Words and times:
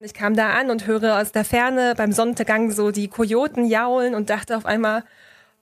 ich 0.00 0.14
kam 0.14 0.36
da 0.36 0.50
an 0.50 0.70
und 0.70 0.86
höre 0.86 1.20
aus 1.20 1.32
der 1.32 1.44
Ferne 1.44 1.94
beim 1.96 2.12
Sonnenuntergang 2.12 2.70
so 2.70 2.90
die 2.90 3.08
Kojoten 3.08 3.64
jaulen 3.64 4.14
und 4.14 4.28
dachte 4.28 4.56
auf 4.56 4.66
einmal, 4.66 5.04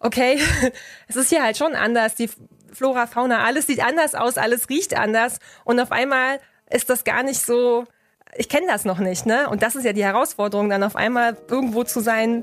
okay, 0.01 0.39
es 1.09 1.17
ist 1.17 1.29
hier 1.29 1.43
halt 1.43 1.57
schon 1.57 1.75
anders. 1.75 2.15
Die 2.17 2.29
Flora, 2.73 3.07
Fauna, 3.07 3.45
alles 3.45 3.67
sieht 3.67 3.85
anders 3.85 4.15
aus, 4.15 4.37
alles 4.37 4.69
riecht 4.69 4.97
anders. 4.97 5.39
Und 5.65 5.79
auf 5.79 5.93
einmal 5.93 6.41
ist 6.69 6.91
das 6.91 7.05
gar 7.05 7.23
nicht 7.23 7.41
so, 7.41 7.85
ich 8.35 8.49
kenne 8.49 8.67
das 8.67 8.85
noch 8.85 8.99
nicht, 8.99 9.27
ne? 9.27 9.49
Und 9.49 9.63
das 9.63 9.77
ist 9.77 9.85
ja 9.85 9.93
die 9.93 10.05
Herausforderung, 10.05 10.69
dann 10.69 10.83
auf 10.83 10.97
einmal 10.97 11.37
irgendwo 11.49 11.85
zu 11.85 12.01
sein, 12.01 12.43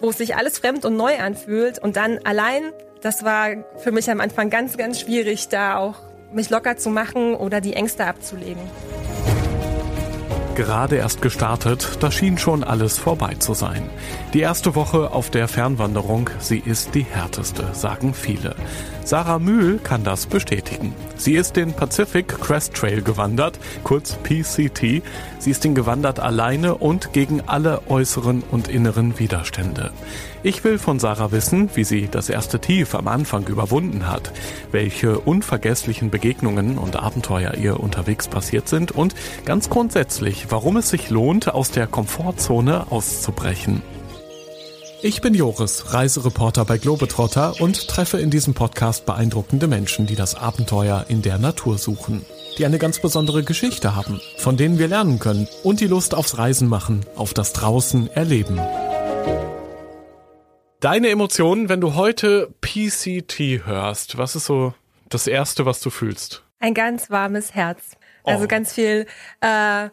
wo 0.00 0.12
sich 0.12 0.36
alles 0.36 0.58
fremd 0.58 0.84
und 0.84 0.96
neu 0.96 1.18
anfühlt. 1.18 1.80
Und 1.80 1.96
dann 1.96 2.20
allein, 2.24 2.72
das 3.00 3.24
war 3.24 3.48
für 3.78 3.90
mich 3.90 4.08
am 4.08 4.20
Anfang 4.20 4.48
ganz, 4.48 4.76
ganz 4.76 5.00
schwierig, 5.00 5.48
da 5.48 5.78
auch 5.78 5.96
mich 6.32 6.50
locker 6.50 6.76
zu 6.76 6.90
machen 6.90 7.34
oder 7.34 7.60
die 7.60 7.74
Ängste 7.74 8.06
abzulegen. 8.06 8.62
Gerade 10.54 10.96
erst 10.96 11.22
gestartet, 11.22 11.96
da 12.00 12.10
schien 12.10 12.36
schon 12.36 12.62
alles 12.62 12.98
vorbei 12.98 13.34
zu 13.38 13.54
sein. 13.54 13.88
Die 14.34 14.40
erste 14.40 14.74
Woche 14.74 15.12
auf 15.12 15.30
der 15.30 15.48
Fernwanderung, 15.48 16.28
sie 16.40 16.58
ist 16.58 16.94
die 16.94 17.04
härteste, 17.04 17.68
sagen 17.72 18.12
viele. 18.12 18.54
Sarah 19.04 19.38
Mühl 19.38 19.78
kann 19.78 20.04
das 20.04 20.26
bestätigen. 20.26 20.94
Sie 21.16 21.34
ist 21.34 21.56
den 21.56 21.72
Pacific 21.72 22.28
Crest 22.28 22.74
Trail 22.74 23.02
gewandert, 23.02 23.58
kurz 23.82 24.16
PCT. 24.22 25.02
Sie 25.38 25.50
ist 25.50 25.64
ihn 25.64 25.74
gewandert 25.74 26.20
alleine 26.20 26.76
und 26.76 27.12
gegen 27.12 27.40
alle 27.46 27.82
äußeren 27.88 28.42
und 28.50 28.68
inneren 28.68 29.18
Widerstände. 29.18 29.90
Ich 30.44 30.62
will 30.64 30.78
von 30.78 30.98
Sarah 30.98 31.32
wissen, 31.32 31.70
wie 31.74 31.84
sie 31.84 32.08
das 32.10 32.28
erste 32.28 32.60
Tief 32.60 32.94
am 32.94 33.08
Anfang 33.08 33.46
überwunden 33.48 34.08
hat, 34.08 34.32
welche 34.70 35.18
unvergesslichen 35.18 36.10
Begegnungen 36.10 36.78
und 36.78 36.96
Abenteuer 36.96 37.54
ihr 37.54 37.80
unterwegs 37.80 38.28
passiert 38.28 38.68
sind 38.68 38.92
und 38.92 39.14
ganz 39.44 39.68
grundsätzlich, 39.68 40.46
warum 40.50 40.76
es 40.76 40.90
sich 40.90 41.10
lohnt, 41.10 41.52
aus 41.52 41.70
der 41.70 41.86
Komfortzone 41.86 42.90
auszubrechen. 42.90 43.82
Ich 45.04 45.20
bin 45.20 45.34
Joris, 45.34 45.92
Reisereporter 45.92 46.64
bei 46.64 46.78
Globetrotter 46.78 47.60
und 47.60 47.88
treffe 47.88 48.20
in 48.20 48.30
diesem 48.30 48.54
Podcast 48.54 49.04
beeindruckende 49.04 49.66
Menschen, 49.66 50.06
die 50.06 50.14
das 50.14 50.36
Abenteuer 50.36 51.06
in 51.08 51.22
der 51.22 51.38
Natur 51.38 51.76
suchen, 51.76 52.24
die 52.56 52.64
eine 52.66 52.78
ganz 52.78 53.00
besondere 53.00 53.42
Geschichte 53.42 53.96
haben, 53.96 54.20
von 54.38 54.56
denen 54.56 54.78
wir 54.78 54.86
lernen 54.86 55.18
können 55.18 55.48
und 55.64 55.80
die 55.80 55.88
Lust 55.88 56.14
aufs 56.14 56.38
Reisen 56.38 56.68
machen, 56.68 57.04
auf 57.16 57.34
das 57.34 57.52
Draußen 57.52 58.12
erleben. 58.12 58.60
Deine 60.78 61.08
Emotionen, 61.08 61.68
wenn 61.68 61.80
du 61.80 61.96
heute 61.96 62.54
PCT 62.60 63.66
hörst, 63.66 64.18
was 64.18 64.36
ist 64.36 64.44
so 64.44 64.72
das 65.08 65.26
Erste, 65.26 65.66
was 65.66 65.80
du 65.80 65.90
fühlst? 65.90 66.44
Ein 66.60 66.74
ganz 66.74 67.10
warmes 67.10 67.56
Herz. 67.56 67.96
Also 68.22 68.44
oh. 68.44 68.46
ganz 68.46 68.72
viel 68.72 69.06
äh, 69.40 69.88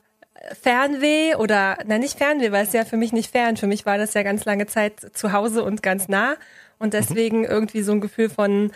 Fernweh 0.61 1.35
oder, 1.35 1.77
nein, 1.85 2.01
nicht 2.01 2.17
Fernweh, 2.17 2.51
weil 2.51 2.65
es 2.65 2.73
ja 2.73 2.85
für 2.85 2.97
mich 2.97 3.11
nicht 3.11 3.31
fern. 3.31 3.57
Für 3.57 3.67
mich 3.67 3.85
war 3.85 3.97
das 3.97 4.13
ja 4.13 4.23
ganz 4.23 4.45
lange 4.45 4.67
Zeit 4.67 5.11
zu 5.13 5.33
Hause 5.33 5.63
und 5.63 5.83
ganz 5.83 6.07
nah. 6.07 6.35
Und 6.77 6.93
deswegen 6.93 7.43
irgendwie 7.43 7.81
so 7.81 7.91
ein 7.91 8.01
Gefühl 8.01 8.29
von 8.29 8.71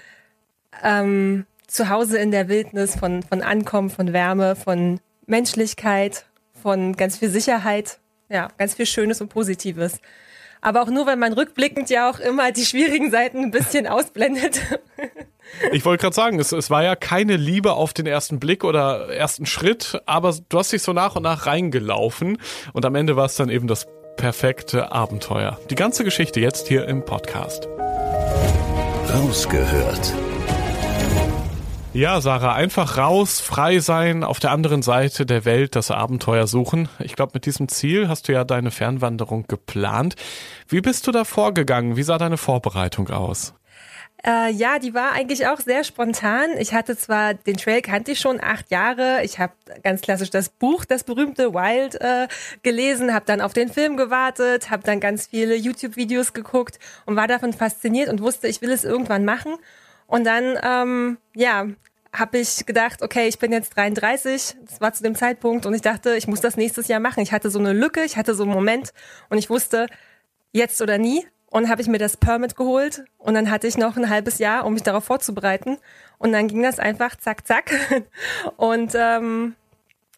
ähm, 0.84 1.46
zu 1.68 1.90
Hause 1.90 2.18
in 2.18 2.32
der 2.32 2.50
Wildnis, 2.50 2.96
von, 2.96 3.24
von 3.24 3.42
Ankommen, 3.42 3.90
von 3.90 4.14
Wärme, 4.14 4.56
von 4.56 5.00
Menschlichkeit, 5.26 6.26
von 6.62 6.96
ganz 6.96 7.18
viel 7.18 7.30
Sicherheit. 7.30 8.00
Ja, 8.30 8.50
ganz 8.58 8.76
viel 8.76 8.86
Schönes 8.86 9.22
und 9.22 9.30
Positives 9.30 10.00
aber 10.64 10.82
auch 10.82 10.88
nur, 10.88 11.06
weil 11.06 11.18
man 11.18 11.34
rückblickend 11.34 11.90
ja 11.90 12.10
auch 12.10 12.20
immer 12.20 12.52
die 12.52 12.66
schwierigen 12.66 13.12
Seiten 13.12 13.40
ein 13.40 13.52
bisschen 13.52 13.86
ausblendet. 13.86 14.60
Ich 15.72 15.86
wollte 15.86 16.02
gerade 16.02 16.16
sagen, 16.16 16.40
es, 16.40 16.52
es 16.52 16.70
war 16.70 16.84
ja 16.84 16.96
keine 16.96 17.36
Liebe 17.36 17.74
auf 17.74 17.94
den 17.94 18.08
ersten 18.08 18.40
Blick 18.40 18.64
oder 18.64 19.10
ersten 19.10 19.46
Schritt, 19.46 20.02
aber 20.06 20.34
du 20.50 20.58
hast 20.58 20.72
dich 20.72 20.82
so 20.82 20.94
nach 20.94 21.16
und 21.16 21.24
nach 21.24 21.46
reingelaufen 21.46 22.40
und 22.72 22.86
am 22.86 22.96
Ende 22.96 23.16
war 23.16 23.26
es 23.26 23.36
dann 23.36 23.50
eben 23.50 23.68
das 23.68 23.86
perfekte 24.16 24.92
Abenteuer. 24.92 25.60
Die 25.70 25.76
ganze 25.76 26.04
Geschichte 26.04 26.40
jetzt 26.40 26.68
hier 26.68 26.88
im 26.88 27.06
Podcast. 27.06 27.68
Rausgehört 29.14 30.14
ja, 31.94 32.20
Sarah, 32.22 32.56
einfach 32.56 32.98
raus, 32.98 33.40
frei 33.40 33.78
sein, 33.80 34.24
auf 34.24 34.40
der 34.40 34.52
anderen 34.52 34.82
Seite 34.82 35.28
der 35.28 35.46
Welt 35.46 35.76
das 35.76 35.92
Abenteuer 35.92 36.48
suchen. 36.48 36.90
Ich 37.00 37.16
glaube, 37.16 37.34
mit 37.36 37.46
diesem 37.46 37.68
Ziel 37.68 38.08
hast 38.08 38.28
du 38.28 38.34
ja 38.34 38.44
deine 38.44 38.72
Fernwanderung 38.72 39.46
geplant. 39.48 40.16
Wie 40.68 40.82
bist 40.82 41.06
du 41.06 41.12
da 41.12 41.24
vorgegangen? 41.24 41.96
Wie 41.96 42.04
sah 42.04 42.18
deine 42.18 42.38
Vorbereitung 42.38 43.10
aus? 43.10 43.54
Äh, 44.26 44.52
ja, 44.54 44.80
die 44.80 44.94
war 44.94 45.12
eigentlich 45.12 45.48
auch 45.48 45.60
sehr 45.60 45.84
spontan. 45.84 46.52
Ich 46.58 46.74
hatte 46.74 46.98
zwar 46.98 47.34
den 47.34 47.58
Trail 47.58 47.82
kannte 47.82 48.14
ich 48.14 48.20
schon 48.20 48.42
acht 48.42 48.72
Jahre. 48.72 49.24
Ich 49.24 49.38
habe 49.38 49.54
ganz 49.84 50.02
klassisch 50.02 50.30
das 50.30 50.50
Buch, 50.50 50.86
das 50.86 51.04
berühmte 51.04 51.54
Wild, 51.54 52.00
äh, 52.02 52.28
gelesen, 52.64 53.14
habe 53.14 53.26
dann 53.26 53.42
auf 53.42 53.54
den 53.54 53.70
Film 53.70 53.98
gewartet, 53.98 54.72
habe 54.72 54.84
dann 54.84 55.00
ganz 55.00 55.28
viele 55.28 55.56
YouTube-Videos 55.56 56.34
geguckt 56.34 56.80
und 57.06 57.18
war 57.18 57.28
davon 57.28 57.54
fasziniert 57.54 58.10
und 58.10 58.22
wusste, 58.22 58.48
ich 58.48 58.62
will 58.62 58.72
es 58.72 58.84
irgendwann 58.86 59.26
machen. 59.26 59.58
Und 60.14 60.26
dann, 60.26 60.60
ähm, 60.62 61.18
ja, 61.34 61.66
habe 62.16 62.38
ich 62.38 62.68
gedacht, 62.68 63.02
okay, 63.02 63.28
ich 63.28 63.40
bin 63.40 63.52
jetzt 63.52 63.76
33, 63.76 64.58
das 64.64 64.80
war 64.80 64.94
zu 64.94 65.02
dem 65.02 65.16
Zeitpunkt 65.16 65.66
und 65.66 65.74
ich 65.74 65.82
dachte, 65.82 66.16
ich 66.16 66.28
muss 66.28 66.40
das 66.40 66.56
nächstes 66.56 66.88
Jahr 66.88 67.00
machen. 67.00 67.24
Ich 67.24 67.32
hatte 67.32 67.50
so 67.50 67.58
eine 67.58 67.74
Lücke, 67.74 68.04
ich 68.04 68.16
hatte 68.16 68.36
so 68.36 68.44
einen 68.44 68.52
Moment 68.52 68.94
und 69.32 69.40
ich 69.40 69.50
wusste, 69.50 69.88
jetzt 70.52 70.80
oder 70.84 71.00
nie. 71.00 71.26
Und 71.48 71.68
habe 71.68 71.82
ich 71.82 71.88
mir 71.88 71.98
das 71.98 72.16
Permit 72.16 72.56
geholt 72.56 73.06
und 73.18 73.34
dann 73.34 73.50
hatte 73.50 73.66
ich 73.66 73.76
noch 73.76 73.98
ein 73.98 74.08
halbes 74.08 74.38
Jahr, 74.38 74.68
um 74.68 74.74
mich 74.74 74.84
darauf 74.84 75.04
vorzubereiten. 75.04 75.80
Und 76.20 76.32
dann 76.32 76.48
ging 76.48 76.62
das 76.62 76.78
einfach 76.78 77.16
zack, 77.16 77.48
zack. 77.48 77.72
Und 78.58 78.94
ähm, 78.94 79.56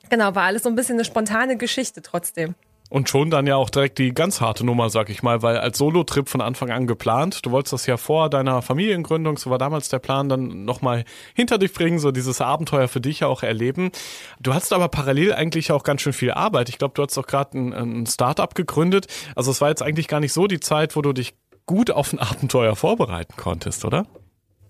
genau, 0.09 0.35
war 0.35 0.43
alles 0.43 0.63
so 0.63 0.69
ein 0.69 0.75
bisschen 0.75 0.95
eine 0.95 1.05
spontane 1.05 1.55
Geschichte 1.55 2.01
trotzdem. 2.01 2.55
Und 2.95 3.09
schon 3.09 3.29
dann 3.29 3.45
ja 3.45 3.57
auch 3.57 3.69
direkt 3.69 3.97
die 3.97 4.13
ganz 4.13 4.39
harte 4.39 4.65
Nummer, 4.65 4.89
sag 4.89 5.09
ich 5.09 5.21
mal, 5.21 5.41
weil 5.41 5.57
als 5.57 5.77
Solo-Trip 5.77 6.29
von 6.29 6.39
Anfang 6.39 6.71
an 6.71 6.87
geplant. 6.87 7.45
Du 7.45 7.51
wolltest 7.51 7.73
das 7.73 7.85
ja 7.87 7.97
vor 7.97 8.29
deiner 8.29 8.61
Familiengründung, 8.61 9.37
so 9.37 9.49
war 9.49 9.57
damals 9.57 9.89
der 9.89 9.99
Plan, 9.99 10.29
dann 10.29 10.63
nochmal 10.63 11.03
hinter 11.33 11.57
dich 11.57 11.73
bringen, 11.73 11.99
so 11.99 12.11
dieses 12.11 12.39
Abenteuer 12.39 12.87
für 12.87 13.01
dich 13.01 13.19
ja 13.19 13.27
auch 13.27 13.43
erleben. 13.43 13.91
Du 14.39 14.53
hattest 14.53 14.71
aber 14.71 14.87
parallel 14.87 15.33
eigentlich 15.33 15.73
auch 15.73 15.83
ganz 15.83 16.03
schön 16.03 16.13
viel 16.13 16.31
Arbeit. 16.31 16.69
Ich 16.69 16.77
glaube, 16.77 16.93
du 16.93 17.03
hast 17.03 17.17
auch 17.17 17.27
gerade 17.27 17.57
ein, 17.57 17.73
ein 17.73 18.05
Start-up 18.05 18.55
gegründet. 18.55 19.07
Also 19.35 19.51
es 19.51 19.59
war 19.59 19.67
jetzt 19.67 19.83
eigentlich 19.83 20.07
gar 20.07 20.21
nicht 20.21 20.31
so 20.31 20.47
die 20.47 20.61
Zeit, 20.61 20.95
wo 20.95 21.01
du 21.01 21.11
dich 21.11 21.33
gut 21.65 21.91
auf 21.91 22.13
ein 22.13 22.19
Abenteuer 22.19 22.77
vorbereiten 22.77 23.33
konntest, 23.35 23.83
oder? 23.83 24.05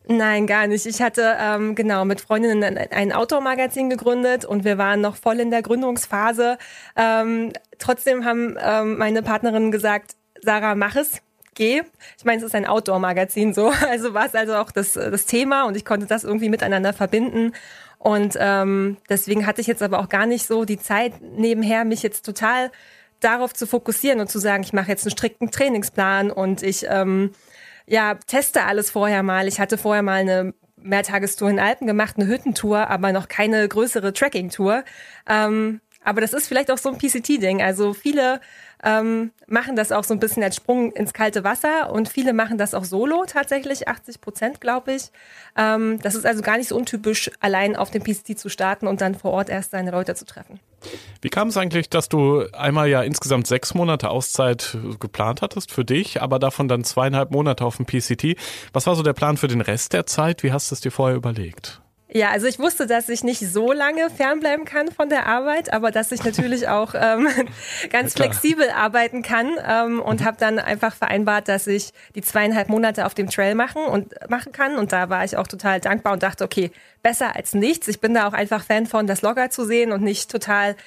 Nein, 0.08 0.46
gar 0.46 0.68
nicht. 0.68 0.86
Ich 0.86 1.02
hatte 1.02 1.36
ähm, 1.40 1.74
genau 1.74 2.06
mit 2.06 2.22
Freundinnen 2.22 2.78
ein 2.78 3.12
Outdoor-Magazin 3.12 3.90
gegründet 3.90 4.46
und 4.46 4.64
wir 4.64 4.78
waren 4.78 5.02
noch 5.02 5.16
voll 5.16 5.40
in 5.40 5.50
der 5.50 5.64
Gründungsphase. 5.64 6.58
Ähm, 6.96 7.52
trotzdem 7.80 8.24
haben 8.24 8.56
ähm, 8.62 8.98
meine 8.98 9.24
Partnerinnen 9.24 9.72
gesagt, 9.72 10.16
Sarah, 10.42 10.76
mach 10.76 10.96
es, 10.96 11.22
geh. 11.56 11.82
Ich 12.18 12.26
meine, 12.26 12.38
es 12.38 12.44
ist 12.44 12.54
ein 12.54 12.68
Outdoor-Magazin 12.68 13.54
so, 13.54 13.70
also 13.90 14.14
war 14.14 14.28
es 14.28 14.36
also 14.36 14.56
auch 14.56 14.72
das, 14.72 14.94
das 14.94 15.26
Thema 15.26 15.64
und 15.64 15.76
ich 15.76 15.86
konnte 15.86 16.06
das 16.06 16.24
irgendwie 16.24 16.50
miteinander 16.50 16.94
verbinden. 16.94 17.54
Und 17.98 18.38
ähm, 18.40 18.98
deswegen 19.10 19.48
hatte 19.48 19.62
ich 19.62 19.68
jetzt 19.68 19.82
aber 19.82 20.00
auch 20.00 20.10
gar 20.10 20.28
nicht 20.28 20.46
so 20.46 20.66
die 20.66 20.80
Zeit 20.80 21.14
nebenher, 21.22 21.86
mich 21.86 22.04
jetzt 22.04 22.24
total 22.24 22.72
darauf 23.20 23.54
zu 23.54 23.66
fokussieren 23.66 24.20
und 24.20 24.30
zu 24.30 24.38
sagen, 24.38 24.62
ich 24.62 24.74
mache 24.74 24.90
jetzt 24.90 25.06
einen 25.06 25.12
strikten 25.12 25.50
Trainingsplan 25.50 26.30
und 26.30 26.62
ich 26.62 26.86
ähm, 26.88 27.32
ja, 27.88 28.16
teste 28.16 28.64
alles 28.64 28.92
vorher 28.92 29.24
mal. 29.24 29.48
Ich 29.48 29.60
hatte 29.60 29.78
vorher 29.78 30.04
mal 30.04 30.22
eine 30.22 30.54
Mehrtagestour 30.78 31.50
in 31.50 31.60
Alpen 31.60 31.88
gemacht, 31.88 32.16
eine 32.18 32.28
Hüttentour, 32.28 32.90
aber 32.90 33.12
noch 33.12 33.28
keine 33.28 33.68
größere 33.68 34.14
Tracking-Tour. 34.14 34.84
Ähm, 35.28 35.82
aber 36.04 36.22
das 36.22 36.34
ist 36.34 36.48
vielleicht 36.48 36.70
auch 36.70 36.78
so 36.78 36.90
ein 36.90 36.98
PCT-Ding. 36.98 37.62
Also 37.64 37.94
viele 37.94 38.40
ähm, 38.84 39.32
machen 39.48 39.76
das 39.76 39.92
auch 39.92 40.04
so 40.04 40.14
ein 40.14 40.20
bisschen 40.20 40.44
als 40.44 40.56
Sprung 40.56 40.92
ins 40.92 41.14
kalte 41.14 41.44
Wasser 41.44 41.92
und 41.92 42.08
viele 42.08 42.34
machen 42.34 42.60
das 42.60 42.76
auch 42.76 42.84
solo 42.84 43.26
tatsächlich, 43.26 43.88
80 43.88 44.22
Prozent 44.22 44.62
glaube 44.62 44.94
ich. 44.94 45.12
Ähm, 45.58 46.00
das 46.02 46.14
ist 46.14 46.26
also 46.26 46.44
gar 46.44 46.58
nicht 46.58 46.70
so 46.70 46.78
untypisch, 46.78 47.32
allein 47.40 47.76
auf 47.76 47.90
dem 47.90 48.04
PCT 48.04 48.38
zu 48.38 48.50
starten 48.50 48.86
und 48.86 49.02
dann 49.02 49.16
vor 49.16 49.32
Ort 49.32 49.50
erst 49.50 49.72
seine 49.72 49.90
Leute 49.90 50.14
zu 50.14 50.26
treffen. 50.26 50.60
Wie 51.22 51.30
kam 51.30 51.48
es 51.48 51.58
eigentlich, 51.58 51.90
dass 51.90 52.10
du 52.10 52.46
einmal 52.52 52.88
ja 52.88 53.02
insgesamt 53.02 53.48
sechs 53.48 53.74
Monate 53.74 54.10
Auszeit 54.10 54.78
geplant 55.00 55.42
hattest 55.42 55.72
für 55.72 55.86
dich, 55.86 56.22
aber 56.22 56.40
davon 56.40 56.68
dann 56.68 56.84
zweieinhalb 56.84 57.32
Monate 57.32 57.66
auf 57.66 57.78
dem 57.78 57.86
PCT? 57.86 58.38
Was 58.74 58.88
war 58.88 58.96
so 58.96 59.04
der 59.04 59.14
Plan 59.14 59.38
für 59.38 59.48
den 59.48 59.62
Rest 59.62 59.94
der 59.94 60.06
Zeit? 60.06 60.44
Wie 60.44 60.52
hast 60.52 60.72
du 60.72 60.76
es 60.76 60.82
dir 60.82 60.92
vorher 60.92 61.16
überlegt? 61.16 61.82
Ja, 62.16 62.30
also 62.30 62.48
ich 62.48 62.60
wusste, 62.60 62.88
dass 62.88 63.10
ich 63.10 63.26
nicht 63.26 63.42
so 63.42 63.74
lange 63.74 64.10
fernbleiben 64.10 64.64
kann 64.64 64.90
von 64.90 65.10
der 65.10 65.26
Arbeit, 65.26 65.74
aber 65.74 65.92
dass 65.92 66.14
ich 66.14 66.24
natürlich 66.24 66.66
auch 66.70 66.94
ähm, 66.96 67.28
ganz 67.90 68.14
ja, 68.14 68.24
flexibel 68.24 68.70
arbeiten 68.70 69.22
kann 69.22 69.52
ähm, 69.68 70.00
und 70.00 70.22
mhm. 70.22 70.26
habe 70.26 70.38
dann 70.40 70.58
einfach 70.58 70.96
vereinbart, 70.96 71.50
dass 71.50 71.68
ich 71.68 71.92
die 72.16 72.22
zweieinhalb 72.22 72.70
Monate 72.70 73.06
auf 73.06 73.16
dem 73.16 73.30
Trail 73.30 73.54
machen 73.54 73.84
und 73.84 74.14
machen 74.30 74.54
kann. 74.54 74.78
Und 74.78 74.94
da 74.94 75.10
war 75.10 75.26
ich 75.26 75.36
auch 75.36 75.48
total 75.48 75.82
dankbar 75.82 76.14
und 76.14 76.24
dachte, 76.24 76.46
okay, 76.46 76.72
besser 77.04 77.36
als 77.36 77.54
nichts. 77.54 77.90
Ich 77.90 78.00
bin 78.00 78.14
da 78.14 78.30
auch 78.30 78.34
einfach 78.34 78.64
Fan 78.64 78.86
von, 78.86 79.08
das 79.08 79.22
Logger 79.22 79.50
zu 79.50 79.66
sehen 79.66 79.92
und 79.92 80.02
nicht 80.02 80.32
total 80.32 80.78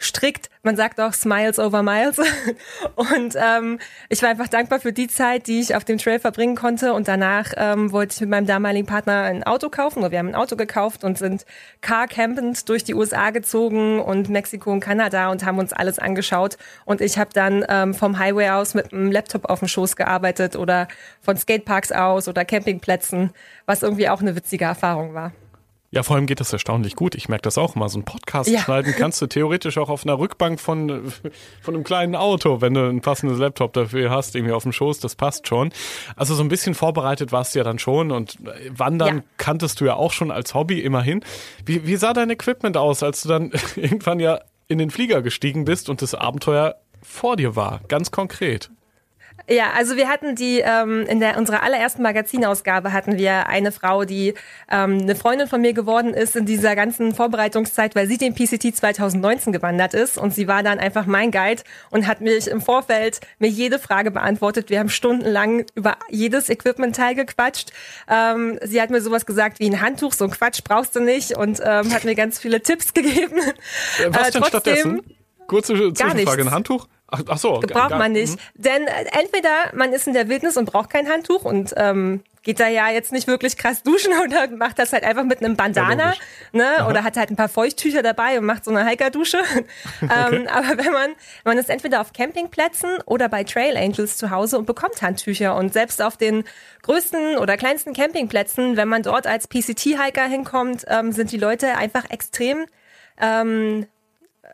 strikt. 0.00 0.48
Man 0.62 0.76
sagt 0.76 1.00
auch 1.00 1.12
Smiles 1.12 1.58
over 1.58 1.82
Miles. 1.82 2.18
Und 2.94 3.34
ähm, 3.36 3.78
ich 4.08 4.22
war 4.22 4.30
einfach 4.30 4.48
dankbar 4.48 4.80
für 4.80 4.92
die 4.92 5.08
Zeit, 5.08 5.46
die 5.46 5.60
ich 5.60 5.74
auf 5.74 5.84
dem 5.84 5.98
Trail 5.98 6.18
verbringen 6.18 6.56
konnte. 6.56 6.92
Und 6.92 7.08
danach 7.08 7.52
ähm, 7.56 7.92
wollte 7.92 8.14
ich 8.14 8.20
mit 8.20 8.30
meinem 8.30 8.46
damaligen 8.46 8.86
Partner 8.86 9.22
ein 9.22 9.44
Auto 9.44 9.68
kaufen. 9.68 10.08
Wir 10.10 10.18
haben 10.18 10.28
ein 10.28 10.34
Auto 10.34 10.56
gekauft 10.56 11.04
und 11.04 11.18
sind 11.18 11.44
car 11.80 12.06
campend 12.06 12.68
durch 12.68 12.84
die 12.84 12.94
USA 12.94 13.30
gezogen 13.30 14.00
und 14.00 14.28
Mexiko 14.28 14.70
und 14.72 14.80
Kanada 14.80 15.30
und 15.30 15.44
haben 15.44 15.58
uns 15.58 15.72
alles 15.72 15.98
angeschaut. 15.98 16.56
Und 16.84 17.00
ich 17.00 17.18
habe 17.18 17.30
dann 17.32 17.64
ähm, 17.68 17.94
vom 17.94 18.18
Highway 18.18 18.50
aus 18.50 18.74
mit 18.74 18.92
einem 18.92 19.10
Laptop 19.10 19.46
auf 19.50 19.60
dem 19.60 19.68
Schoß 19.68 19.96
gearbeitet 19.96 20.56
oder 20.56 20.88
von 21.20 21.36
Skateparks 21.36 21.92
aus 21.92 22.28
oder 22.28 22.44
Campingplätzen, 22.44 23.30
was 23.66 23.82
irgendwie 23.82 24.08
auch 24.08 24.20
eine 24.20 24.36
witzige 24.36 24.64
Erfahrung 24.64 25.14
war. 25.14 25.32
Ja, 25.90 26.02
vor 26.02 26.16
allem 26.16 26.26
geht 26.26 26.40
das 26.40 26.52
erstaunlich 26.52 26.96
gut. 26.96 27.14
Ich 27.14 27.30
merke 27.30 27.42
das 27.42 27.56
auch 27.56 27.74
immer. 27.74 27.88
So 27.88 27.98
ein 27.98 28.04
Podcast 28.04 28.50
ja. 28.50 28.60
schneiden 28.60 28.94
kannst 28.96 29.22
du 29.22 29.26
theoretisch 29.26 29.78
auch 29.78 29.88
auf 29.88 30.04
einer 30.04 30.18
Rückbank 30.18 30.60
von, 30.60 31.10
von 31.62 31.74
einem 31.74 31.82
kleinen 31.82 32.14
Auto, 32.14 32.60
wenn 32.60 32.74
du 32.74 32.88
ein 32.88 33.00
passendes 33.00 33.38
Laptop 33.38 33.72
dafür 33.72 34.10
hast, 34.10 34.34
irgendwie 34.34 34.52
auf 34.52 34.64
dem 34.64 34.72
Schoß, 34.72 35.00
das 35.00 35.14
passt 35.14 35.48
schon. 35.48 35.70
Also 36.14 36.34
so 36.34 36.42
ein 36.42 36.48
bisschen 36.48 36.74
vorbereitet 36.74 37.32
warst 37.32 37.54
du 37.54 37.60
ja 37.60 37.64
dann 37.64 37.78
schon 37.78 38.10
und 38.10 38.36
Wandern 38.68 39.16
ja. 39.18 39.22
kanntest 39.38 39.80
du 39.80 39.86
ja 39.86 39.94
auch 39.94 40.12
schon 40.12 40.30
als 40.30 40.52
Hobby 40.52 40.80
immerhin. 40.80 41.24
Wie, 41.64 41.86
wie 41.86 41.96
sah 41.96 42.12
dein 42.12 42.28
Equipment 42.28 42.76
aus, 42.76 43.02
als 43.02 43.22
du 43.22 43.30
dann 43.30 43.52
irgendwann 43.76 44.20
ja 44.20 44.40
in 44.66 44.76
den 44.76 44.90
Flieger 44.90 45.22
gestiegen 45.22 45.64
bist 45.64 45.88
und 45.88 46.02
das 46.02 46.14
Abenteuer 46.14 46.76
vor 47.02 47.36
dir 47.36 47.56
war? 47.56 47.80
Ganz 47.88 48.10
konkret. 48.10 48.70
Ja, 49.48 49.70
also 49.74 49.96
wir 49.96 50.08
hatten 50.08 50.34
die 50.34 50.60
ähm, 50.60 51.06
in 51.06 51.20
der 51.20 51.38
unserer 51.38 51.62
allerersten 51.62 52.02
Magazinausgabe 52.02 52.92
hatten 52.92 53.16
wir 53.16 53.46
eine 53.46 53.72
Frau, 53.72 54.04
die 54.04 54.34
ähm, 54.70 54.98
eine 55.00 55.14
Freundin 55.14 55.48
von 55.48 55.60
mir 55.60 55.72
geworden 55.72 56.12
ist 56.12 56.36
in 56.36 56.44
dieser 56.44 56.76
ganzen 56.76 57.14
Vorbereitungszeit, 57.14 57.94
weil 57.94 58.06
sie 58.06 58.18
den 58.18 58.34
PCT 58.34 58.76
2019 58.76 59.52
gewandert 59.52 59.94
ist 59.94 60.18
und 60.18 60.34
sie 60.34 60.48
war 60.48 60.62
dann 60.62 60.78
einfach 60.78 61.06
mein 61.06 61.30
Guide 61.30 61.62
und 61.90 62.06
hat 62.06 62.20
mich 62.20 62.46
im 62.48 62.60
Vorfeld 62.60 63.20
mir 63.38 63.48
jede 63.48 63.78
Frage 63.78 64.10
beantwortet. 64.10 64.68
Wir 64.68 64.80
haben 64.80 64.90
stundenlang 64.90 65.64
über 65.74 65.96
jedes 66.10 66.50
Equipment-Teil 66.50 67.14
gequatscht. 67.14 67.70
Ähm, 68.08 68.58
sie 68.62 68.82
hat 68.82 68.90
mir 68.90 69.00
sowas 69.00 69.24
gesagt 69.24 69.60
wie 69.60 69.70
ein 69.70 69.80
Handtuch, 69.80 70.12
so 70.12 70.24
ein 70.24 70.30
Quatsch 70.30 70.62
brauchst 70.62 70.94
du 70.94 71.00
nicht 71.00 71.36
und 71.36 71.60
ähm, 71.64 71.92
hat 71.94 72.04
mir 72.04 72.14
ganz 72.14 72.38
viele 72.38 72.60
Tipps 72.60 72.92
gegeben. 72.94 73.40
Was 74.10 74.28
äh, 74.28 74.32
denn 74.32 74.44
stattdessen? 74.44 75.02
Kurze 75.46 75.74
Zwischenfrage, 75.94 76.42
ein 76.42 76.50
Handtuch? 76.50 76.86
Ach, 77.10 77.22
ach 77.26 77.38
so. 77.38 77.60
Braucht 77.60 77.90
man 77.90 78.12
nicht. 78.12 78.34
Mhm. 78.34 78.62
Denn 78.62 78.86
äh, 78.86 79.04
entweder 79.18 79.72
man 79.74 79.92
ist 79.92 80.06
in 80.06 80.12
der 80.12 80.28
Wildnis 80.28 80.56
und 80.56 80.70
braucht 80.70 80.90
kein 80.90 81.08
Handtuch 81.08 81.44
und 81.44 81.72
ähm, 81.76 82.22
geht 82.42 82.60
da 82.60 82.68
ja 82.68 82.90
jetzt 82.90 83.12
nicht 83.12 83.26
wirklich 83.26 83.56
krass 83.56 83.82
duschen 83.82 84.12
oder 84.24 84.48
macht 84.48 84.78
das 84.78 84.92
halt 84.92 85.04
einfach 85.04 85.24
mit 85.24 85.42
einem 85.42 85.56
Bandana 85.56 86.14
ne? 86.52 86.86
oder 86.88 87.04
hat 87.04 87.16
halt 87.16 87.30
ein 87.30 87.36
paar 87.36 87.48
Feuchttücher 87.48 88.02
dabei 88.02 88.38
und 88.38 88.44
macht 88.44 88.64
so 88.64 88.70
eine 88.70 88.86
Hikerdusche. 88.86 89.38
okay. 90.02 90.34
ähm, 90.34 90.48
aber 90.48 90.76
wenn 90.76 90.92
man, 90.92 91.10
man 91.44 91.56
ist 91.56 91.70
entweder 91.70 92.02
auf 92.02 92.12
Campingplätzen 92.12 92.98
oder 93.06 93.30
bei 93.30 93.42
Trail 93.42 93.76
Angels 93.76 94.18
zu 94.18 94.30
Hause 94.30 94.58
und 94.58 94.66
bekommt 94.66 95.00
Handtücher 95.00 95.56
und 95.56 95.72
selbst 95.72 96.02
auf 96.02 96.18
den 96.18 96.44
größten 96.82 97.38
oder 97.38 97.56
kleinsten 97.56 97.94
Campingplätzen, 97.94 98.76
wenn 98.76 98.88
man 98.88 99.02
dort 99.02 99.26
als 99.26 99.48
PCT-Hiker 99.48 100.24
hinkommt, 100.24 100.84
ähm, 100.88 101.12
sind 101.12 101.32
die 101.32 101.38
Leute 101.38 101.76
einfach 101.76 102.10
extrem 102.10 102.66
ähm, 103.20 103.86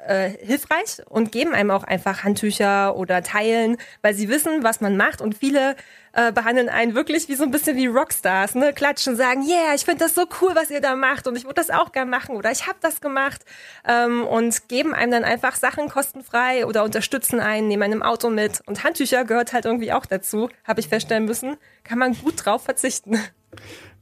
äh, 0.06 0.30
hilfreich 0.30 1.02
und 1.08 1.32
geben 1.32 1.54
einem 1.54 1.70
auch 1.70 1.84
einfach 1.84 2.24
Handtücher 2.24 2.96
oder 2.96 3.22
Teilen, 3.22 3.76
weil 4.02 4.14
sie 4.14 4.28
wissen, 4.28 4.62
was 4.62 4.80
man 4.80 4.96
macht 4.96 5.20
und 5.20 5.36
viele 5.36 5.76
äh, 6.12 6.32
behandeln 6.32 6.68
einen 6.68 6.94
wirklich 6.94 7.28
wie 7.28 7.34
so 7.34 7.44
ein 7.44 7.50
bisschen 7.50 7.76
wie 7.76 7.86
Rockstars, 7.86 8.54
ne? 8.54 8.72
Klatschen, 8.72 9.16
sagen, 9.16 9.42
yeah, 9.42 9.74
ich 9.74 9.84
finde 9.84 10.04
das 10.04 10.14
so 10.14 10.26
cool, 10.40 10.54
was 10.54 10.70
ihr 10.70 10.80
da 10.80 10.94
macht 10.94 11.26
und 11.26 11.36
ich 11.36 11.44
würde 11.44 11.54
das 11.54 11.70
auch 11.70 11.92
gern 11.92 12.08
machen 12.08 12.36
oder 12.36 12.50
ich 12.50 12.66
habe 12.66 12.78
das 12.80 13.00
gemacht 13.00 13.42
ähm, 13.86 14.26
und 14.26 14.68
geben 14.68 14.94
einem 14.94 15.12
dann 15.12 15.24
einfach 15.24 15.56
Sachen 15.56 15.88
kostenfrei 15.88 16.66
oder 16.66 16.84
unterstützen 16.84 17.40
einen, 17.40 17.68
nehmen 17.68 17.82
einem 17.82 18.02
Auto 18.02 18.30
mit 18.30 18.62
und 18.66 18.84
Handtücher 18.84 19.24
gehört 19.24 19.52
halt 19.52 19.64
irgendwie 19.64 19.92
auch 19.92 20.06
dazu, 20.06 20.48
habe 20.64 20.80
ich 20.80 20.88
feststellen 20.88 21.24
müssen, 21.24 21.56
kann 21.82 21.98
man 21.98 22.14
gut 22.14 22.44
drauf 22.44 22.64
verzichten. 22.64 23.18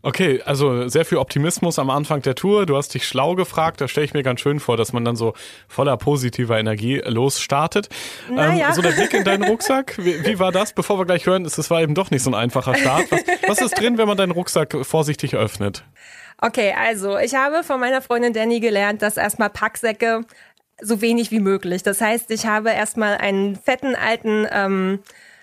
Okay, 0.05 0.43
also 0.45 0.89
sehr 0.89 1.05
viel 1.05 1.19
Optimismus 1.19 1.79
am 1.79 1.89
Anfang 1.89 2.23
der 2.23 2.35
Tour. 2.35 2.67
Du 2.67 2.77
hast 2.77 2.93
dich 2.93 3.07
schlau 3.07 3.37
gefragt. 3.37 3.81
Da 3.81 3.87
stelle 3.87 4.05
ich 4.05 4.15
mir 4.15 4.25
ganz 4.25 4.41
schön 4.41 4.59
vor, 4.59 4.77
dass 4.77 4.93
man 4.93 5.05
dann 5.05 5.15
so 5.15 5.33
voller 5.69 5.97
positiver 5.97 6.59
Energie 6.59 7.01
losstartet. 7.05 7.89
Naja. 8.29 8.69
Ähm, 8.69 8.75
so 8.75 8.83
der 8.83 8.91
Blick 8.91 9.15
in 9.15 9.23
deinen 9.23 9.45
Rucksack. 9.45 9.97
Wie, 10.05 10.25
wie, 10.27 10.39
war 10.41 10.51
das? 10.51 10.73
Bevor 10.73 10.99
wir 10.99 11.07
gleich 11.07 11.27
hören, 11.27 11.45
es 11.45 11.71
war 11.71 11.81
eben 11.81 11.95
doch 11.95 12.11
nicht 12.11 12.23
so 12.23 12.31
ein 12.31 12.35
einfacher 12.35 12.75
Start. 12.75 13.11
Was, 13.11 13.23
was 13.47 13.61
ist 13.61 13.79
drin, 13.79 13.97
wenn 13.97 14.09
man 14.09 14.17
deinen 14.17 14.33
Rucksack 14.33 14.77
vorsichtig 14.83 15.37
öffnet? 15.37 15.85
Okay, 16.39 16.75
also 16.77 17.19
ich 17.19 17.37
habe 17.37 17.63
von 17.63 17.79
meiner 17.79 18.03
Freundin 18.03 18.33
Danny 18.33 18.59
gelernt, 18.59 19.03
dass 19.03 19.17
erstmal 19.17 19.51
Packsäcke 19.51 20.23
so 20.81 21.01
wenig 21.01 21.31
wie 21.31 21.39
möglich. 21.39 21.85
Das 21.85 22.01
heißt, 22.01 22.33
ich 22.33 22.47
habe 22.47 22.71
erstmal 22.71 23.19
einen 23.19 23.55
fetten 23.55 23.95
alten 23.95 24.49
ähm, 24.51 24.99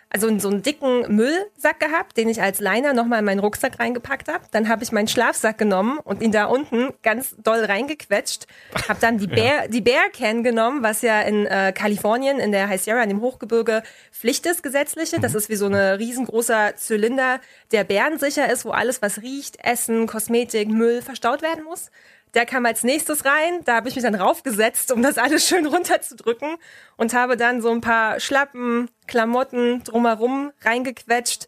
also 0.10 0.40
so 0.40 0.50
einen 0.50 0.64
dicken 0.64 1.16
Müllsack 1.16 1.80
gehabt, 1.80 2.18
den 2.18 2.30
ich 2.30 2.42
als 2.42 2.60
Liner 2.60 2.94
nochmal 2.94 3.20
in 3.20 3.26
meinen 3.26 3.40
Rucksack 3.40 3.80
reingepackt 3.80 4.28
habe. 4.28 4.44
Dann 4.52 4.68
habe 4.68 4.84
ich 4.84 4.92
meinen 4.92 5.08
Schlafsack 5.08 5.58
genommen 5.58 6.00
und 6.04 6.24
ihn 6.24 6.32
da 6.32 6.46
unten 6.46 6.90
ganz 7.04 7.36
doll 7.38 7.64
reingequetscht. 7.64 8.48
Habe 8.88 9.00
dann 9.00 9.20
die 9.20 9.28
Bear, 9.28 9.46
ja. 9.64 9.68
die 9.68 9.82
Bear 9.82 10.10
Can 10.12 10.44
genommen, 10.44 10.82
was 10.82 11.04
ja 11.04 11.22
in 11.22 11.46
äh, 11.46 11.74
Kalifornien, 11.76 12.40
in 12.40 12.52
der 12.52 12.70
High 12.70 12.82
Sierra, 12.82 13.04
in 13.04 13.10
dem 13.10 13.22
Hochgebirge, 13.22 13.84
Pflicht 14.12 14.48
ist, 14.48 14.64
gesetzliche. 14.64 15.20
Das 15.20 15.34
mhm. 15.34 15.38
ist 15.38 15.50
wie 15.50 15.56
so 15.56 15.68
ein 15.68 15.76
riesengroßer 15.76 16.76
Zylinder, 16.76 17.40
der 17.72 17.84
bärensicher 17.84 18.52
ist, 18.52 18.66
wo 18.66 18.72
alles, 18.72 19.04
was 19.04 19.22
riecht, 19.22 19.64
Essen, 19.64 20.08
Kosmetik, 20.08 20.70
Müll 20.70 21.04
verstaut 21.04 21.44
werden 21.44 21.64
muss. 21.64 21.92
Der 22.34 22.46
kam 22.46 22.66
als 22.66 22.84
nächstes 22.84 23.26
rein. 23.26 23.62
Da 23.66 23.76
habe 23.76 23.90
ich 23.90 23.96
mich 23.96 24.04
dann 24.04 24.16
raufgesetzt, 24.16 24.92
um 24.92 25.02
das 25.02 25.18
alles 25.18 25.48
schön 25.48 25.66
runterzudrücken 25.66 26.58
und 26.98 27.14
habe 27.14 27.38
dann 27.38 27.62
so 27.62 27.72
ein 27.72 27.82
paar 27.82 28.20
Schlappen, 28.20 28.90
Klamotten 29.08 29.84
drumherum 29.84 30.52
reingequetscht. 30.62 31.48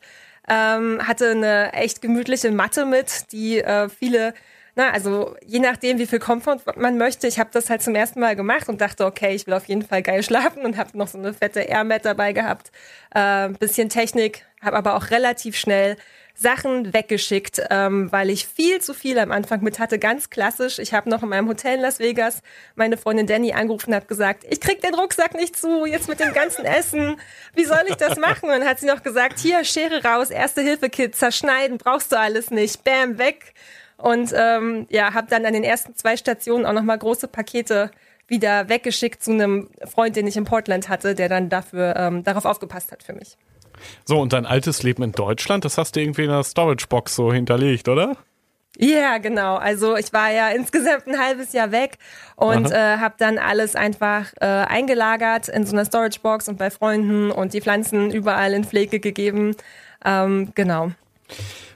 Ähm, 0.50 1.08
hatte 1.08 1.32
eine 1.32 1.74
echt 1.74 2.02
gemütliche 2.02 2.52
Matte 2.52 2.86
mit, 2.86 3.32
die 3.32 3.60
äh, 3.60 3.90
viele, 3.90 4.34
na, 4.76 4.90
also 4.90 5.36
je 5.46 5.60
nachdem, 5.60 6.00
wie 6.00 6.08
viel 6.08 6.20
Komfort 6.20 6.62
man 6.78 6.98
möchte. 6.98 7.28
Ich 7.28 7.40
habe 7.40 7.52
das 7.54 7.70
halt 7.70 7.84
zum 7.84 7.94
ersten 7.94 8.20
Mal 8.20 8.36
gemacht 8.36 8.68
und 8.68 8.82
dachte, 8.82 9.06
okay, 9.06 9.36
ich 9.36 9.46
will 9.46 9.54
auf 9.54 9.66
jeden 9.66 9.84
Fall 9.84 10.02
geil 10.02 10.24
schlafen 10.24 10.66
und 10.66 10.78
habe 10.78 10.98
noch 10.98 11.08
so 11.08 11.20
eine 11.20 11.34
fette 11.34 11.62
Airmat 11.62 12.06
dabei 12.06 12.34
gehabt. 12.34 12.72
Äh, 13.14 13.50
bisschen 13.50 13.90
Technik, 13.90 14.46
habe 14.62 14.78
aber 14.78 14.96
auch 14.96 15.12
relativ 15.12 15.56
schnell 15.56 15.96
Sachen 16.42 16.92
weggeschickt, 16.92 17.62
ähm, 17.70 18.12
weil 18.12 18.32
ich 18.32 18.48
viel 18.48 18.82
zu 18.82 18.96
viel 18.96 19.20
am 19.20 19.32
Anfang 19.32 19.62
mit 19.62 19.78
hatte. 19.78 20.00
Ganz 20.00 20.32
klassisch. 20.32 20.80
Ich 20.80 20.92
habe 20.92 21.08
noch 21.08 21.22
in 21.22 21.30
meinem 21.30 21.48
Hotel 21.48 21.76
in 21.76 21.82
Las 21.82 22.00
Vegas 22.00 22.42
meine 22.76 22.98
Freundin 22.98 23.28
Danny 23.28 23.54
angerufen 23.54 23.92
und 23.92 23.96
habe 23.96 24.08
gesagt, 24.08 24.44
ich 24.50 24.60
krieg 24.60 24.82
den 24.82 24.96
Rucksack 24.96 25.36
nicht 25.36 25.56
zu, 25.56 25.86
jetzt 25.86 26.10
mit 26.10 26.20
dem 26.20 26.34
ganzen 26.34 26.66
Essen. 26.66 27.18
Wie 27.54 27.64
soll 27.64 27.84
ich 27.88 27.96
das 27.96 28.18
machen? 28.18 28.50
Und 28.50 28.66
hat 28.66 28.80
sie 28.80 28.88
noch 28.88 29.04
gesagt, 29.04 29.38
hier, 29.38 29.64
Schere 29.64 30.04
raus, 30.04 30.32
Erste-Hilfe-Kit, 30.32 31.16
zerschneiden, 31.16 31.78
brauchst 31.78 32.12
du 32.12 32.18
alles 32.18 32.50
nicht. 32.50 32.84
Bam, 32.84 33.20
weg. 33.20 33.54
Und 33.98 34.34
ähm, 34.36 34.88
ja, 34.90 35.14
habe 35.14 35.28
dann 35.30 35.46
an 35.46 35.54
den 35.54 35.64
ersten 35.64 35.96
zwei 35.96 36.18
Stationen 36.18 36.66
auch 36.66 36.74
nochmal 36.74 36.98
große 36.98 37.28
Pakete 37.28 37.92
wieder 38.28 38.68
weggeschickt 38.68 39.24
zu 39.24 39.32
einem 39.32 39.70
Freund, 39.86 40.16
den 40.16 40.26
ich 40.26 40.38
in 40.38 40.46
Portland 40.46 40.90
hatte, 40.90 41.14
der 41.14 41.30
dann 41.30 41.50
dafür 41.50 41.96
ähm, 41.98 42.24
darauf 42.24 42.46
aufgepasst 42.46 42.92
hat 42.92 43.04
für 43.04 43.14
mich. 43.14 43.38
So, 44.06 44.20
und 44.20 44.34
dein 44.34 44.46
altes 44.46 44.84
Leben 44.84 45.04
in 45.04 45.12
Deutschland, 45.12 45.66
das 45.66 45.78
hast 45.78 45.96
du 45.96 46.02
irgendwie 46.02 46.24
in 46.24 46.30
der 46.30 46.44
Storage-Box 46.44 47.16
so 47.16 47.32
hinterlegt, 47.32 47.88
oder? 47.88 48.18
Ja, 48.78 48.88
yeah, 48.88 49.18
genau. 49.18 49.56
Also 49.58 49.98
ich 49.98 50.14
war 50.14 50.32
ja 50.32 50.50
insgesamt 50.50 51.08
ein 51.08 51.20
halbes 51.20 51.52
Jahr 51.54 51.72
weg 51.72 51.98
und 52.36 52.72
äh, 52.72 52.98
habe 52.98 53.16
dann 53.18 53.38
alles 53.38 53.76
einfach 53.76 54.32
äh, 54.40 54.46
eingelagert 54.46 55.50
in 55.50 55.66
so 55.66 55.74
einer 55.74 55.86
Storage-Box 55.86 56.48
und 56.48 56.58
bei 56.58 56.72
Freunden 56.72 57.32
und 57.32 57.54
die 57.54 57.62
Pflanzen 57.62 58.12
überall 58.12 58.54
in 58.54 58.64
Pflege 58.64 59.00
gegeben. 59.00 59.56
Ähm, 60.06 60.52
genau. 60.56 60.92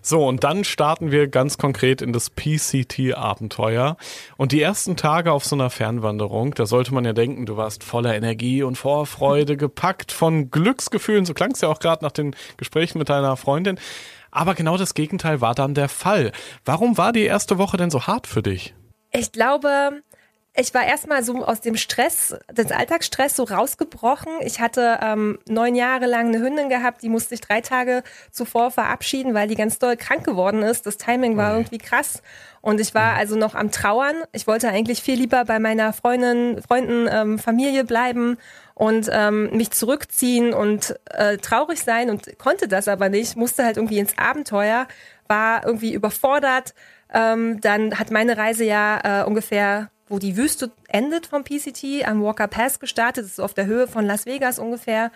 So, 0.02 0.26
und 0.28 0.44
dann 0.44 0.64
starten 0.64 1.12
wir 1.12 1.28
ganz 1.28 1.58
konkret 1.58 2.02
in 2.02 2.14
das 2.14 2.30
PCT-Abenteuer. 2.30 3.98
Und 4.38 4.52
die 4.52 4.62
ersten 4.62 4.98
Tage 4.98 5.32
auf 5.32 5.44
so 5.46 5.56
einer 5.56 5.72
Fernwanderung, 5.72 6.54
da 6.54 6.66
sollte 6.66 6.94
man 6.94 7.06
ja 7.06 7.14
denken, 7.14 7.46
du 7.46 7.58
warst 7.58 7.84
voller 7.84 8.16
Energie 8.16 8.62
und 8.62 8.78
Vorfreude, 8.78 9.58
gepackt 9.66 10.12
von 10.12 10.52
Glücksgefühlen. 10.52 11.26
So 11.26 11.34
klang 11.34 11.52
es 11.52 11.62
ja 11.62 11.70
auch 11.70 11.80
gerade 11.80 12.04
nach 12.04 12.12
den 12.12 12.36
Gesprächen 12.58 13.00
mit 13.00 13.10
deiner 13.10 13.36
Freundin. 13.36 13.80
Aber 14.30 14.54
genau 14.54 14.78
das 14.78 14.94
Gegenteil 14.94 15.42
war 15.42 15.56
dann 15.56 15.74
der 15.74 15.90
Fall. 15.90 16.32
Warum 16.66 16.98
war 16.98 17.12
die 17.12 17.24
erste 17.24 17.58
Woche 17.58 17.78
denn 17.78 17.90
so 17.90 18.06
hart 18.06 18.28
für 18.28 18.44
dich? 18.44 18.76
Ich 19.12 19.32
glaube, 19.32 20.02
ich 20.58 20.74
war 20.74 20.86
erstmal 20.86 21.24
so 21.24 21.44
aus 21.46 21.60
dem 21.60 21.76
Stress, 21.76 22.36
des 22.50 22.72
Alltagsstress 22.72 23.36
so 23.36 23.44
rausgebrochen. 23.44 24.32
Ich 24.42 24.62
hatte 24.62 25.00
ähm, 25.02 25.38
neun 25.48 25.76
Jahre 25.76 26.06
lang 26.06 26.28
eine 26.28 26.40
Hündin 26.40 26.70
gehabt, 26.70 27.02
die 27.02 27.10
musste 27.10 27.36
ich 27.36 27.42
drei 27.42 27.60
Tage 27.60 28.04
zuvor 28.32 28.72
verabschieden, 28.72 29.34
weil 29.34 29.50
die 29.50 29.56
ganz 29.56 29.80
doll 29.80 29.98
krank 29.98 30.24
geworden 30.24 30.62
ist. 30.62 30.86
Das 30.86 30.98
Timing 30.98 31.36
war 31.36 31.56
irgendwie 31.56 31.78
krass. 31.78 32.22
Und 32.62 32.80
ich 32.80 32.96
war 32.96 33.16
also 33.16 33.36
noch 33.36 33.54
am 33.54 33.70
Trauern. 33.70 34.16
Ich 34.32 34.48
wollte 34.48 34.70
eigentlich 34.70 35.02
viel 35.02 35.20
lieber 35.20 35.44
bei 35.44 35.60
meiner 35.60 35.92
Freundin, 35.92 36.62
Freunden, 36.62 37.08
ähm, 37.12 37.38
Familie 37.38 37.84
bleiben 37.84 38.38
und 38.74 39.10
ähm, 39.12 39.56
mich 39.56 39.72
zurückziehen 39.72 40.54
und 40.54 40.96
äh, 41.12 41.38
traurig 41.38 41.84
sein 41.84 42.10
und 42.10 42.40
konnte 42.40 42.68
das 42.68 42.88
aber 42.88 43.10
nicht, 43.10 43.36
musste 43.36 43.66
halt 43.66 43.78
irgendwie 43.78 44.00
ins 44.00 44.18
Abenteuer, 44.18 44.88
war 45.28 45.66
irgendwie 45.66 45.94
überfordert. 45.94 46.74
Ähm, 47.14 47.60
dann 47.62 48.00
hat 48.00 48.10
meine 48.10 48.38
Reise 48.38 48.64
ja 48.64 49.22
äh, 49.22 49.26
ungefähr 49.26 49.90
wo 50.08 50.20
die 50.20 50.38
Wüste 50.38 50.72
endet 50.88 51.26
vom 51.26 51.44
PCT, 51.44 52.08
am 52.08 52.22
Walker 52.22 52.48
Pass 52.48 52.80
gestartet, 52.80 53.26
das 53.26 53.32
ist 53.34 53.40
auf 53.40 53.54
der 53.54 53.66
Höhe 53.66 53.88
von 53.88 54.06
Las 54.06 54.26
Vegas 54.26 54.60
ungefähr, 54.60 55.12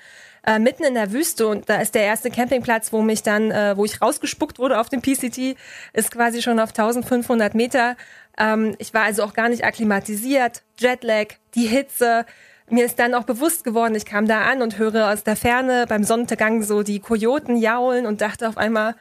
äh, 0.46 0.58
mitten 0.58 0.84
in 0.84 0.96
der 0.96 1.12
Wüste 1.12 1.48
und 1.48 1.70
da 1.70 1.80
ist 1.80 1.94
der 1.94 2.04
erste 2.04 2.32
Campingplatz, 2.32 2.92
wo 2.92 3.02
mich 3.02 3.22
dann, 3.22 3.52
äh, 3.52 3.78
wo 3.78 3.86
ich 3.86 4.02
rausgespuckt 4.02 4.58
wurde 4.58 4.80
auf 4.80 4.90
dem 4.90 5.02
PCT, 5.02 5.56
ist 5.94 6.12
quasi 6.12 6.42
schon 6.42 6.60
auf 6.60 6.70
1500 6.70 7.54
Meter. 7.54 7.98
Ähm, 8.38 8.76
ich 8.80 8.94
war 8.94 9.04
also 9.04 9.24
auch 9.24 9.34
gar 9.34 9.50
nicht 9.50 9.64
akklimatisiert, 9.64 10.64
Jetlag, 10.80 11.36
die 11.54 11.68
Hitze. 11.68 12.26
Mir 12.70 12.86
ist 12.86 12.98
dann 13.00 13.14
auch 13.14 13.24
bewusst 13.24 13.64
geworden, 13.64 13.96
ich 13.96 14.06
kam 14.06 14.28
da 14.28 14.42
an 14.42 14.62
und 14.62 14.78
höre 14.78 15.12
aus 15.12 15.24
der 15.24 15.36
Ferne 15.36 15.86
beim 15.88 16.04
Sonnenuntergang 16.04 16.64
so 16.64 16.84
die 16.84 17.00
Kojoten 17.00 17.58
jaulen 17.58 18.06
und 18.06 18.22
dachte 18.22 18.48
auf 18.48 18.58
einmal, 18.58 18.96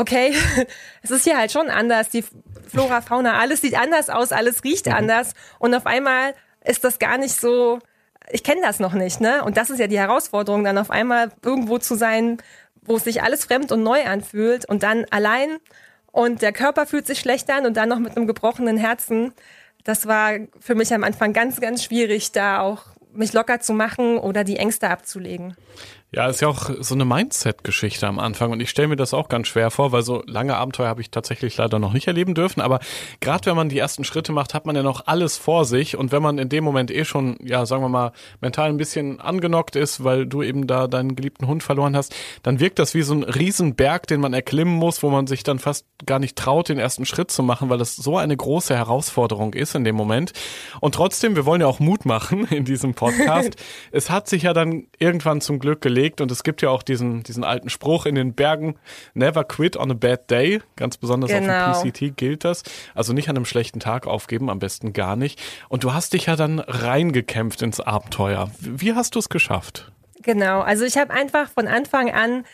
okay, 0.00 0.34
es 1.02 1.10
ist 1.10 1.24
hier 1.24 1.36
halt 1.36 1.52
schon 1.52 1.68
anders. 1.68 2.08
Die 2.08 2.24
Flora, 2.66 3.00
Fauna, 3.00 3.38
alles 3.38 3.60
sieht 3.60 3.78
anders 3.78 4.08
aus, 4.08 4.32
alles 4.32 4.64
riecht 4.64 4.86
mhm. 4.86 4.94
anders. 4.94 5.34
Und 5.58 5.74
auf 5.74 5.86
einmal 5.86 6.34
ist 6.64 6.84
das 6.84 6.98
gar 6.98 7.18
nicht 7.18 7.34
so, 7.34 7.78
ich 8.30 8.42
kenne 8.42 8.62
das 8.62 8.80
noch 8.80 8.94
nicht, 8.94 9.20
ne? 9.20 9.44
Und 9.44 9.56
das 9.56 9.70
ist 9.70 9.78
ja 9.78 9.86
die 9.86 9.98
Herausforderung, 9.98 10.64
dann 10.64 10.78
auf 10.78 10.90
einmal 10.90 11.30
irgendwo 11.44 11.78
zu 11.78 11.94
sein, 11.94 12.38
wo 12.82 12.98
sich 12.98 13.22
alles 13.22 13.44
fremd 13.44 13.72
und 13.72 13.82
neu 13.82 14.04
anfühlt 14.04 14.64
und 14.68 14.82
dann 14.82 15.04
allein 15.10 15.58
und 16.12 16.42
der 16.42 16.52
Körper 16.52 16.86
fühlt 16.86 17.06
sich 17.06 17.20
schlecht 17.20 17.50
an 17.50 17.66
und 17.66 17.76
dann 17.76 17.88
noch 17.88 17.98
mit 17.98 18.16
einem 18.16 18.26
gebrochenen 18.26 18.76
Herzen. 18.76 19.32
Das 19.84 20.06
war 20.06 20.32
für 20.58 20.74
mich 20.74 20.92
am 20.92 21.04
Anfang 21.04 21.32
ganz, 21.32 21.60
ganz 21.60 21.84
schwierig, 21.84 22.32
da 22.32 22.60
auch 22.60 22.82
mich 23.12 23.32
locker 23.32 23.60
zu 23.60 23.72
machen 23.72 24.18
oder 24.18 24.44
die 24.44 24.56
Ängste 24.56 24.88
abzulegen. 24.88 25.56
Ja, 26.12 26.26
ist 26.26 26.40
ja 26.40 26.48
auch 26.48 26.70
so 26.80 26.96
eine 26.96 27.04
Mindset-Geschichte 27.04 28.04
am 28.04 28.18
Anfang 28.18 28.50
und 28.50 28.60
ich 28.60 28.68
stelle 28.68 28.88
mir 28.88 28.96
das 28.96 29.14
auch 29.14 29.28
ganz 29.28 29.46
schwer 29.46 29.70
vor, 29.70 29.92
weil 29.92 30.02
so 30.02 30.24
lange 30.26 30.56
Abenteuer 30.56 30.88
habe 30.88 31.00
ich 31.00 31.12
tatsächlich 31.12 31.56
leider 31.56 31.78
noch 31.78 31.92
nicht 31.92 32.08
erleben 32.08 32.34
dürfen, 32.34 32.60
aber 32.60 32.80
gerade 33.20 33.46
wenn 33.46 33.54
man 33.54 33.68
die 33.68 33.78
ersten 33.78 34.02
Schritte 34.02 34.32
macht, 34.32 34.52
hat 34.52 34.66
man 34.66 34.74
ja 34.74 34.82
noch 34.82 35.06
alles 35.06 35.36
vor 35.36 35.64
sich 35.64 35.96
und 35.96 36.10
wenn 36.10 36.20
man 36.20 36.38
in 36.38 36.48
dem 36.48 36.64
Moment 36.64 36.90
eh 36.90 37.04
schon, 37.04 37.36
ja, 37.44 37.64
sagen 37.64 37.84
wir 37.84 37.88
mal, 37.88 38.10
mental 38.40 38.70
ein 38.70 38.76
bisschen 38.76 39.20
angenockt 39.20 39.76
ist, 39.76 40.02
weil 40.02 40.26
du 40.26 40.42
eben 40.42 40.66
da 40.66 40.88
deinen 40.88 41.14
geliebten 41.14 41.46
Hund 41.46 41.62
verloren 41.62 41.96
hast, 41.96 42.12
dann 42.42 42.58
wirkt 42.58 42.80
das 42.80 42.92
wie 42.94 43.02
so 43.02 43.14
ein 43.14 43.22
Riesenberg, 43.22 44.08
den 44.08 44.20
man 44.20 44.34
erklimmen 44.34 44.74
muss, 44.74 45.04
wo 45.04 45.10
man 45.10 45.28
sich 45.28 45.44
dann 45.44 45.60
fast 45.60 45.86
gar 46.06 46.18
nicht 46.18 46.34
traut, 46.34 46.70
den 46.70 46.80
ersten 46.80 47.04
Schritt 47.04 47.30
zu 47.30 47.44
machen, 47.44 47.70
weil 47.70 47.78
das 47.78 47.94
so 47.94 48.18
eine 48.18 48.36
große 48.36 48.74
Herausforderung 48.74 49.54
ist 49.54 49.76
in 49.76 49.84
dem 49.84 49.94
Moment. 49.94 50.32
Und 50.80 50.96
trotzdem, 50.96 51.36
wir 51.36 51.46
wollen 51.46 51.60
ja 51.60 51.68
auch 51.68 51.78
Mut 51.78 52.04
machen 52.04 52.46
in 52.50 52.64
diesem 52.64 52.94
Podcast. 52.94 53.54
es 53.92 54.10
hat 54.10 54.28
sich 54.28 54.42
ja 54.42 54.52
dann 54.52 54.88
irgendwann 54.98 55.40
zum 55.40 55.60
Glück 55.60 55.80
gelegt, 55.80 55.99
gelegt 56.00 56.20
und 56.20 56.30
es 56.30 56.42
gibt 56.42 56.62
ja 56.62 56.70
auch 56.70 56.82
diesen, 56.82 57.22
diesen 57.22 57.44
alten 57.44 57.68
Spruch 57.68 58.06
in 58.06 58.14
den 58.14 58.34
Bergen, 58.34 58.76
never 59.14 59.44
quit 59.44 59.76
on 59.76 59.90
a 59.90 59.94
bad 59.94 60.30
day, 60.30 60.60
ganz 60.76 60.96
besonders 60.96 61.30
genau. 61.30 61.70
auf 61.70 61.82
dem 61.82 61.92
PCT 61.92 62.16
gilt 62.16 62.44
das. 62.44 62.62
Also 62.94 63.12
nicht 63.12 63.28
an 63.28 63.36
einem 63.36 63.44
schlechten 63.44 63.80
Tag 63.80 64.06
aufgeben, 64.06 64.48
am 64.48 64.58
besten 64.58 64.92
gar 64.92 65.16
nicht. 65.16 65.40
Und 65.68 65.84
du 65.84 65.92
hast 65.92 66.14
dich 66.14 66.26
ja 66.26 66.36
dann 66.36 66.58
reingekämpft 66.58 67.62
ins 67.62 67.80
Abenteuer. 67.80 68.50
Wie 68.60 68.94
hast 68.94 69.14
du 69.14 69.18
es 69.18 69.28
geschafft? 69.28 69.92
Genau, 70.22 70.60
also 70.60 70.84
ich 70.84 70.96
habe 70.96 71.12
einfach 71.12 71.50
von 71.50 71.66
Anfang 71.66 72.10
an 72.10 72.44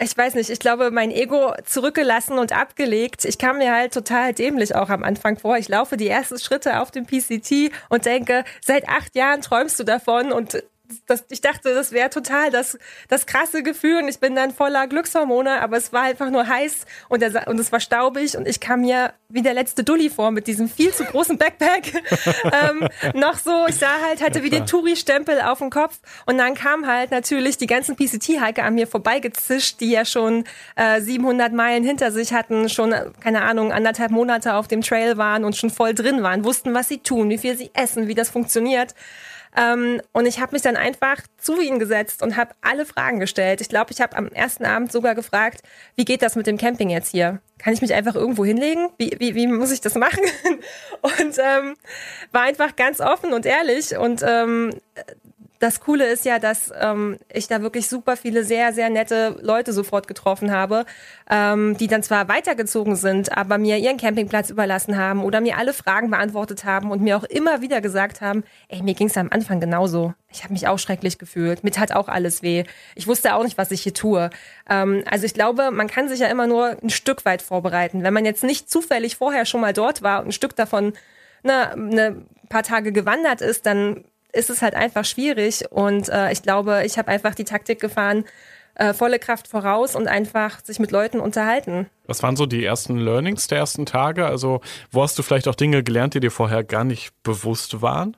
ich 0.00 0.16
weiß 0.16 0.36
nicht, 0.36 0.48
ich 0.48 0.60
glaube, 0.60 0.92
mein 0.92 1.10
Ego 1.10 1.52
zurückgelassen 1.64 2.38
und 2.38 2.52
abgelegt. 2.52 3.24
Ich 3.24 3.36
kam 3.36 3.58
mir 3.58 3.74
halt 3.74 3.92
total 3.92 4.32
dämlich 4.32 4.76
auch 4.76 4.90
am 4.90 5.02
Anfang 5.02 5.38
vor. 5.38 5.58
Ich 5.58 5.68
laufe 5.68 5.96
die 5.96 6.06
ersten 6.06 6.38
Schritte 6.38 6.80
auf 6.80 6.92
dem 6.92 7.04
PCT 7.04 7.72
und 7.88 8.06
denke, 8.06 8.44
seit 8.64 8.88
acht 8.88 9.16
Jahren 9.16 9.42
träumst 9.42 9.80
du 9.80 9.82
davon 9.82 10.30
und 10.30 10.62
das, 11.06 11.24
ich 11.30 11.40
dachte, 11.40 11.74
das 11.74 11.92
wäre 11.92 12.10
total 12.10 12.50
das, 12.50 12.78
das 13.08 13.26
krasse 13.26 13.62
Gefühl 13.62 14.02
und 14.02 14.08
ich 14.08 14.20
bin 14.20 14.34
dann 14.34 14.52
voller 14.52 14.86
Glückshormone, 14.86 15.60
aber 15.60 15.76
es 15.76 15.92
war 15.92 16.02
einfach 16.02 16.30
nur 16.30 16.46
heiß 16.46 16.86
und, 17.08 17.20
der, 17.20 17.46
und 17.48 17.58
es 17.58 17.72
war 17.72 17.80
staubig 17.80 18.36
und 18.36 18.48
ich 18.48 18.60
kam 18.60 18.80
mir 18.80 19.12
wie 19.28 19.42
der 19.42 19.52
letzte 19.52 19.84
Dulli 19.84 20.08
vor 20.08 20.30
mit 20.30 20.46
diesem 20.46 20.68
viel 20.68 20.92
zu 20.92 21.04
großen 21.04 21.36
Backpack. 21.36 21.92
ähm, 22.44 22.88
noch 23.14 23.36
so, 23.36 23.66
ich 23.68 23.76
sah 23.76 24.00
halt, 24.06 24.22
hatte 24.22 24.42
wie 24.42 24.50
den 24.50 24.66
Touri-Stempel 24.66 25.42
auf 25.42 25.58
dem 25.58 25.68
Kopf 25.70 25.98
und 26.24 26.38
dann 26.38 26.54
kam 26.54 26.86
halt 26.86 27.10
natürlich 27.10 27.58
die 27.58 27.66
ganzen 27.66 27.94
PCT-Hiker 27.96 28.64
an 28.64 28.74
mir 28.74 28.86
vorbeigezischt, 28.86 29.80
die 29.80 29.90
ja 29.90 30.04
schon 30.06 30.44
äh, 30.76 31.00
700 31.00 31.52
Meilen 31.52 31.84
hinter 31.84 32.10
sich 32.12 32.32
hatten, 32.32 32.68
schon, 32.70 32.94
keine 33.20 33.42
Ahnung, 33.42 33.72
anderthalb 33.72 34.10
Monate 34.10 34.54
auf 34.54 34.68
dem 34.68 34.80
Trail 34.80 35.18
waren 35.18 35.44
und 35.44 35.56
schon 35.56 35.70
voll 35.70 35.92
drin 35.92 36.22
waren, 36.22 36.44
wussten, 36.44 36.72
was 36.72 36.88
sie 36.88 36.98
tun, 36.98 37.28
wie 37.28 37.38
viel 37.38 37.56
sie 37.58 37.70
essen, 37.74 38.08
wie 38.08 38.14
das 38.14 38.30
funktioniert. 38.30 38.94
Ähm, 39.58 40.00
und 40.12 40.26
ich 40.26 40.40
habe 40.40 40.52
mich 40.52 40.62
dann 40.62 40.76
einfach 40.76 41.16
zu 41.36 41.60
ihnen 41.60 41.80
gesetzt 41.80 42.22
und 42.22 42.36
habe 42.36 42.52
alle 42.60 42.86
Fragen 42.86 43.18
gestellt. 43.18 43.60
Ich 43.60 43.68
glaube, 43.68 43.90
ich 43.90 44.00
habe 44.00 44.16
am 44.16 44.28
ersten 44.28 44.64
Abend 44.64 44.92
sogar 44.92 45.16
gefragt, 45.16 45.62
wie 45.96 46.04
geht 46.04 46.22
das 46.22 46.36
mit 46.36 46.46
dem 46.46 46.58
Camping 46.58 46.90
jetzt 46.90 47.10
hier? 47.10 47.40
Kann 47.58 47.72
ich 47.72 47.80
mich 47.80 47.92
einfach 47.92 48.14
irgendwo 48.14 48.44
hinlegen? 48.44 48.88
Wie, 48.98 49.16
wie, 49.18 49.34
wie 49.34 49.48
muss 49.48 49.72
ich 49.72 49.80
das 49.80 49.96
machen? 49.96 50.22
Und 51.02 51.38
ähm, 51.38 51.76
war 52.30 52.42
einfach 52.42 52.76
ganz 52.76 53.00
offen 53.00 53.32
und 53.32 53.46
ehrlich 53.46 53.96
und 53.96 54.22
ähm, 54.26 54.70
das 55.58 55.80
Coole 55.80 56.06
ist 56.06 56.24
ja, 56.24 56.38
dass 56.38 56.72
ähm, 56.80 57.18
ich 57.32 57.48
da 57.48 57.62
wirklich 57.62 57.88
super 57.88 58.16
viele 58.16 58.44
sehr, 58.44 58.72
sehr 58.72 58.90
nette 58.90 59.36
Leute 59.40 59.72
sofort 59.72 60.06
getroffen 60.06 60.52
habe, 60.52 60.84
ähm, 61.28 61.76
die 61.76 61.88
dann 61.88 62.02
zwar 62.02 62.28
weitergezogen 62.28 62.94
sind, 62.94 63.36
aber 63.36 63.58
mir 63.58 63.78
ihren 63.78 63.96
Campingplatz 63.96 64.50
überlassen 64.50 64.96
haben 64.96 65.24
oder 65.24 65.40
mir 65.40 65.58
alle 65.58 65.72
Fragen 65.72 66.10
beantwortet 66.10 66.64
haben 66.64 66.90
und 66.90 67.02
mir 67.02 67.16
auch 67.16 67.24
immer 67.24 67.60
wieder 67.60 67.80
gesagt 67.80 68.20
haben, 68.20 68.44
ey, 68.68 68.82
mir 68.82 68.94
ging's 68.94 69.16
am 69.16 69.28
Anfang 69.30 69.58
genauso. 69.58 70.14
Ich 70.30 70.44
habe 70.44 70.52
mich 70.52 70.68
auch 70.68 70.78
schrecklich 70.78 71.18
gefühlt. 71.18 71.64
Mit 71.64 71.78
hat 71.78 71.92
auch 71.92 72.08
alles 72.08 72.42
weh. 72.42 72.64
Ich 72.94 73.06
wusste 73.06 73.34
auch 73.34 73.42
nicht, 73.42 73.58
was 73.58 73.70
ich 73.70 73.82
hier 73.82 73.94
tue. 73.94 74.30
Ähm, 74.68 75.02
also 75.10 75.26
ich 75.26 75.34
glaube, 75.34 75.70
man 75.72 75.88
kann 75.88 76.08
sich 76.08 76.20
ja 76.20 76.28
immer 76.28 76.46
nur 76.46 76.76
ein 76.82 76.90
Stück 76.90 77.24
weit 77.24 77.42
vorbereiten. 77.42 78.04
Wenn 78.04 78.14
man 78.14 78.24
jetzt 78.24 78.44
nicht 78.44 78.70
zufällig 78.70 79.16
vorher 79.16 79.44
schon 79.44 79.60
mal 79.60 79.72
dort 79.72 80.02
war 80.02 80.20
und 80.20 80.28
ein 80.28 80.32
Stück 80.32 80.54
davon 80.54 80.92
ne, 81.42 81.74
ne 81.76 82.22
paar 82.48 82.62
Tage 82.62 82.92
gewandert 82.92 83.40
ist, 83.40 83.66
dann 83.66 84.04
ist 84.32 84.50
es 84.50 84.62
halt 84.62 84.74
einfach 84.74 85.04
schwierig. 85.04 85.64
Und 85.70 86.08
äh, 86.08 86.32
ich 86.32 86.42
glaube, 86.42 86.82
ich 86.84 86.98
habe 86.98 87.08
einfach 87.08 87.34
die 87.34 87.44
Taktik 87.44 87.80
gefahren, 87.80 88.24
äh, 88.74 88.94
volle 88.94 89.18
Kraft 89.18 89.48
voraus 89.48 89.96
und 89.96 90.06
einfach 90.08 90.60
sich 90.64 90.78
mit 90.78 90.92
Leuten 90.92 91.20
unterhalten. 91.20 91.90
Was 92.06 92.22
waren 92.22 92.36
so 92.36 92.46
die 92.46 92.64
ersten 92.64 92.96
Learnings 92.96 93.48
der 93.48 93.58
ersten 93.58 93.86
Tage? 93.86 94.26
Also, 94.26 94.60
wo 94.90 95.02
hast 95.02 95.18
du 95.18 95.22
vielleicht 95.22 95.48
auch 95.48 95.54
Dinge 95.54 95.82
gelernt, 95.82 96.14
die 96.14 96.20
dir 96.20 96.30
vorher 96.30 96.62
gar 96.64 96.84
nicht 96.84 97.12
bewusst 97.22 97.82
waren? 97.82 98.16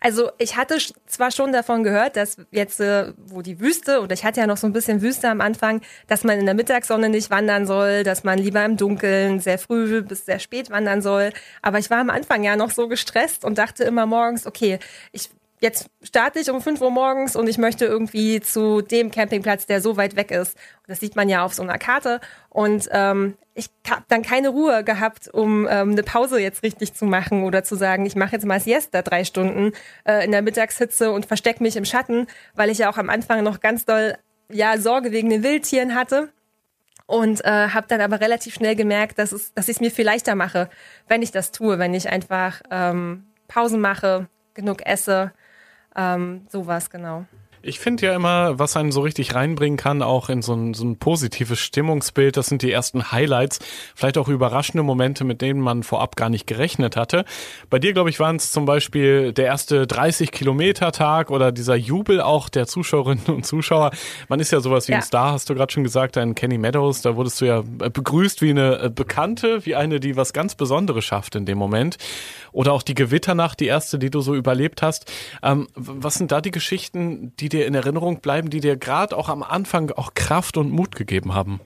Also 0.00 0.30
ich 0.38 0.56
hatte 0.56 0.78
zwar 1.06 1.30
schon 1.32 1.52
davon 1.52 1.82
gehört, 1.82 2.16
dass 2.16 2.36
jetzt, 2.50 2.80
äh, 2.80 3.12
wo 3.16 3.42
die 3.42 3.58
Wüste, 3.58 4.00
oder 4.00 4.14
ich 4.14 4.24
hatte 4.24 4.40
ja 4.40 4.46
noch 4.46 4.56
so 4.56 4.66
ein 4.66 4.72
bisschen 4.72 5.02
Wüste 5.02 5.28
am 5.28 5.40
Anfang, 5.40 5.80
dass 6.06 6.22
man 6.22 6.38
in 6.38 6.46
der 6.46 6.54
Mittagssonne 6.54 7.08
nicht 7.08 7.30
wandern 7.30 7.66
soll, 7.66 8.04
dass 8.04 8.22
man 8.22 8.38
lieber 8.38 8.64
im 8.64 8.76
Dunkeln 8.76 9.40
sehr 9.40 9.58
früh 9.58 10.02
bis 10.02 10.24
sehr 10.24 10.38
spät 10.38 10.70
wandern 10.70 11.02
soll. 11.02 11.32
Aber 11.62 11.78
ich 11.78 11.90
war 11.90 11.98
am 11.98 12.10
Anfang 12.10 12.44
ja 12.44 12.54
noch 12.54 12.70
so 12.70 12.86
gestresst 12.86 13.44
und 13.44 13.58
dachte 13.58 13.84
immer 13.84 14.06
morgens, 14.06 14.46
okay, 14.46 14.78
ich 15.12 15.30
jetzt 15.60 15.90
starte 16.02 16.38
ich 16.38 16.50
um 16.50 16.60
5 16.60 16.80
Uhr 16.80 16.90
morgens 16.90 17.36
und 17.36 17.48
ich 17.48 17.58
möchte 17.58 17.84
irgendwie 17.84 18.40
zu 18.40 18.80
dem 18.80 19.10
Campingplatz, 19.10 19.66
der 19.66 19.80
so 19.80 19.96
weit 19.96 20.16
weg 20.16 20.30
ist. 20.30 20.56
Das 20.86 21.00
sieht 21.00 21.16
man 21.16 21.28
ja 21.28 21.44
auf 21.44 21.54
so 21.54 21.62
einer 21.62 21.78
Karte. 21.78 22.20
Und 22.48 22.88
ähm, 22.92 23.36
ich 23.54 23.70
habe 23.90 24.04
dann 24.08 24.22
keine 24.22 24.50
Ruhe 24.50 24.84
gehabt, 24.84 25.28
um 25.28 25.66
ähm, 25.68 25.90
eine 25.90 26.02
Pause 26.02 26.40
jetzt 26.40 26.62
richtig 26.62 26.94
zu 26.94 27.04
machen 27.04 27.44
oder 27.44 27.64
zu 27.64 27.74
sagen, 27.74 28.06
ich 28.06 28.16
mache 28.16 28.32
jetzt 28.32 28.46
mal 28.46 28.60
Siesta 28.60 29.02
drei 29.02 29.24
Stunden 29.24 29.72
äh, 30.04 30.24
in 30.24 30.30
der 30.30 30.42
Mittagshitze 30.42 31.10
und 31.10 31.26
verstecke 31.26 31.62
mich 31.62 31.76
im 31.76 31.84
Schatten, 31.84 32.26
weil 32.54 32.70
ich 32.70 32.78
ja 32.78 32.90
auch 32.90 32.98
am 32.98 33.10
Anfang 33.10 33.42
noch 33.42 33.60
ganz 33.60 33.84
doll 33.84 34.16
ja 34.50 34.78
Sorge 34.78 35.12
wegen 35.12 35.28
den 35.28 35.42
Wildtieren 35.42 35.94
hatte 35.94 36.32
und 37.06 37.44
äh, 37.44 37.68
habe 37.68 37.86
dann 37.88 38.00
aber 38.00 38.20
relativ 38.20 38.54
schnell 38.54 38.76
gemerkt, 38.76 39.18
dass 39.18 39.32
es, 39.32 39.52
dass 39.54 39.68
ich 39.68 39.76
es 39.76 39.80
mir 39.80 39.90
viel 39.90 40.04
leichter 40.04 40.34
mache, 40.34 40.68
wenn 41.08 41.22
ich 41.22 41.32
das 41.32 41.52
tue, 41.52 41.78
wenn 41.78 41.94
ich 41.94 42.08
einfach 42.08 42.62
ähm, 42.70 43.26
Pausen 43.48 43.80
mache, 43.80 44.28
genug 44.54 44.86
esse, 44.86 45.32
ähm, 45.98 46.46
sowas, 46.48 46.90
genau. 46.90 47.26
Ich 47.60 47.80
finde 47.80 48.06
ja 48.06 48.14
immer, 48.14 48.58
was 48.58 48.76
einen 48.76 48.92
so 48.92 49.00
richtig 49.00 49.34
reinbringen 49.34 49.76
kann, 49.76 50.00
auch 50.00 50.28
in 50.28 50.42
so 50.42 50.54
ein, 50.54 50.74
so 50.74 50.84
ein 50.84 50.98
positives 50.98 51.58
Stimmungsbild, 51.58 52.36
das 52.36 52.46
sind 52.46 52.62
die 52.62 52.70
ersten 52.70 53.10
Highlights, 53.10 53.58
vielleicht 53.96 54.16
auch 54.16 54.28
überraschende 54.28 54.84
Momente, 54.84 55.24
mit 55.24 55.42
denen 55.42 55.60
man 55.60 55.82
vorab 55.82 56.14
gar 56.14 56.30
nicht 56.30 56.46
gerechnet 56.46 56.96
hatte. 56.96 57.24
Bei 57.68 57.78
dir, 57.78 57.92
glaube 57.92 58.10
ich, 58.10 58.20
waren 58.20 58.36
es 58.36 58.52
zum 58.52 58.64
Beispiel 58.64 59.32
der 59.32 59.46
erste 59.46 59.84
30-Kilometer-Tag 59.86 61.30
oder 61.30 61.50
dieser 61.50 61.74
Jubel 61.74 62.20
auch 62.20 62.48
der 62.48 62.66
Zuschauerinnen 62.66 63.26
und 63.26 63.44
Zuschauer. 63.44 63.90
Man 64.28 64.38
ist 64.38 64.52
ja 64.52 64.60
sowas 64.60 64.86
wie 64.86 64.92
ja. 64.92 64.98
ein 64.98 65.04
Star, 65.04 65.32
hast 65.32 65.50
du 65.50 65.54
gerade 65.54 65.72
schon 65.72 65.84
gesagt, 65.84 66.16
ein 66.16 66.36
Kenny 66.36 66.58
Meadows, 66.58 67.02
da 67.02 67.16
wurdest 67.16 67.40
du 67.40 67.46
ja 67.46 67.62
begrüßt 67.62 68.40
wie 68.40 68.50
eine 68.50 68.82
äh, 68.82 68.90
Bekannte, 68.90 69.66
wie 69.66 69.74
eine, 69.74 69.98
die 69.98 70.16
was 70.16 70.32
ganz 70.32 70.54
Besonderes 70.54 71.04
schafft 71.04 71.34
in 71.34 71.44
dem 71.44 71.58
Moment. 71.58 71.98
Oder 72.58 72.72
auch 72.72 72.82
die 72.82 72.96
Gewitternacht, 72.96 73.60
die 73.60 73.66
erste, 73.66 74.00
die 74.00 74.10
du 74.10 74.20
so 74.20 74.34
überlebt 74.34 74.82
hast. 74.82 75.08
Ähm, 75.44 75.68
was 75.76 76.14
sind 76.14 76.32
da 76.32 76.40
die 76.40 76.50
Geschichten, 76.50 77.32
die 77.36 77.48
dir 77.48 77.68
in 77.68 77.74
Erinnerung 77.76 78.20
bleiben, 78.20 78.50
die 78.50 78.58
dir 78.58 78.76
gerade 78.76 79.16
auch 79.16 79.28
am 79.28 79.44
Anfang 79.44 79.92
auch 79.92 80.14
Kraft 80.14 80.56
und 80.56 80.72
Mut 80.72 80.96
gegeben 80.96 81.34
haben? 81.34 81.60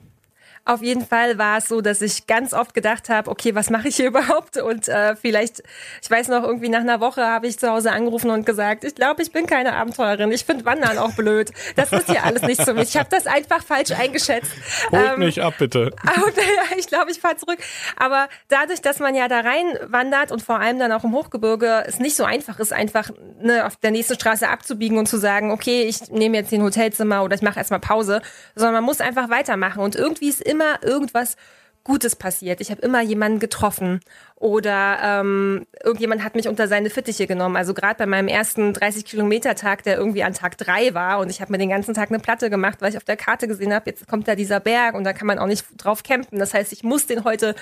Auf 0.65 0.81
jeden 0.81 1.05
Fall 1.05 1.37
war 1.37 1.57
es 1.57 1.67
so, 1.67 1.81
dass 1.81 2.01
ich 2.01 2.25
ganz 2.25 2.53
oft 2.53 2.73
gedacht 2.73 3.09
habe, 3.09 3.29
okay, 3.29 3.53
was 3.53 3.69
mache 3.69 3.89
ich 3.89 3.97
hier 3.97 4.07
überhaupt? 4.13 4.55
Und 4.55 4.87
äh, 4.87 5.15
vielleicht, 5.17 5.61
ich 6.01 6.09
weiß 6.09 6.29
noch, 6.29 6.43
irgendwie 6.43 6.69
nach 6.69 6.79
einer 6.79 7.01
Woche 7.01 7.25
habe 7.25 7.47
ich 7.47 7.59
zu 7.59 7.69
Hause 7.69 7.91
angerufen 7.91 8.29
und 8.29 8.45
gesagt, 8.45 8.85
ich 8.85 8.95
glaube, 8.95 9.21
ich 9.23 9.33
bin 9.33 9.45
keine 9.45 9.75
Abenteurerin. 9.75 10.31
Ich 10.31 10.45
finde 10.45 10.63
Wandern 10.63 10.97
auch 10.97 11.11
blöd. 11.15 11.51
Das 11.75 11.91
ist 11.91 12.09
hier 12.09 12.23
alles 12.23 12.43
nicht 12.43 12.61
für 12.61 12.73
mich. 12.73 12.89
Ich 12.89 12.97
habe 12.97 13.09
das 13.09 13.27
einfach 13.27 13.61
falsch 13.61 13.91
eingeschätzt. 13.91 14.51
Holt 14.91 15.13
ähm, 15.13 15.19
mich 15.19 15.41
ab, 15.41 15.55
bitte. 15.59 15.81
Und, 16.25 16.37
ja, 16.37 16.77
ich 16.77 16.87
glaube, 16.87 17.11
ich 17.11 17.19
fahre 17.19 17.35
zurück. 17.35 17.59
Aber 17.97 18.29
dadurch, 18.47 18.81
dass 18.81 18.99
man 18.99 19.15
ja 19.15 19.27
da 19.27 19.41
rein 19.41 19.65
wandert 19.87 20.31
und 20.31 20.41
vor 20.41 20.59
allem 20.59 20.79
dann 20.79 20.93
auch 20.93 21.03
im 21.03 21.11
Hochgebirge 21.11 21.83
es 21.87 21.99
nicht 21.99 22.15
so 22.15 22.23
einfach 22.23 22.59
ist, 22.59 22.71
einfach 22.71 23.09
ne, 23.41 23.65
auf 23.65 23.75
der 23.75 23.91
nächsten 23.91 24.15
Straße 24.15 24.47
abzubiegen 24.47 24.97
und 24.97 25.07
zu 25.07 25.17
sagen, 25.17 25.51
okay, 25.51 25.83
ich 25.83 26.09
nehme 26.09 26.37
jetzt 26.37 26.53
ein 26.53 26.63
Hotelzimmer 26.63 27.23
oder 27.23 27.35
ich 27.35 27.41
mache 27.41 27.59
erstmal 27.59 27.81
Pause, 27.81 28.21
sondern 28.55 28.75
man 28.75 28.83
muss 28.85 29.01
einfach 29.01 29.29
weitermachen. 29.29 29.81
Und 29.81 29.95
irgendwie 29.95 30.29
ist 30.29 30.52
immer 30.53 30.83
irgendwas 30.83 31.35
Gutes 31.83 32.15
passiert. 32.15 32.61
Ich 32.61 32.71
habe 32.71 32.81
immer 32.81 33.01
jemanden 33.01 33.39
getroffen 33.39 33.99
oder 34.35 34.99
ähm, 35.03 35.65
irgendjemand 35.83 36.23
hat 36.23 36.33
mich 36.33 36.47
unter 36.47 36.69
seine 36.69 36.89
Fittiche 36.89 37.27
genommen. 37.27 37.57
Also 37.57 37.73
gerade 37.73 37.97
bei 37.97 38.05
meinem 38.05 38.29
ersten 38.29 38.71
30 38.71 39.03
Kilometer 39.03 39.55
Tag, 39.55 39.83
der 39.83 39.97
irgendwie 39.97 40.23
an 40.23 40.33
Tag 40.33 40.57
drei 40.57 40.93
war 40.93 41.19
und 41.19 41.29
ich 41.29 41.41
habe 41.41 41.51
mir 41.51 41.57
den 41.57 41.69
ganzen 41.69 41.93
Tag 41.93 42.09
eine 42.09 42.19
Platte 42.19 42.49
gemacht, 42.49 42.77
weil 42.79 42.91
ich 42.91 42.97
auf 42.97 43.03
der 43.03 43.17
Karte 43.17 43.49
gesehen 43.49 43.73
habe, 43.73 43.89
jetzt 43.89 44.07
kommt 44.07 44.29
da 44.29 44.35
dieser 44.35 44.61
Berg 44.61 44.95
und 44.95 45.03
da 45.03 45.11
kann 45.11 45.27
man 45.27 45.39
auch 45.39 45.47
nicht 45.47 45.65
drauf 45.77 46.03
campen. 46.03 46.39
Das 46.39 46.53
heißt, 46.53 46.71
ich 46.71 46.83
muss 46.83 47.05
den 47.05 47.25
heute 47.25 47.53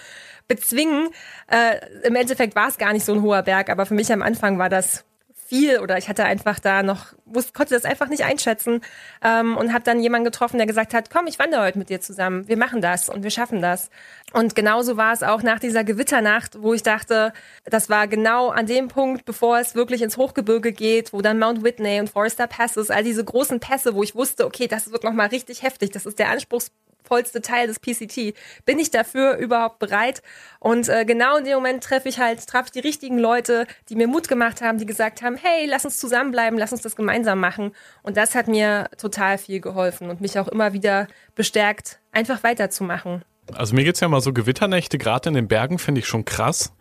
bezwingen. 0.47 1.09
Äh, 1.47 1.79
Im 2.03 2.15
Endeffekt 2.15 2.55
war 2.55 2.67
es 2.67 2.77
gar 2.77 2.93
nicht 2.93 3.05
so 3.05 3.13
ein 3.13 3.23
hoher 3.23 3.41
Berg, 3.41 3.71
aber 3.71 3.87
für 3.87 3.95
mich 3.95 4.13
am 4.13 4.21
Anfang 4.21 4.59
war 4.59 4.69
das 4.69 5.03
viel 5.51 5.79
oder 5.79 5.97
ich 5.97 6.07
hatte 6.07 6.23
einfach 6.23 6.59
da 6.59 6.81
noch, 6.81 7.07
wusste, 7.25 7.51
konnte 7.51 7.73
das 7.73 7.83
einfach 7.83 8.07
nicht 8.07 8.23
einschätzen 8.23 8.79
ähm, 9.21 9.57
und 9.57 9.73
habe 9.73 9.83
dann 9.83 9.99
jemanden 9.99 10.23
getroffen, 10.23 10.57
der 10.57 10.65
gesagt 10.65 10.93
hat, 10.93 11.09
komm, 11.09 11.27
ich 11.27 11.39
wandere 11.39 11.63
heute 11.63 11.77
mit 11.77 11.89
dir 11.89 11.99
zusammen, 11.99 12.47
wir 12.47 12.55
machen 12.55 12.79
das 12.79 13.09
und 13.09 13.23
wir 13.23 13.31
schaffen 13.31 13.61
das. 13.61 13.89
Und 14.31 14.55
genauso 14.55 14.95
war 14.95 15.11
es 15.11 15.23
auch 15.23 15.43
nach 15.43 15.59
dieser 15.59 15.83
Gewitternacht, 15.83 16.61
wo 16.61 16.73
ich 16.73 16.83
dachte, 16.83 17.33
das 17.65 17.89
war 17.89 18.07
genau 18.07 18.47
an 18.47 18.65
dem 18.65 18.87
Punkt, 18.87 19.25
bevor 19.25 19.59
es 19.59 19.75
wirklich 19.75 20.01
ins 20.01 20.15
Hochgebirge 20.15 20.71
geht, 20.71 21.11
wo 21.11 21.21
dann 21.21 21.37
Mount 21.37 21.65
Whitney 21.65 21.99
und 21.99 22.09
Forester 22.09 22.47
Passes, 22.47 22.89
all 22.89 23.03
diese 23.03 23.25
großen 23.25 23.59
Pässe, 23.59 23.93
wo 23.93 24.03
ich 24.03 24.15
wusste, 24.15 24.45
okay, 24.45 24.69
das 24.69 24.93
wird 24.93 25.03
nochmal 25.03 25.27
richtig 25.27 25.63
heftig, 25.63 25.91
das 25.91 26.05
ist 26.05 26.17
der 26.17 26.29
Anspruchs 26.29 26.71
vollste 27.03 27.41
Teil 27.41 27.67
des 27.67 27.79
PCT. 27.79 28.35
Bin 28.65 28.79
ich 28.79 28.91
dafür 28.91 29.37
überhaupt 29.37 29.79
bereit? 29.79 30.21
Und 30.59 30.89
äh, 30.89 31.05
genau 31.05 31.37
in 31.37 31.45
dem 31.45 31.55
Moment 31.55 31.83
treffe 31.83 32.09
ich 32.09 32.19
halt, 32.19 32.45
traf 32.47 32.65
ich 32.65 32.71
die 32.71 32.79
richtigen 32.79 33.17
Leute, 33.17 33.65
die 33.89 33.95
mir 33.95 34.07
Mut 34.07 34.27
gemacht 34.27 34.61
haben, 34.61 34.77
die 34.77 34.85
gesagt 34.85 35.21
haben, 35.21 35.35
hey, 35.35 35.65
lass 35.65 35.85
uns 35.85 35.97
zusammenbleiben, 35.97 36.57
lass 36.59 36.71
uns 36.71 36.81
das 36.81 36.95
gemeinsam 36.95 37.39
machen. 37.39 37.73
Und 38.03 38.17
das 38.17 38.35
hat 38.35 38.47
mir 38.47 38.89
total 38.97 39.37
viel 39.37 39.59
geholfen 39.59 40.09
und 40.09 40.21
mich 40.21 40.37
auch 40.39 40.47
immer 40.47 40.73
wieder 40.73 41.07
bestärkt, 41.35 41.99
einfach 42.11 42.43
weiterzumachen. 42.43 43.23
Also 43.53 43.75
mir 43.75 43.83
geht 43.83 43.95
es 43.95 44.01
ja 44.01 44.07
mal 44.07 44.21
so 44.21 44.33
Gewitternächte, 44.33 44.97
gerade 44.97 45.29
in 45.29 45.35
den 45.35 45.47
Bergen, 45.47 45.79
finde 45.79 45.99
ich 45.99 46.07
schon 46.07 46.25
krass. 46.25 46.73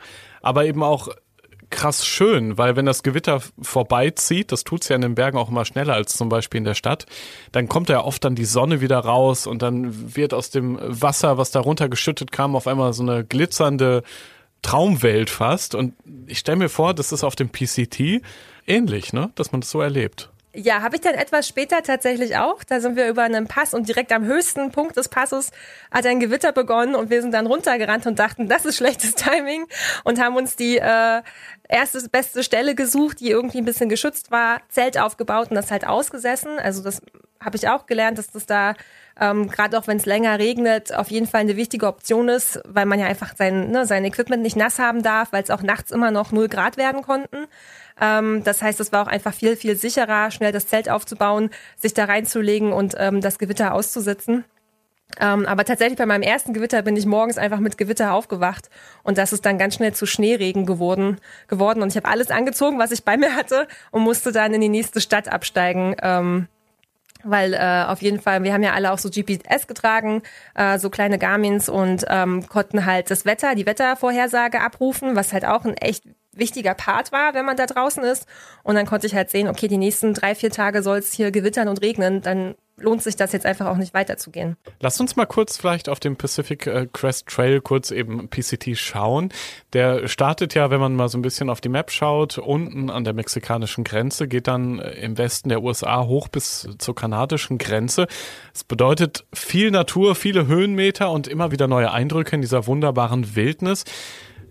Aber 0.43 0.65
eben 0.65 0.83
auch 0.83 1.09
krass 1.71 2.05
schön, 2.05 2.59
weil 2.59 2.77
wenn 2.77 2.87
das 2.87 3.03
Gewitter 3.03 3.41
vorbeizieht, 3.63 4.53
das 4.53 4.65
tut's 4.65 4.89
ja 4.89 4.97
in 4.97 5.03
den 5.03 5.15
Bergen 5.15 5.39
auch 5.39 5.49
immer 5.49 5.65
schneller 5.65 5.95
als 5.95 6.17
zum 6.17 6.29
Beispiel 6.29 6.59
in 6.59 6.65
der 6.65 6.75
Stadt, 6.75 7.07
dann 7.53 7.69
kommt 7.69 7.89
ja 7.89 8.05
oft 8.05 8.25
dann 8.25 8.35
die 8.35 8.45
Sonne 8.45 8.81
wieder 8.81 8.99
raus 8.99 9.47
und 9.47 9.63
dann 9.63 10.15
wird 10.15 10.35
aus 10.35 10.51
dem 10.51 10.79
Wasser, 10.81 11.39
was 11.39 11.51
da 11.51 11.61
runtergeschüttet 11.61 12.33
kam, 12.33 12.57
auf 12.57 12.67
einmal 12.67 12.93
so 12.93 13.03
eine 13.03 13.25
glitzernde 13.25 14.03
Traumwelt 14.63 15.31
fast. 15.31 15.75
Und 15.75 15.95
ich 16.27 16.39
stelle 16.39 16.59
mir 16.59 16.69
vor, 16.69 16.93
das 16.93 17.13
ist 17.13 17.25
auf 17.25 17.37
dem 17.37 17.51
PCT 17.51 18.23
ähnlich, 18.67 19.13
ne? 19.13 19.31
Dass 19.35 19.53
man 19.53 19.63
das 19.63 19.71
so 19.71 19.81
erlebt. 19.81 20.31
Ja, 20.53 20.83
habe 20.83 20.97
ich 20.97 21.01
dann 21.01 21.15
etwas 21.15 21.47
später 21.47 21.81
tatsächlich 21.83 22.37
auch. 22.37 22.65
Da 22.65 22.81
sind 22.81 22.97
wir 22.97 23.09
über 23.09 23.23
einen 23.23 23.47
Pass 23.47 23.73
und 23.73 23.89
direkt 23.89 24.11
am 24.11 24.25
höchsten 24.25 24.73
Punkt 24.73 24.97
des 24.97 25.09
Passes 25.09 25.53
hat 25.93 26.07
ein 26.07 26.19
Gewitter 26.19 26.51
begonnen 26.51 26.97
und 26.97 27.09
wir 27.09 27.23
sind 27.23 27.33
dann 27.33 27.47
runtergerannt 27.47 28.07
und 28.07 28.19
dachten, 28.19 28.49
das 28.49 28.65
ist 28.65 28.77
schlechtes 28.77 29.15
Timing 29.15 29.67
und 30.03 30.21
haben 30.21 30.35
uns 30.35 30.57
die 30.57 30.79
äh, 30.79 31.23
erste 31.69 32.09
beste 32.09 32.43
Stelle 32.43 32.75
gesucht, 32.75 33.21
die 33.21 33.31
irgendwie 33.31 33.59
ein 33.59 33.65
bisschen 33.65 33.89
geschützt 33.89 34.33
war, 34.33 34.61
Zelt 34.69 34.99
aufgebaut 34.99 35.51
und 35.51 35.55
das 35.55 35.71
halt 35.71 35.87
ausgesessen. 35.87 36.59
Also 36.59 36.83
das 36.83 37.01
habe 37.39 37.57
ich 37.57 37.69
auch 37.69 37.87
gelernt, 37.87 38.19
dass 38.19 38.31
das 38.33 38.47
da 38.47 38.75
ähm, 39.21 39.49
gerade 39.49 39.79
auch 39.79 39.87
wenn 39.87 39.99
es 39.99 40.07
länger 40.07 40.39
regnet, 40.39 40.95
auf 40.95 41.11
jeden 41.11 41.27
Fall 41.27 41.43
eine 41.43 41.57
wichtige 41.57 41.87
Option 41.87 42.29
ist, 42.29 42.61
weil 42.67 42.87
man 42.87 42.99
ja 42.99 43.07
einfach 43.07 43.37
sein, 43.37 43.71
ne, 43.71 43.85
sein 43.87 44.05
Equipment 44.05 44.43
nicht 44.43 44.57
nass 44.57 44.79
haben 44.79 45.03
darf, 45.03 45.33
weil 45.33 45.43
es 45.43 45.51
auch 45.51 45.63
nachts 45.63 45.91
immer 45.91 46.11
noch 46.11 46.33
0 46.33 46.49
Grad 46.49 46.77
werden 46.79 47.03
konnten. 47.03 47.47
Ähm, 48.01 48.43
das 48.45 48.63
heißt, 48.63 48.81
es 48.81 48.93
war 48.93 49.03
auch 49.03 49.09
einfach 49.09 49.35
viel, 49.35 49.57
viel 49.57 49.77
sicherer, 49.77 50.31
schnell 50.31 50.53
das 50.53 50.67
Zelt 50.67 50.89
aufzubauen, 50.89 51.51
sich 51.77 51.95
da 51.95 52.05
reinzulegen 52.05 52.73
und 52.73 52.95
ähm, 52.99 53.21
das 53.21 53.39
Gewitter 53.39 53.75
auszusitzen. 53.75 54.45
Ähm, 55.19 55.45
aber 55.47 55.65
tatsächlich 55.65 55.99
bei 55.99 56.07
meinem 56.07 56.23
ersten 56.23 56.53
Gewitter 56.53 56.83
bin 56.83 56.97
ich 56.97 57.05
morgens 57.05 57.37
einfach 57.37 57.59
mit 57.59 57.77
Gewitter 57.77 58.13
aufgewacht 58.13 58.71
und 59.03 59.19
das 59.19 59.33
ist 59.33 59.45
dann 59.45 59.59
ganz 59.59 59.75
schnell 59.75 59.93
zu 59.93 60.07
Schneeregen 60.07 60.67
geworden, 60.67 61.19
geworden 61.49 61.83
und 61.83 61.89
ich 61.89 61.97
habe 61.97 62.09
alles 62.09 62.31
angezogen, 62.31 62.79
was 62.79 62.93
ich 62.93 63.05
bei 63.05 63.17
mir 63.17 63.35
hatte 63.35 63.67
und 63.91 64.03
musste 64.03 64.31
dann 64.31 64.55
in 64.55 64.61
die 64.61 64.69
nächste 64.69 65.01
Stadt 65.01 65.29
absteigen. 65.29 65.97
Ähm, 66.01 66.47
weil 67.23 67.53
äh, 67.53 67.85
auf 67.87 68.01
jeden 68.01 68.21
Fall, 68.21 68.43
wir 68.45 68.55
haben 68.55 68.63
ja 68.63 68.73
alle 68.73 68.93
auch 68.93 68.99
so 68.99 69.11
GPS 69.11 69.67
getragen, 69.67 70.23
äh, 70.55 70.79
so 70.79 70.89
kleine 70.89 71.19
Garmins 71.19 71.69
und 71.69 72.07
ähm, 72.09 72.47
konnten 72.49 72.87
halt 72.87 73.11
das 73.11 73.27
Wetter, 73.27 73.55
die 73.55 73.67
Wettervorhersage 73.67 74.61
abrufen, 74.61 75.17
was 75.17 75.35
halt 75.35 75.45
auch 75.45 75.67
ein 75.67 75.77
echt 75.77 76.05
wichtiger 76.41 76.75
Part 76.75 77.13
war, 77.13 77.35
wenn 77.35 77.45
man 77.45 77.57
da 77.57 77.67
draußen 77.67 78.03
ist. 78.03 78.27
Und 78.65 78.75
dann 78.75 78.87
konnte 78.87 79.07
ich 79.07 79.15
halt 79.15 79.31
sehen, 79.31 79.49
okay, 79.49 79.69
die 79.69 79.79
nächsten 79.79 80.15
drei, 80.15 80.35
vier 80.35 80.51
Tage 80.51 80.83
soll 80.83 80.99
es 80.99 81.13
hier 81.13 81.31
gewittern 81.31 81.69
und 81.69 81.81
regnen, 81.81 82.21
dann 82.23 82.57
lohnt 82.81 83.03
sich 83.03 83.17
das 83.17 83.33
jetzt 83.33 83.47
einfach 83.47 83.67
auch 83.67 83.77
nicht 83.77 83.95
weiterzugehen. 83.95 84.57
Lass 84.81 85.01
uns 85.01 85.17
mal 85.17 85.27
kurz 85.27 85.57
vielleicht 85.57 85.89
auf 85.89 86.01
dem 86.01 86.17
Pacific 86.17 86.67
äh, 86.67 86.87
Crest 86.93 87.27
Trail 87.27 87.61
kurz 87.61 87.91
eben 87.91 88.29
PCT 88.29 88.77
schauen. 88.77 89.31
Der 89.73 90.09
startet 90.09 90.55
ja, 90.55 90.71
wenn 90.71 90.81
man 90.81 90.95
mal 90.97 91.09
so 91.09 91.19
ein 91.19 91.23
bisschen 91.23 91.51
auf 91.51 91.61
die 91.61 91.69
Map 91.69 91.91
schaut, 91.91 92.39
unten 92.39 92.91
an 92.91 93.05
der 93.05 93.13
mexikanischen 93.13 93.85
Grenze, 93.85 94.29
geht 94.29 94.47
dann 94.47 94.79
äh, 94.79 94.93
im 94.93 95.19
Westen 95.19 95.49
der 95.51 95.63
USA 95.63 96.07
hoch 96.07 96.29
bis 96.29 96.69
zur 96.79 96.95
kanadischen 96.95 97.59
Grenze. 97.59 98.07
Es 98.55 98.65
bedeutet 98.65 99.25
viel 99.33 99.71
Natur, 99.71 100.15
viele 100.15 100.47
Höhenmeter 100.47 101.11
und 101.11 101.29
immer 101.29 101.53
wieder 101.53 101.69
neue 101.69 101.93
Eindrücke 101.93 102.35
in 102.35 102.43
dieser 102.43 102.67
wunderbaren 102.67 103.37
Wildnis. 103.37 103.85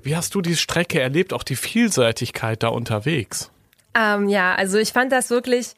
Wie 0.01 0.15
hast 0.15 0.35
du 0.35 0.41
die 0.41 0.55
Strecke 0.55 1.01
erlebt, 1.01 1.33
auch 1.33 1.43
die 1.43 1.55
Vielseitigkeit 1.55 2.63
da 2.63 2.69
unterwegs? 2.69 3.51
Ähm, 3.95 4.29
ja, 4.29 4.55
also 4.55 4.77
ich 4.77 4.93
fand 4.93 5.11
das 5.11 5.29
wirklich 5.29 5.73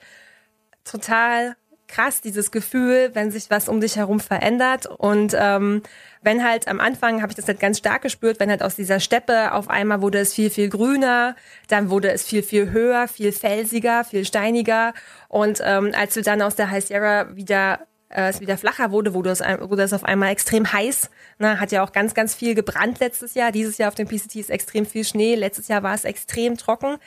total 0.84 1.56
krass, 1.92 2.22
dieses 2.22 2.52
Gefühl, 2.52 3.12
wenn 3.14 3.32
sich 3.32 3.50
was 3.50 3.68
um 3.68 3.82
dich 3.82 3.98
herum 3.98 4.20
verändert. 4.20 4.88
Und 4.88 5.36
ähm, 5.38 5.84
wenn 6.22 6.44
halt 6.44 6.68
am 6.68 6.80
Anfang 6.80 7.22
habe 7.22 7.32
ich 7.32 7.36
das 7.36 7.48
halt 7.48 7.60
ganz 7.60 7.78
stark 7.78 8.02
gespürt, 8.02 8.40
wenn 8.40 8.50
halt 8.50 8.64
aus 8.64 8.76
dieser 8.76 9.00
Steppe 9.00 9.54
auf 9.54 9.70
einmal 9.70 10.02
wurde 10.02 10.20
es 10.20 10.34
viel, 10.34 10.50
viel 10.50 10.70
grüner, 10.70 11.36
dann 11.68 11.90
wurde 11.90 12.12
es 12.12 12.24
viel, 12.24 12.44
viel 12.44 12.72
höher, 12.72 13.08
viel 13.08 13.32
felsiger, 13.32 14.04
viel 14.04 14.26
steiniger. 14.26 14.94
Und 15.28 15.62
ähm, 15.64 15.92
als 15.96 16.16
wir 16.16 16.24
dann 16.24 16.42
aus 16.42 16.56
der 16.56 16.72
High 16.72 16.86
Sierra 16.86 17.36
wieder 17.36 17.80
äh, 18.12 18.30
es 18.30 18.42
wieder 18.42 18.58
flacher 18.58 18.92
wurde, 18.92 19.14
wurde 19.14 19.30
es, 19.30 19.40
wurde 19.40 19.84
es 19.84 19.94
auf 19.94 20.04
einmal 20.04 20.30
extrem 20.30 20.72
heiß. 20.72 21.10
Ne, 21.40 21.60
hat 21.60 21.72
ja 21.72 21.84
auch 21.84 21.92
ganz, 21.92 22.14
ganz 22.14 22.36
viel 22.36 22.56
gebrannt 22.56 23.00
letztes 23.00 23.34
Jahr. 23.34 23.52
Dieses 23.52 23.78
Jahr 23.78 23.90
auf 23.90 23.96
dem 23.96 24.08
PCT 24.08 24.36
ist 24.36 24.50
extrem 24.50 24.86
viel 24.86 25.04
Schnee. 25.04 25.36
Letztes 25.36 25.68
Jahr 25.68 25.84
war 25.84 25.94
es 25.94 26.04
extrem 26.04 26.58
trocken. 26.58 26.98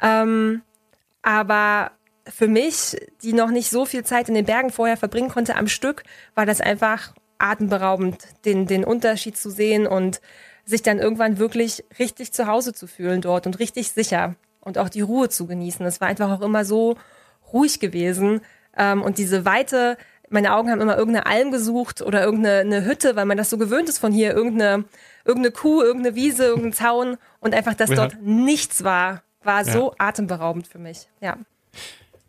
Ähm, 0.00 0.62
aber 1.22 1.92
für 2.28 2.48
mich, 2.48 2.96
die 3.22 3.32
noch 3.32 3.50
nicht 3.50 3.70
so 3.70 3.84
viel 3.84 4.04
Zeit 4.04 4.28
in 4.28 4.34
den 4.34 4.44
Bergen 4.44 4.70
vorher 4.70 4.96
verbringen 4.96 5.28
konnte 5.28 5.56
am 5.56 5.68
Stück, 5.68 6.02
war 6.34 6.46
das 6.46 6.60
einfach 6.60 7.14
atemberaubend, 7.38 8.18
den, 8.44 8.66
den 8.66 8.84
Unterschied 8.84 9.36
zu 9.36 9.50
sehen 9.50 9.86
und 9.86 10.20
sich 10.64 10.82
dann 10.82 10.98
irgendwann 10.98 11.38
wirklich 11.38 11.84
richtig 11.98 12.32
zu 12.32 12.46
Hause 12.46 12.74
zu 12.74 12.86
fühlen 12.86 13.22
dort 13.22 13.46
und 13.46 13.58
richtig 13.58 13.92
sicher 13.92 14.34
und 14.60 14.76
auch 14.76 14.88
die 14.88 15.00
Ruhe 15.00 15.28
zu 15.28 15.46
genießen. 15.46 15.86
Es 15.86 16.00
war 16.00 16.08
einfach 16.08 16.30
auch 16.30 16.42
immer 16.42 16.64
so 16.64 16.96
ruhig 17.52 17.80
gewesen 17.80 18.42
ähm, 18.76 19.02
und 19.02 19.18
diese 19.18 19.44
Weite, 19.44 19.96
meine 20.30 20.54
Augen 20.54 20.70
haben 20.70 20.80
immer 20.80 20.96
irgendeine 20.96 21.26
Alm 21.26 21.50
gesucht 21.50 22.02
oder 22.02 22.24
irgendeine 22.24 22.84
Hütte, 22.84 23.16
weil 23.16 23.24
man 23.24 23.36
das 23.36 23.50
so 23.50 23.58
gewöhnt 23.58 23.88
ist 23.88 23.98
von 23.98 24.12
hier, 24.12 24.34
irgendeine, 24.34 24.84
irgendeine 25.24 25.52
Kuh, 25.52 25.82
irgendeine 25.82 26.14
Wiese, 26.14 26.44
irgendein 26.44 26.72
Zaun 26.72 27.16
und 27.40 27.54
einfach, 27.54 27.74
dass 27.74 27.90
ja. 27.90 27.96
dort 27.96 28.22
nichts 28.22 28.84
war, 28.84 29.22
war 29.42 29.64
so 29.64 29.90
ja. 29.90 30.06
atemberaubend 30.06 30.66
für 30.66 30.78
mich. 30.78 31.08
Ja. 31.20 31.36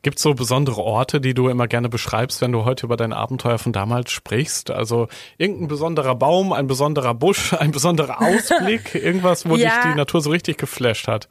Gibt 0.02 0.18
es 0.18 0.24
so 0.24 0.34
besondere 0.34 0.82
Orte, 0.82 1.20
die 1.20 1.34
du 1.34 1.50
immer 1.50 1.68
gerne 1.68 1.90
beschreibst, 1.90 2.42
wenn 2.42 2.54
du 2.54 2.64
heute 2.64 2.86
über 2.86 2.96
dein 2.96 3.12
Abenteuer 3.12 3.58
von 3.58 3.74
damals 3.74 4.12
sprichst? 4.12 4.72
Also 4.72 5.10
irgendein 5.38 5.68
besonderer 5.68 6.16
Baum, 6.16 6.54
ein 6.54 6.68
besonderer 6.68 7.14
Busch, 7.14 7.54
ein 7.60 7.72
besonderer 7.72 8.22
Ausblick, 8.22 8.96
irgendwas, 8.96 9.48
wo 9.48 9.56
ja. 9.56 9.70
dich 9.70 9.92
die 9.92 9.98
Natur 9.98 10.22
so 10.22 10.30
richtig 10.30 10.58
geflasht 10.58 11.08
hat? 11.08 11.28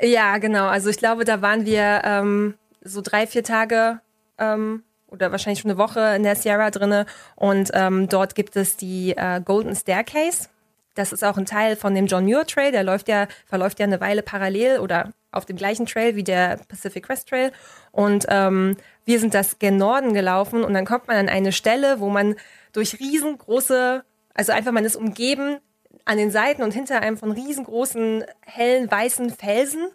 Ja, 0.00 0.38
genau. 0.38 0.66
Also 0.66 0.90
ich 0.90 0.98
glaube, 0.98 1.24
da 1.24 1.42
waren 1.42 1.66
wir 1.66 2.02
ähm, 2.04 2.54
so 2.82 3.00
drei, 3.02 3.26
vier 3.26 3.42
Tage 3.42 4.00
ähm, 4.38 4.84
oder 5.14 5.30
wahrscheinlich 5.30 5.60
schon 5.60 5.70
eine 5.70 5.78
Woche 5.78 6.14
in 6.16 6.22
der 6.22 6.36
Sierra 6.36 6.70
drinne 6.70 7.06
und 7.36 7.70
ähm, 7.72 8.08
dort 8.08 8.34
gibt 8.34 8.56
es 8.56 8.76
die 8.76 9.16
äh, 9.16 9.40
Golden 9.42 9.74
Staircase. 9.74 10.48
Das 10.94 11.12
ist 11.12 11.24
auch 11.24 11.36
ein 11.36 11.46
Teil 11.46 11.76
von 11.76 11.94
dem 11.94 12.06
John 12.06 12.24
Muir 12.24 12.46
Trail. 12.46 12.70
Der 12.70 12.84
läuft 12.84 13.08
ja, 13.08 13.26
verläuft 13.46 13.80
ja 13.80 13.86
eine 13.86 14.00
Weile 14.00 14.22
parallel 14.22 14.78
oder 14.78 15.10
auf 15.32 15.44
dem 15.44 15.56
gleichen 15.56 15.86
Trail 15.86 16.14
wie 16.14 16.22
der 16.22 16.60
Pacific 16.68 17.04
Crest 17.04 17.28
Trail. 17.28 17.52
Und 17.90 18.26
ähm, 18.28 18.76
wir 19.04 19.18
sind 19.18 19.34
das 19.34 19.58
gen 19.58 19.76
Norden 19.76 20.14
gelaufen 20.14 20.62
und 20.62 20.72
dann 20.74 20.86
kommt 20.86 21.08
man 21.08 21.16
an 21.16 21.28
eine 21.28 21.52
Stelle, 21.52 21.98
wo 21.98 22.08
man 22.08 22.36
durch 22.72 23.00
riesengroße, 23.00 24.04
also 24.34 24.52
einfach 24.52 24.72
man 24.72 24.84
ist 24.84 24.96
umgeben 24.96 25.58
an 26.04 26.18
den 26.18 26.30
Seiten 26.30 26.62
und 26.62 26.72
hinter 26.72 27.00
einem 27.00 27.16
von 27.16 27.32
riesengroßen, 27.32 28.24
hellen, 28.42 28.90
weißen 28.90 29.30
Felsen. 29.30 29.88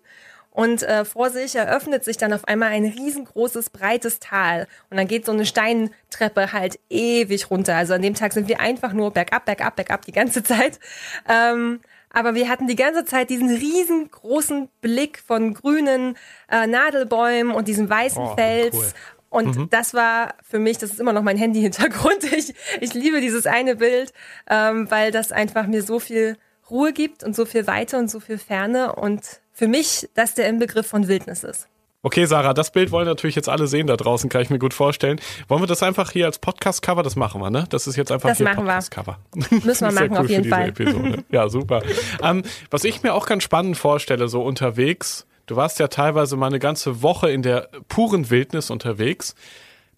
Und 0.51 0.83
äh, 0.83 1.05
vor 1.05 1.29
sich 1.29 1.55
eröffnet 1.55 2.03
sich 2.03 2.17
dann 2.17 2.33
auf 2.33 2.45
einmal 2.45 2.69
ein 2.69 2.85
riesengroßes, 2.85 3.69
breites 3.69 4.19
Tal. 4.19 4.67
Und 4.89 4.97
dann 4.97 5.07
geht 5.07 5.25
so 5.25 5.31
eine 5.31 5.45
Steintreppe 5.45 6.51
halt 6.51 6.79
ewig 6.89 7.49
runter. 7.51 7.75
Also 7.75 7.93
an 7.93 8.01
dem 8.01 8.15
Tag 8.15 8.33
sind 8.33 8.47
wir 8.47 8.59
einfach 8.59 8.93
nur 8.93 9.12
bergab, 9.12 9.45
bergab, 9.45 9.75
bergab 9.75 10.05
die 10.05 10.12
ganze 10.12 10.43
Zeit. 10.43 10.79
Ähm, 11.27 11.81
aber 12.12 12.33
wir 12.33 12.49
hatten 12.49 12.67
die 12.67 12.75
ganze 12.75 13.05
Zeit 13.05 13.29
diesen 13.29 13.49
riesengroßen 13.49 14.69
Blick 14.81 15.19
von 15.19 15.53
grünen 15.53 16.17
äh, 16.49 16.65
Nadelbäumen 16.65 17.53
und 17.53 17.67
diesem 17.67 17.88
weißen 17.88 18.23
oh, 18.23 18.35
Fels. 18.35 18.75
Cool. 18.75 18.93
Und 19.29 19.55
mhm. 19.55 19.69
das 19.69 19.93
war 19.93 20.33
für 20.41 20.57
mich, 20.57 20.79
das 20.79 20.91
ist 20.91 20.99
immer 20.99 21.13
noch 21.13 21.21
mein 21.21 21.38
Handy-Hintergrund. 21.38 22.23
Ich, 22.31 22.53
ich 22.79 22.93
liebe 22.93 23.21
dieses 23.21 23.45
eine 23.45 23.75
Bild, 23.75 24.13
ähm, 24.49 24.89
weil 24.89 25.12
das 25.12 25.31
einfach 25.31 25.67
mir 25.67 25.83
so 25.83 25.99
viel 25.99 26.38
Ruhe 26.69 26.93
gibt 26.93 27.23
und 27.23 27.35
so 27.35 27.45
viel 27.45 27.67
Weite 27.67 27.97
und 27.97 28.09
so 28.09 28.19
viel 28.19 28.38
Ferne 28.38 28.95
und 28.95 29.41
für 29.59 29.67
mich 29.67 30.07
das 30.15 30.35
der 30.35 30.47
Inbegriff 30.47 30.87
von 30.87 31.09
Wildnis 31.09 31.43
ist. 31.43 31.67
Okay, 32.01 32.23
Sarah, 32.23 32.53
das 32.53 32.71
Bild 32.71 32.91
wollen 32.91 33.05
natürlich 33.05 33.35
jetzt 33.35 33.49
alle 33.49 33.67
sehen 33.67 33.87
da 33.87 33.97
draußen, 33.97 34.29
kann 34.29 34.41
ich 34.41 34.49
mir 34.49 34.57
gut 34.57 34.73
vorstellen. 34.73 35.19
Wollen 35.49 35.61
wir 35.61 35.67
das 35.67 35.83
einfach 35.83 36.11
hier 36.11 36.27
als 36.27 36.39
Podcast-Cover? 36.39 37.03
Das 37.03 37.17
machen 37.17 37.41
wir, 37.41 37.49
ne? 37.49 37.65
Das 37.69 37.85
ist 37.85 37.97
jetzt 37.97 38.09
einfach 38.09 38.29
das 38.29 38.37
hier 38.37 38.47
Podcast-Cover. 38.47 39.19
Müssen 39.65 39.85
wir 39.85 39.91
machen, 39.91 40.11
cool 40.11 40.17
auf 40.19 40.29
jeden 40.29 40.47
Fall. 40.47 40.69
Episode. 40.69 41.25
Ja, 41.29 41.49
super. 41.49 41.81
ähm, 42.23 42.43
was 42.71 42.85
ich 42.85 43.03
mir 43.03 43.13
auch 43.13 43.25
ganz 43.25 43.43
spannend 43.43 43.75
vorstelle, 43.75 44.29
so 44.29 44.41
unterwegs, 44.43 45.27
du 45.45 45.57
warst 45.57 45.77
ja 45.79 45.89
teilweise 45.89 46.37
mal 46.37 46.47
eine 46.47 46.59
ganze 46.59 47.01
Woche 47.01 47.29
in 47.29 47.41
der 47.41 47.67
puren 47.89 48.29
Wildnis 48.29 48.69
unterwegs. 48.69 49.35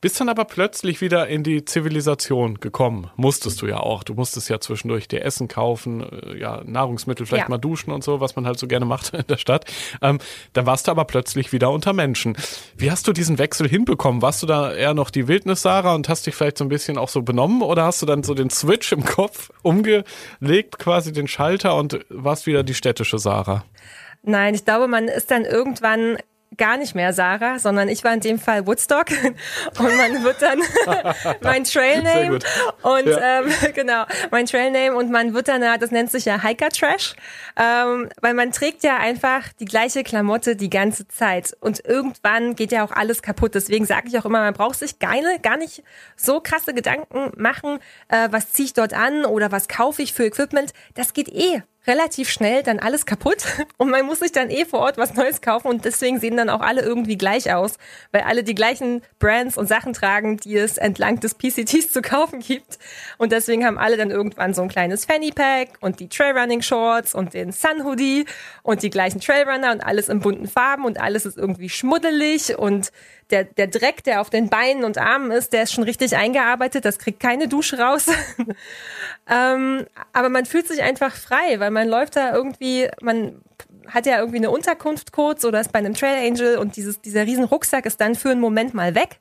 Bist 0.01 0.19
dann 0.19 0.29
aber 0.29 0.45
plötzlich 0.45 0.99
wieder 0.99 1.27
in 1.27 1.43
die 1.43 1.63
Zivilisation 1.63 2.59
gekommen. 2.59 3.11
Musstest 3.17 3.61
du 3.61 3.67
ja 3.67 3.77
auch. 3.77 4.03
Du 4.03 4.15
musstest 4.15 4.49
ja 4.49 4.59
zwischendurch 4.59 5.07
dir 5.07 5.23
Essen 5.23 5.47
kaufen, 5.47 6.01
äh, 6.01 6.39
ja, 6.39 6.63
Nahrungsmittel, 6.65 7.27
vielleicht 7.27 7.43
ja. 7.43 7.49
mal 7.49 7.59
duschen 7.59 7.91
und 7.91 8.03
so, 8.03 8.19
was 8.19 8.35
man 8.35 8.47
halt 8.47 8.57
so 8.57 8.65
gerne 8.65 8.85
macht 8.85 9.13
in 9.13 9.27
der 9.27 9.37
Stadt. 9.37 9.65
Ähm, 10.01 10.17
dann 10.53 10.65
warst 10.65 10.87
du 10.87 10.91
aber 10.91 11.05
plötzlich 11.05 11.51
wieder 11.51 11.69
unter 11.69 11.93
Menschen. 11.93 12.35
Wie 12.75 12.89
hast 12.89 13.07
du 13.07 13.13
diesen 13.13 13.37
Wechsel 13.37 13.69
hinbekommen? 13.69 14.23
Warst 14.23 14.41
du 14.41 14.47
da 14.47 14.73
eher 14.73 14.95
noch 14.95 15.11
die 15.11 15.27
Wildnis, 15.27 15.61
Sarah, 15.61 15.93
und 15.93 16.09
hast 16.09 16.25
dich 16.25 16.33
vielleicht 16.33 16.57
so 16.57 16.65
ein 16.65 16.69
bisschen 16.69 16.97
auch 16.97 17.09
so 17.09 17.21
benommen? 17.21 17.61
Oder 17.61 17.85
hast 17.85 18.01
du 18.01 18.07
dann 18.07 18.23
so 18.23 18.33
den 18.33 18.49
Switch 18.49 18.91
im 18.91 19.05
Kopf 19.05 19.51
umgelegt, 19.61 20.79
quasi 20.79 21.13
den 21.13 21.27
Schalter 21.27 21.75
und 21.75 21.99
warst 22.09 22.47
wieder 22.47 22.63
die 22.63 22.73
städtische 22.73 23.19
Sarah? 23.19 23.65
Nein, 24.23 24.55
ich 24.55 24.65
glaube, 24.65 24.87
man 24.87 25.07
ist 25.07 25.29
dann 25.29 25.45
irgendwann 25.45 26.17
gar 26.57 26.77
nicht 26.77 26.95
mehr 26.95 27.13
Sarah, 27.13 27.59
sondern 27.59 27.87
ich 27.87 28.03
war 28.03 28.13
in 28.13 28.19
dem 28.19 28.37
Fall 28.37 28.67
Woodstock 28.67 29.05
und 29.79 29.97
man 29.97 30.23
wird 30.23 30.41
dann 30.41 30.59
mein 31.41 31.63
Trailname 31.63 32.39
und 32.81 33.07
ja. 33.07 33.39
ähm, 33.39 33.51
genau 33.73 34.03
mein 34.31 34.45
Trailname 34.45 34.95
und 34.95 35.11
man 35.11 35.33
wird 35.33 35.47
dann 35.47 35.61
das 35.79 35.91
nennt 35.91 36.11
sich 36.11 36.25
ja 36.25 36.43
Hiker 36.43 36.69
Trash, 36.69 37.15
ähm, 37.57 38.09
weil 38.21 38.33
man 38.33 38.51
trägt 38.51 38.83
ja 38.83 38.97
einfach 38.97 39.53
die 39.59 39.65
gleiche 39.65 40.03
Klamotte 40.03 40.55
die 40.55 40.69
ganze 40.69 41.07
Zeit 41.07 41.55
und 41.61 41.85
irgendwann 41.85 42.55
geht 42.55 42.71
ja 42.71 42.83
auch 42.83 42.91
alles 42.91 43.21
kaputt. 43.21 43.55
Deswegen 43.55 43.85
sage 43.85 44.07
ich 44.07 44.17
auch 44.17 44.25
immer, 44.25 44.41
man 44.41 44.53
braucht 44.53 44.79
sich 44.79 44.99
keine, 44.99 45.39
gar 45.39 45.57
nicht 45.57 45.83
so 46.17 46.41
krasse 46.41 46.73
Gedanken 46.73 47.31
machen, 47.37 47.79
äh, 48.09 48.27
was 48.31 48.51
ziehe 48.51 48.65
ich 48.65 48.73
dort 48.73 48.93
an 48.93 49.25
oder 49.25 49.51
was 49.51 49.67
kaufe 49.67 50.01
ich 50.01 50.13
für 50.13 50.25
Equipment. 50.25 50.73
Das 50.95 51.13
geht 51.13 51.29
eh 51.29 51.63
relativ 51.87 52.29
schnell 52.29 52.63
dann 52.63 52.79
alles 52.79 53.05
kaputt. 53.05 53.43
Und 53.77 53.89
man 53.89 54.05
muss 54.05 54.19
sich 54.19 54.31
dann 54.31 54.49
eh 54.49 54.65
vor 54.65 54.79
Ort 54.79 54.97
was 54.97 55.15
Neues 55.15 55.41
kaufen. 55.41 55.67
Und 55.67 55.85
deswegen 55.85 56.19
sehen 56.19 56.37
dann 56.37 56.49
auch 56.49 56.61
alle 56.61 56.81
irgendwie 56.81 57.17
gleich 57.17 57.53
aus, 57.53 57.77
weil 58.11 58.21
alle 58.21 58.43
die 58.43 58.55
gleichen 58.55 59.01
Brands 59.19 59.57
und 59.57 59.67
Sachen 59.67 59.93
tragen, 59.93 60.37
die 60.37 60.57
es 60.57 60.77
entlang 60.77 61.19
des 61.19 61.35
PCTs 61.35 61.91
zu 61.91 62.01
kaufen 62.01 62.39
gibt. 62.39 62.77
Und 63.17 63.31
deswegen 63.31 63.65
haben 63.65 63.77
alle 63.77 63.97
dann 63.97 64.11
irgendwann 64.11 64.53
so 64.53 64.61
ein 64.61 64.69
kleines 64.69 65.05
Fanny 65.05 65.31
Pack 65.31 65.69
und 65.81 65.99
die 65.99 66.09
Trailrunning 66.09 66.61
Shorts 66.61 67.15
und 67.15 67.33
den 67.33 67.51
Sun 67.51 67.83
Hoodie 67.83 68.25
und 68.63 68.83
die 68.83 68.89
gleichen 68.89 69.19
Trailrunner 69.19 69.71
und 69.71 69.81
alles 69.81 70.09
in 70.09 70.19
bunten 70.19 70.47
Farben 70.47 70.85
und 70.85 70.99
alles 70.99 71.25
ist 71.25 71.37
irgendwie 71.37 71.69
schmuddelig 71.69 72.57
und 72.57 72.91
der, 73.31 73.45
der 73.45 73.67
Dreck, 73.67 74.03
der 74.03 74.21
auf 74.21 74.29
den 74.29 74.49
Beinen 74.49 74.83
und 74.83 74.97
Armen 74.97 75.31
ist, 75.31 75.53
der 75.53 75.63
ist 75.63 75.73
schon 75.73 75.83
richtig 75.83 76.15
eingearbeitet, 76.15 76.85
das 76.85 76.99
kriegt 76.99 77.19
keine 77.19 77.47
Dusche 77.47 77.79
raus. 77.79 78.07
ähm, 79.29 79.85
aber 80.13 80.29
man 80.29 80.45
fühlt 80.45 80.67
sich 80.67 80.81
einfach 80.81 81.15
frei, 81.15 81.59
weil 81.59 81.71
man 81.71 81.87
läuft 81.87 82.15
da 82.15 82.33
irgendwie, 82.33 82.87
man 83.01 83.41
hat 83.87 84.05
ja 84.05 84.19
irgendwie 84.19 84.37
eine 84.37 84.51
Unterkunft 84.51 85.11
kurz 85.11 85.43
oder 85.45 85.59
ist 85.59 85.71
bei 85.71 85.79
einem 85.79 85.93
Trail 85.93 86.27
Angel 86.27 86.57
und 86.57 86.75
dieses, 86.75 87.01
dieser 87.01 87.25
riesen 87.25 87.45
Rucksack 87.45 87.85
ist 87.85 87.99
dann 87.99 88.15
für 88.15 88.29
einen 88.29 88.41
Moment 88.41 88.73
mal 88.73 88.95
weg. 88.95 89.19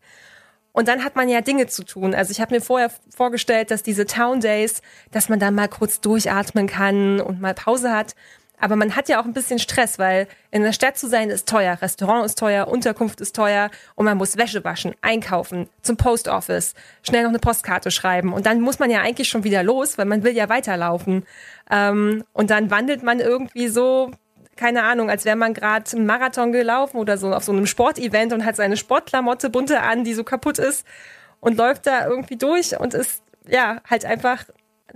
Und 0.72 0.86
dann 0.86 1.02
hat 1.02 1.16
man 1.16 1.28
ja 1.28 1.40
Dinge 1.40 1.66
zu 1.66 1.84
tun. 1.84 2.14
Also 2.14 2.30
ich 2.30 2.40
habe 2.40 2.54
mir 2.54 2.60
vorher 2.60 2.90
vorgestellt, 3.14 3.70
dass 3.72 3.82
diese 3.82 4.06
Town 4.06 4.40
Days, 4.40 4.82
dass 5.10 5.28
man 5.28 5.40
da 5.40 5.50
mal 5.50 5.68
kurz 5.68 6.00
durchatmen 6.00 6.68
kann 6.68 7.20
und 7.20 7.40
mal 7.40 7.54
Pause 7.54 7.92
hat. 7.92 8.14
Aber 8.60 8.76
man 8.76 8.94
hat 8.94 9.08
ja 9.08 9.20
auch 9.20 9.24
ein 9.24 9.32
bisschen 9.32 9.58
Stress, 9.58 9.98
weil 9.98 10.28
in 10.50 10.62
der 10.62 10.72
Stadt 10.72 10.98
zu 10.98 11.08
sein 11.08 11.30
ist 11.30 11.48
teuer, 11.48 11.80
Restaurant 11.80 12.26
ist 12.26 12.38
teuer, 12.38 12.68
Unterkunft 12.68 13.20
ist 13.20 13.34
teuer 13.34 13.70
und 13.94 14.04
man 14.04 14.18
muss 14.18 14.36
Wäsche 14.36 14.62
waschen, 14.64 14.94
einkaufen, 15.00 15.68
zum 15.82 15.96
Post 15.96 16.28
Office, 16.28 16.74
schnell 17.02 17.22
noch 17.22 17.30
eine 17.30 17.38
Postkarte 17.38 17.90
schreiben 17.90 18.32
und 18.32 18.46
dann 18.46 18.60
muss 18.60 18.78
man 18.78 18.90
ja 18.90 19.00
eigentlich 19.00 19.28
schon 19.28 19.44
wieder 19.44 19.62
los, 19.62 19.96
weil 19.96 20.04
man 20.04 20.22
will 20.22 20.36
ja 20.36 20.48
weiterlaufen. 20.48 21.24
Ähm, 21.70 22.24
und 22.32 22.50
dann 22.50 22.70
wandelt 22.70 23.02
man 23.02 23.20
irgendwie 23.20 23.68
so, 23.68 24.10
keine 24.56 24.82
Ahnung, 24.82 25.08
als 25.08 25.24
wäre 25.24 25.36
man 25.36 25.54
gerade 25.54 25.96
einen 25.96 26.04
Marathon 26.04 26.52
gelaufen 26.52 26.98
oder 26.98 27.16
so 27.16 27.32
auf 27.32 27.44
so 27.44 27.52
einem 27.52 27.66
Sportevent 27.66 28.32
und 28.32 28.44
hat 28.44 28.56
seine 28.56 28.76
Sportklamotte 28.76 29.48
bunte 29.48 29.80
an, 29.80 30.04
die 30.04 30.12
so 30.14 30.22
kaputt 30.22 30.58
ist 30.58 30.86
und 31.40 31.56
läuft 31.56 31.86
da 31.86 32.06
irgendwie 32.06 32.36
durch 32.36 32.78
und 32.78 32.92
ist 32.92 33.22
ja 33.48 33.80
halt 33.88 34.04
einfach 34.04 34.44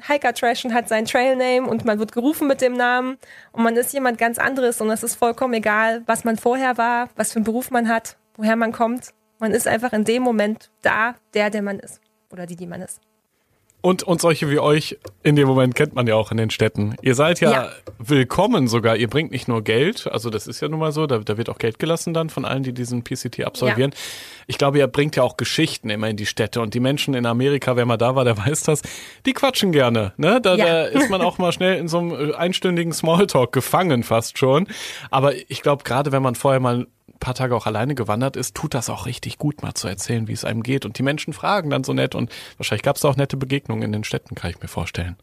Hiker 0.09 0.35
Trash 0.35 0.64
und 0.64 0.74
hat 0.74 0.88
seinen 0.88 1.07
Trailname 1.07 1.68
und 1.68 1.85
man 1.85 1.98
wird 1.98 2.12
gerufen 2.12 2.48
mit 2.48 2.61
dem 2.61 2.74
Namen 2.74 3.18
und 3.52 3.62
man 3.62 3.76
ist 3.76 3.92
jemand 3.92 4.18
ganz 4.18 4.38
anderes 4.38 4.80
und 4.80 4.90
es 4.90 5.02
ist 5.02 5.16
vollkommen 5.16 5.54
egal, 5.54 6.02
was 6.07 6.24
man 6.24 6.37
vorher 6.37 6.76
war, 6.78 7.09
was 7.16 7.33
für 7.33 7.37
einen 7.37 7.44
Beruf 7.44 7.70
man 7.70 7.88
hat, 7.88 8.16
woher 8.37 8.57
man 8.57 8.72
kommt. 8.72 9.11
Man 9.38 9.52
ist 9.52 9.66
einfach 9.66 9.92
in 9.92 10.04
dem 10.04 10.22
Moment 10.22 10.70
da, 10.83 11.14
der, 11.35 11.50
der 11.50 11.62
man 11.62 11.78
ist 11.78 12.00
oder 12.30 12.46
die, 12.46 12.57
die 12.57 12.66
man 12.66 12.83
ist. 12.83 13.00
Und, 13.85 14.03
und 14.03 14.18
solche 14.18 14.51
wie 14.51 14.59
euch 14.59 14.97
in 15.23 15.37
dem 15.37 15.47
Moment 15.47 15.75
kennt 15.75 15.94
man 15.94 16.07
ja 16.07 16.14
auch 16.14 16.31
in 16.31 16.38
den 16.38 16.49
Städten. 16.49 16.97
Ihr 17.03 17.14
seid 17.14 17.40
ja, 17.40 17.51
ja, 17.51 17.68
willkommen 17.99 18.66
sogar. 18.66 18.97
Ihr 18.97 19.11
bringt 19.11 19.31
nicht 19.31 19.47
nur 19.47 19.62
Geld, 19.62 20.09
also 20.11 20.31
das 20.31 20.47
ist 20.47 20.62
ja 20.62 20.68
nun 20.68 20.81
mal 20.81 20.90
so, 20.90 21.07
da, 21.07 21.18
da 21.18 21.37
wird 21.37 21.51
auch 21.51 21.59
Geld 21.59 21.79
gelassen 21.79 22.14
dann 22.14 22.31
von 22.31 22.47
allen, 22.47 22.62
die 22.62 22.73
diesen 22.73 23.05
PCT 23.05 23.44
absolvieren. 23.44 23.90
Ja. 23.90 23.99
Ich 24.47 24.57
glaube, 24.57 24.79
ihr 24.79 24.87
bringt 24.87 25.16
ja 25.16 25.23
auch 25.23 25.37
Geschichten 25.37 25.90
immer 25.90 26.09
in 26.09 26.16
die 26.16 26.25
Städte. 26.25 26.62
Und 26.62 26.73
die 26.73 26.81
Menschen 26.81 27.12
in 27.12 27.27
Amerika, 27.27 27.77
wer 27.77 27.85
mal 27.85 27.99
da 27.99 28.14
war, 28.14 28.25
der 28.25 28.38
weiß 28.47 28.62
das, 28.62 28.81
die 29.27 29.35
quatschen 29.35 29.70
gerne. 29.70 30.14
Ne? 30.16 30.40
Da, 30.40 30.55
ja. 30.55 30.64
da 30.64 30.85
ist 30.85 31.11
man 31.11 31.20
auch 31.20 31.37
mal 31.37 31.53
schnell 31.53 31.77
in 31.79 31.87
so 31.87 31.99
einem 31.99 32.31
äh, 32.31 32.35
einstündigen 32.35 32.94
Smalltalk 32.94 33.53
gefangen 33.53 34.03
fast 34.03 34.38
schon. 34.38 34.66
Aber 35.11 35.35
ich 35.51 35.61
glaube, 35.61 35.85
gerade 35.85 36.11
wenn 36.11 36.23
man 36.23 36.37
vorher 36.37 36.61
mal 36.61 36.87
paar 37.25 37.35
Tage 37.35 37.57
auch 37.57 37.67
alleine 37.67 37.95
gewandert 37.95 38.37
ist, 38.37 38.55
tut 38.55 38.75
das 38.75 38.91
auch 38.91 39.07
richtig 39.07 39.39
gut, 39.39 39.63
mal 39.63 39.75
zu 39.75 39.89
erzählen, 39.89 40.29
wie 40.29 40.33
es 40.33 40.45
einem 40.45 40.63
geht. 40.63 40.85
Und 40.85 40.99
die 40.99 41.03
Menschen 41.03 41.33
fragen 41.33 41.71
dann 41.71 41.83
so 41.83 41.93
nett 41.95 42.15
und 42.15 42.31
wahrscheinlich 42.59 42.83
gab 42.83 42.97
es 42.97 43.05
auch 43.05 43.17
nette 43.17 43.37
Begegnungen 43.37 43.83
in 43.83 43.93
den 43.93 44.05
Städten, 44.05 44.35
kann 44.35 44.51
ich 44.51 44.61
mir 44.61 44.69
vorstellen. 44.69 45.17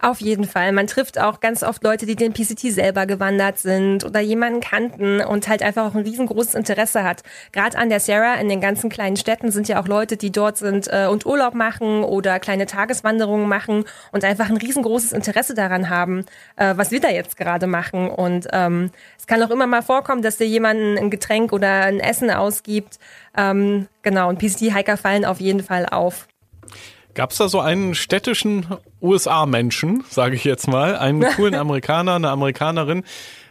Auf 0.00 0.20
jeden 0.20 0.44
Fall. 0.44 0.72
Man 0.72 0.86
trifft 0.86 1.18
auch 1.18 1.40
ganz 1.40 1.62
oft 1.62 1.82
Leute, 1.82 2.06
die 2.06 2.16
den 2.16 2.32
PCT 2.32 2.72
selber 2.72 3.06
gewandert 3.06 3.58
sind 3.58 4.04
oder 4.04 4.20
jemanden 4.20 4.60
kannten 4.60 5.20
und 5.20 5.48
halt 5.48 5.62
einfach 5.62 5.86
auch 5.86 5.94
ein 5.94 6.02
riesengroßes 6.02 6.54
Interesse 6.54 7.04
hat. 7.04 7.22
Gerade 7.52 7.78
an 7.78 7.88
der 7.88 8.00
Sierra 8.00 8.34
in 8.34 8.48
den 8.48 8.60
ganzen 8.60 8.90
kleinen 8.90 9.16
Städten 9.16 9.50
sind 9.50 9.68
ja 9.68 9.80
auch 9.80 9.88
Leute, 9.88 10.16
die 10.16 10.30
dort 10.30 10.58
sind 10.58 10.88
äh, 10.88 11.06
und 11.06 11.26
Urlaub 11.26 11.54
machen 11.54 12.04
oder 12.04 12.38
kleine 12.40 12.66
Tageswanderungen 12.66 13.48
machen 13.48 13.84
und 14.12 14.24
einfach 14.24 14.48
ein 14.50 14.56
riesengroßes 14.56 15.12
Interesse 15.12 15.54
daran 15.54 15.88
haben, 15.88 16.26
äh, 16.56 16.74
was 16.76 16.90
wir 16.90 17.00
da 17.00 17.08
jetzt 17.08 17.36
gerade 17.36 17.66
machen. 17.66 18.10
Und 18.10 18.48
ähm, 18.52 18.90
es 19.18 19.26
kann 19.26 19.42
auch 19.42 19.50
immer 19.50 19.66
mal 19.66 19.82
vorkommen, 19.82 20.22
dass 20.22 20.36
dir 20.36 20.46
jemanden 20.46 20.98
ein 20.98 21.10
Getränk 21.10 21.52
oder 21.52 21.84
ein 21.84 22.00
Essen 22.00 22.30
ausgibt. 22.30 22.98
Ähm, 23.36 23.88
genau, 24.02 24.28
und 24.28 24.38
PCT-Hiker 24.38 24.96
fallen 24.96 25.24
auf 25.24 25.40
jeden 25.40 25.62
Fall 25.62 25.86
auf. 25.86 26.26
Gab 27.14 27.30
es 27.30 27.38
da 27.38 27.48
so 27.48 27.60
einen 27.60 27.94
städtischen 27.94 28.66
USA-Menschen, 29.00 30.04
sage 30.08 30.34
ich 30.34 30.44
jetzt 30.44 30.66
mal, 30.66 30.96
einen 30.96 31.22
coolen 31.36 31.54
Amerikaner, 31.54 32.16
eine 32.16 32.28
Amerikanerin, 32.30 33.04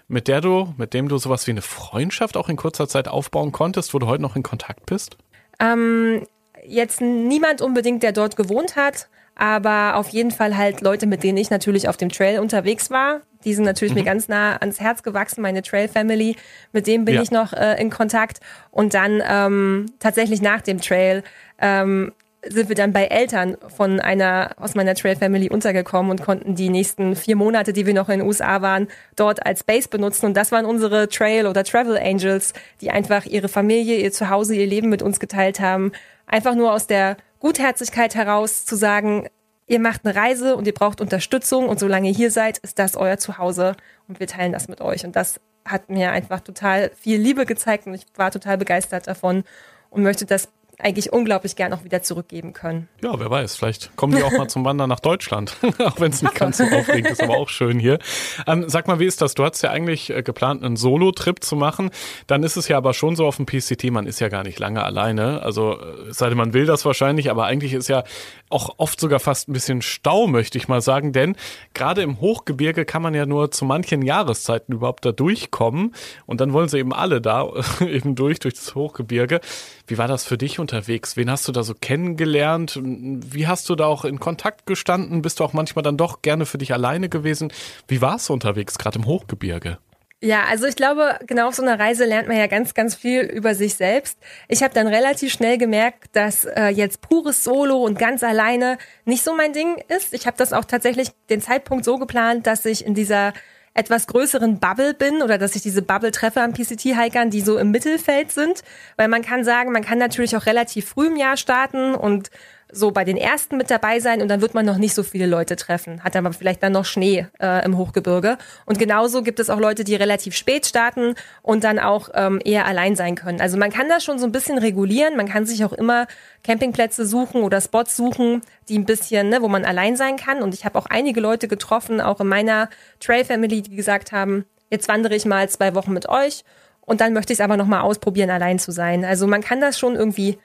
mit 0.09 0.27
der 0.27 0.41
du, 0.41 0.73
mit 0.77 0.93
dem 0.93 1.07
du 1.07 1.17
sowas 1.17 1.47
wie 1.47 1.51
eine 1.51 1.61
Freundschaft 1.61 2.35
auch 2.35 2.49
in 2.49 2.57
kurzer 2.57 2.87
Zeit 2.89 3.07
aufbauen 3.07 3.53
konntest, 3.53 3.93
wo 3.93 3.99
du 3.99 4.07
heute 4.07 4.21
noch 4.21 4.35
in 4.35 4.43
Kontakt 4.43 4.85
bist? 4.85 5.17
Ähm, 5.59 6.27
jetzt 6.65 6.99
niemand 6.99 7.61
unbedingt, 7.61 8.03
der 8.03 8.11
dort 8.11 8.35
gewohnt 8.35 8.75
hat, 8.75 9.07
aber 9.35 9.95
auf 9.95 10.09
jeden 10.09 10.31
Fall 10.31 10.57
halt 10.57 10.81
Leute, 10.81 11.07
mit 11.07 11.23
denen 11.23 11.37
ich 11.37 11.49
natürlich 11.49 11.87
auf 11.87 11.95
dem 11.95 12.09
Trail 12.09 12.39
unterwegs 12.39 12.91
war. 12.91 13.21
Die 13.45 13.53
sind 13.53 13.63
natürlich 13.63 13.93
mhm. 13.93 14.01
mir 14.01 14.05
ganz 14.05 14.27
nah 14.27 14.57
ans 14.57 14.79
Herz 14.79 15.03
gewachsen, 15.03 15.41
meine 15.41 15.61
Trail 15.61 15.87
Family. 15.87 16.35
Mit 16.71 16.85
dem 16.85 17.05
bin 17.05 17.15
ja. 17.15 17.21
ich 17.21 17.31
noch 17.31 17.53
äh, 17.53 17.81
in 17.81 17.89
Kontakt. 17.89 18.39
Und 18.71 18.93
dann 18.93 19.21
ähm, 19.27 19.87
tatsächlich 19.99 20.41
nach 20.41 20.61
dem 20.61 20.79
Trail 20.79 21.23
ähm, 21.59 22.11
sind 22.49 22.69
wir 22.69 22.75
dann 22.75 22.93
bei 22.93 23.05
Eltern 23.05 23.57
von 23.75 23.99
einer 23.99 24.51
aus 24.57 24.75
meiner 24.75 24.95
Trail 24.95 25.15
Family 25.15 25.49
untergekommen 25.49 26.11
und 26.11 26.21
konnten 26.21 26.55
die 26.55 26.69
nächsten 26.69 27.15
vier 27.15 27.35
Monate, 27.35 27.73
die 27.73 27.85
wir 27.85 27.93
noch 27.93 28.09
in 28.09 28.19
den 28.19 28.27
USA 28.27 28.61
waren, 28.61 28.87
dort 29.15 29.45
als 29.45 29.63
Base 29.63 29.87
benutzen. 29.87 30.25
Und 30.25 30.35
das 30.35 30.51
waren 30.51 30.65
unsere 30.65 31.07
Trail 31.07 31.47
oder 31.47 31.63
Travel 31.63 31.97
Angels, 31.97 32.53
die 32.81 32.91
einfach 32.91 33.25
ihre 33.25 33.47
Familie, 33.47 33.97
ihr 33.97 34.11
Zuhause, 34.11 34.55
ihr 34.55 34.67
Leben 34.67 34.89
mit 34.89 35.01
uns 35.01 35.19
geteilt 35.19 35.59
haben. 35.59 35.91
Einfach 36.27 36.55
nur 36.55 36.73
aus 36.73 36.87
der 36.87 37.17
Gutherzigkeit 37.39 38.15
heraus 38.15 38.65
zu 38.65 38.75
sagen, 38.75 39.27
ihr 39.67 39.79
macht 39.79 40.05
eine 40.05 40.15
Reise 40.15 40.55
und 40.55 40.67
ihr 40.67 40.73
braucht 40.73 41.01
Unterstützung 41.01 41.69
und 41.69 41.79
solange 41.79 42.09
ihr 42.09 42.15
hier 42.15 42.31
seid, 42.31 42.57
ist 42.59 42.79
das 42.79 42.95
euer 42.95 43.17
Zuhause 43.17 43.75
und 44.07 44.19
wir 44.19 44.27
teilen 44.27 44.51
das 44.51 44.67
mit 44.67 44.81
euch. 44.81 45.05
Und 45.05 45.15
das 45.15 45.39
hat 45.65 45.89
mir 45.89 46.11
einfach 46.11 46.41
total 46.41 46.91
viel 46.99 47.19
Liebe 47.19 47.45
gezeigt 47.45 47.87
und 47.87 47.93
ich 47.93 48.05
war 48.15 48.31
total 48.31 48.57
begeistert 48.57 49.07
davon 49.07 49.43
und 49.89 50.03
möchte 50.03 50.25
das 50.25 50.49
eigentlich 50.83 51.11
unglaublich 51.11 51.55
gern 51.55 51.73
auch 51.73 51.83
wieder 51.83 52.03
zurückgeben 52.03 52.53
können. 52.53 52.87
Ja, 53.01 53.17
wer 53.19 53.29
weiß, 53.29 53.55
vielleicht 53.55 53.95
kommen 53.95 54.15
die 54.15 54.23
auch 54.23 54.31
mal 54.31 54.47
zum 54.49 54.65
Wandern 54.65 54.89
nach 54.89 54.99
Deutschland, 54.99 55.55
auch 55.79 55.99
wenn 55.99 56.11
es 56.11 56.21
nicht 56.21 56.35
ganz 56.35 56.57
so 56.57 56.63
aufregend 56.71 57.11
ist, 57.11 57.23
aber 57.23 57.37
auch 57.37 57.49
schön 57.49 57.79
hier. 57.79 57.99
Ähm, 58.47 58.65
sag 58.67 58.87
mal, 58.87 58.99
wie 58.99 59.05
ist 59.05 59.21
das? 59.21 59.33
Du 59.33 59.43
hast 59.43 59.61
ja 59.61 59.69
eigentlich 59.69 60.09
äh, 60.09 60.23
geplant, 60.23 60.63
einen 60.63 60.75
Solo-Trip 60.75 61.43
zu 61.43 61.55
machen. 61.55 61.89
Dann 62.27 62.43
ist 62.43 62.57
es 62.57 62.67
ja 62.67 62.77
aber 62.77 62.93
schon 62.93 63.15
so 63.15 63.25
auf 63.25 63.37
dem 63.37 63.45
PCT, 63.45 63.91
man 63.91 64.05
ist 64.05 64.19
ja 64.19 64.29
gar 64.29 64.43
nicht 64.43 64.59
lange 64.59 64.83
alleine. 64.83 65.41
Also, 65.41 65.79
äh, 65.79 66.09
es 66.09 66.17
sei 66.17 66.29
denn, 66.29 66.37
man 66.37 66.53
will 66.53 66.65
das 66.65 66.85
wahrscheinlich, 66.85 67.31
aber 67.31 67.45
eigentlich 67.45 67.73
ist 67.73 67.87
ja 67.87 68.03
auch 68.49 68.75
oft 68.77 68.99
sogar 68.99 69.19
fast 69.19 69.49
ein 69.49 69.53
bisschen 69.53 69.81
Stau, 69.81 70.27
möchte 70.27 70.57
ich 70.57 70.67
mal 70.67 70.81
sagen, 70.81 71.11
denn 71.11 71.35
gerade 71.73 72.01
im 72.01 72.19
Hochgebirge 72.19 72.85
kann 72.85 73.01
man 73.01 73.13
ja 73.13 73.25
nur 73.25 73.51
zu 73.51 73.65
manchen 73.65 74.01
Jahreszeiten 74.01 74.73
überhaupt 74.73 75.05
da 75.05 75.11
durchkommen 75.11 75.95
und 76.25 76.41
dann 76.41 76.53
wollen 76.53 76.69
sie 76.69 76.77
eben 76.77 76.93
alle 76.93 77.21
da 77.21 77.49
eben 77.79 78.15
durch, 78.15 78.39
durch 78.39 78.53
das 78.53 78.75
Hochgebirge. 78.75 79.41
Wie 79.85 79.97
war 79.97 80.07
das 80.07 80.23
für 80.23 80.37
dich 80.37 80.59
unterwegs? 80.59 81.17
Wen 81.17 81.29
hast 81.29 81.47
du 81.47 81.51
da 81.51 81.63
so 81.63 81.73
kennengelernt? 81.73 82.79
Wie 82.81 83.47
hast 83.47 83.69
du 83.69 83.75
da 83.75 83.85
auch 83.85 84.05
in 84.05 84.19
Kontakt 84.19 84.65
gestanden? 84.65 85.21
Bist 85.21 85.39
du 85.39 85.43
auch 85.43 85.53
manchmal 85.53 85.83
dann 85.83 85.97
doch 85.97 86.21
gerne 86.21 86.45
für 86.45 86.57
dich 86.57 86.73
alleine 86.73 87.09
gewesen? 87.09 87.51
Wie 87.87 88.01
war 88.01 88.15
es 88.15 88.29
unterwegs, 88.29 88.77
gerade 88.77 88.99
im 88.99 89.05
Hochgebirge? 89.05 89.79
Ja, 90.21 90.45
also 90.45 90.67
ich 90.67 90.77
glaube, 90.77 91.19
genau 91.27 91.49
auf 91.49 91.55
so 91.55 91.63
einer 91.63 91.77
Reise 91.77 92.05
lernt 92.05 92.29
man 92.29 92.37
ja 92.37 92.47
ganz, 92.47 92.73
ganz 92.73 92.95
viel 92.95 93.23
über 93.23 93.55
sich 93.55 93.75
selbst. 93.75 94.17
Ich 94.47 94.63
habe 94.63 94.73
dann 94.73 94.87
relativ 94.87 95.33
schnell 95.33 95.57
gemerkt, 95.57 96.15
dass 96.15 96.45
äh, 96.45 96.67
jetzt 96.67 97.01
pures 97.01 97.43
Solo 97.43 97.83
und 97.83 97.99
ganz 97.99 98.23
alleine 98.23 98.77
nicht 99.03 99.21
so 99.21 99.35
mein 99.35 99.51
Ding 99.51 99.83
ist. 99.89 100.13
Ich 100.13 100.25
habe 100.25 100.37
das 100.37 100.53
auch 100.53 100.63
tatsächlich 100.63 101.09
den 101.29 101.41
Zeitpunkt 101.41 101.83
so 101.83 101.97
geplant, 101.97 102.47
dass 102.47 102.63
ich 102.63 102.85
in 102.85 102.93
dieser 102.93 103.33
etwas 103.73 104.07
größeren 104.07 104.59
Bubble 104.59 104.93
bin 104.93 105.21
oder 105.21 105.37
dass 105.37 105.55
ich 105.55 105.61
diese 105.61 105.81
Bubble 105.81 106.11
treffe 106.11 106.41
an 106.41 106.53
PCT-Hikern, 106.53 107.29
die 107.29 107.41
so 107.41 107.57
im 107.57 107.71
Mittelfeld 107.71 108.31
sind. 108.31 108.63
Weil 108.97 109.07
man 109.07 109.23
kann 109.23 109.43
sagen, 109.43 109.71
man 109.71 109.83
kann 109.83 109.97
natürlich 109.97 110.35
auch 110.37 110.45
relativ 110.45 110.89
früh 110.89 111.07
im 111.07 111.15
Jahr 111.15 111.37
starten 111.37 111.95
und 111.95 112.29
so 112.73 112.91
bei 112.91 113.03
den 113.03 113.17
ersten 113.17 113.57
mit 113.57 113.69
dabei 113.69 113.99
sein 113.99 114.21
und 114.21 114.27
dann 114.27 114.41
wird 114.41 114.53
man 114.53 114.65
noch 114.65 114.77
nicht 114.77 114.93
so 114.93 115.03
viele 115.03 115.25
Leute 115.25 115.55
treffen. 115.55 116.03
Hat 116.03 116.15
aber 116.15 116.33
vielleicht 116.33 116.63
dann 116.63 116.73
noch 116.73 116.85
Schnee 116.85 117.27
äh, 117.39 117.63
im 117.65 117.77
Hochgebirge. 117.77 118.37
Und 118.65 118.79
genauso 118.79 119.21
gibt 119.21 119.39
es 119.39 119.49
auch 119.49 119.59
Leute, 119.59 119.83
die 119.83 119.95
relativ 119.95 120.35
spät 120.35 120.65
starten 120.65 121.15
und 121.41 121.63
dann 121.63 121.79
auch 121.79 122.09
ähm, 122.13 122.39
eher 122.43 122.65
allein 122.65 122.95
sein 122.95 123.15
können. 123.15 123.41
Also 123.41 123.57
man 123.57 123.71
kann 123.71 123.89
das 123.89 124.03
schon 124.03 124.19
so 124.19 124.25
ein 124.25 124.31
bisschen 124.31 124.57
regulieren. 124.57 125.15
Man 125.15 125.27
kann 125.27 125.45
sich 125.45 125.63
auch 125.63 125.73
immer 125.73 126.07
Campingplätze 126.43 127.05
suchen 127.05 127.43
oder 127.43 127.61
Spots 127.61 127.95
suchen, 127.95 128.41
die 128.69 128.77
ein 128.77 128.85
bisschen, 128.85 129.29
ne, 129.29 129.41
wo 129.41 129.47
man 129.47 129.65
allein 129.65 129.95
sein 129.95 130.17
kann. 130.17 130.41
Und 130.41 130.53
ich 130.53 130.65
habe 130.65 130.77
auch 130.77 130.87
einige 130.87 131.21
Leute 131.21 131.47
getroffen, 131.47 132.01
auch 132.01 132.19
in 132.19 132.27
meiner 132.27 132.69
Trail 132.99 133.23
Family, 133.23 133.61
die 133.61 133.75
gesagt 133.75 134.11
haben, 134.11 134.45
jetzt 134.69 134.87
wandere 134.87 135.15
ich 135.15 135.25
mal 135.25 135.47
zwei 135.49 135.75
Wochen 135.75 135.93
mit 135.93 136.09
euch 136.09 136.43
und 136.85 137.01
dann 137.01 137.13
möchte 137.13 137.33
ich 137.33 137.39
es 137.39 137.43
aber 137.43 137.57
noch 137.57 137.67
mal 137.67 137.81
ausprobieren, 137.81 138.29
allein 138.29 138.59
zu 138.59 138.71
sein. 138.71 139.05
Also 139.05 139.27
man 139.27 139.41
kann 139.41 139.61
das 139.61 139.79
schon 139.79 139.95
irgendwie 139.95 140.37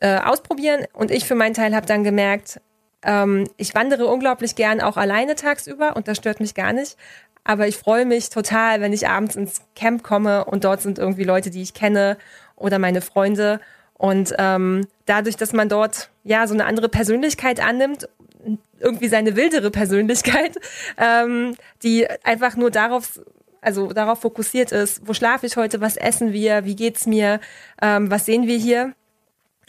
äh, 0.00 0.18
ausprobieren. 0.18 0.86
Und 0.92 1.10
ich 1.10 1.24
für 1.24 1.34
meinen 1.34 1.54
Teil 1.54 1.74
habe 1.74 1.86
dann 1.86 2.04
gemerkt, 2.04 2.60
ähm, 3.02 3.48
ich 3.56 3.74
wandere 3.74 4.06
unglaublich 4.06 4.54
gern 4.56 4.80
auch 4.80 4.96
alleine 4.96 5.34
tagsüber 5.34 5.96
und 5.96 6.08
das 6.08 6.18
stört 6.18 6.40
mich 6.40 6.54
gar 6.54 6.72
nicht. 6.72 6.96
Aber 7.44 7.68
ich 7.68 7.76
freue 7.76 8.04
mich 8.04 8.30
total, 8.30 8.80
wenn 8.80 8.92
ich 8.92 9.08
abends 9.08 9.36
ins 9.36 9.60
Camp 9.76 10.02
komme 10.02 10.44
und 10.44 10.64
dort 10.64 10.82
sind 10.82 10.98
irgendwie 10.98 11.24
Leute, 11.24 11.50
die 11.50 11.62
ich 11.62 11.74
kenne 11.74 12.18
oder 12.56 12.78
meine 12.78 13.00
Freunde. 13.00 13.60
Und 13.94 14.34
ähm, 14.38 14.86
dadurch, 15.06 15.36
dass 15.36 15.52
man 15.52 15.68
dort 15.68 16.10
ja 16.24 16.46
so 16.46 16.54
eine 16.54 16.66
andere 16.66 16.88
Persönlichkeit 16.88 17.60
annimmt, 17.60 18.08
irgendwie 18.80 19.08
seine 19.08 19.36
wildere 19.36 19.70
Persönlichkeit, 19.70 20.56
ähm, 20.98 21.54
die 21.82 22.06
einfach 22.24 22.56
nur 22.56 22.70
darauf 22.70 23.20
also 23.62 23.92
darauf 23.92 24.20
fokussiert 24.20 24.70
ist, 24.70 25.08
wo 25.08 25.12
schlafe 25.12 25.44
ich 25.44 25.56
heute, 25.56 25.80
was 25.80 25.96
essen 25.96 26.32
wir, 26.32 26.64
wie 26.64 26.76
geht's 26.76 27.04
mir, 27.04 27.40
ähm, 27.82 28.10
was 28.10 28.24
sehen 28.24 28.46
wir 28.46 28.56
hier, 28.56 28.94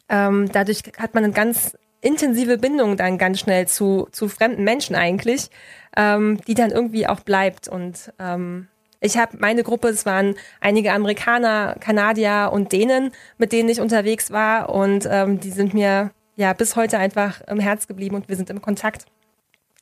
ähm, 0.09 0.49
dadurch 0.51 0.83
hat 0.97 1.13
man 1.13 1.23
eine 1.23 1.33
ganz 1.33 1.77
intensive 2.01 2.57
Bindung 2.57 2.97
dann 2.97 3.17
ganz 3.17 3.39
schnell 3.39 3.67
zu, 3.67 4.07
zu 4.11 4.29
fremden 4.29 4.63
Menschen 4.63 4.95
eigentlich, 4.95 5.49
ähm, 5.95 6.39
die 6.47 6.53
dann 6.53 6.71
irgendwie 6.71 7.07
auch 7.07 7.21
bleibt. 7.21 7.67
Und 7.67 8.13
ähm, 8.19 8.67
ich 8.99 9.17
habe 9.17 9.37
meine 9.39 9.63
Gruppe, 9.63 9.89
es 9.89 10.05
waren 10.05 10.35
einige 10.61 10.93
Amerikaner, 10.93 11.75
Kanadier 11.79 12.51
und 12.53 12.71
Dänen, 12.71 13.11
mit 13.37 13.51
denen 13.51 13.69
ich 13.69 13.81
unterwegs 13.81 14.31
war. 14.31 14.69
Und 14.69 15.07
ähm, 15.09 15.39
die 15.39 15.51
sind 15.51 15.73
mir 15.73 16.11
ja 16.35 16.53
bis 16.53 16.75
heute 16.75 16.97
einfach 16.99 17.41
im 17.47 17.59
Herz 17.59 17.87
geblieben 17.87 18.15
und 18.15 18.29
wir 18.29 18.35
sind 18.35 18.49
im 18.49 18.61
Kontakt. 18.61 19.05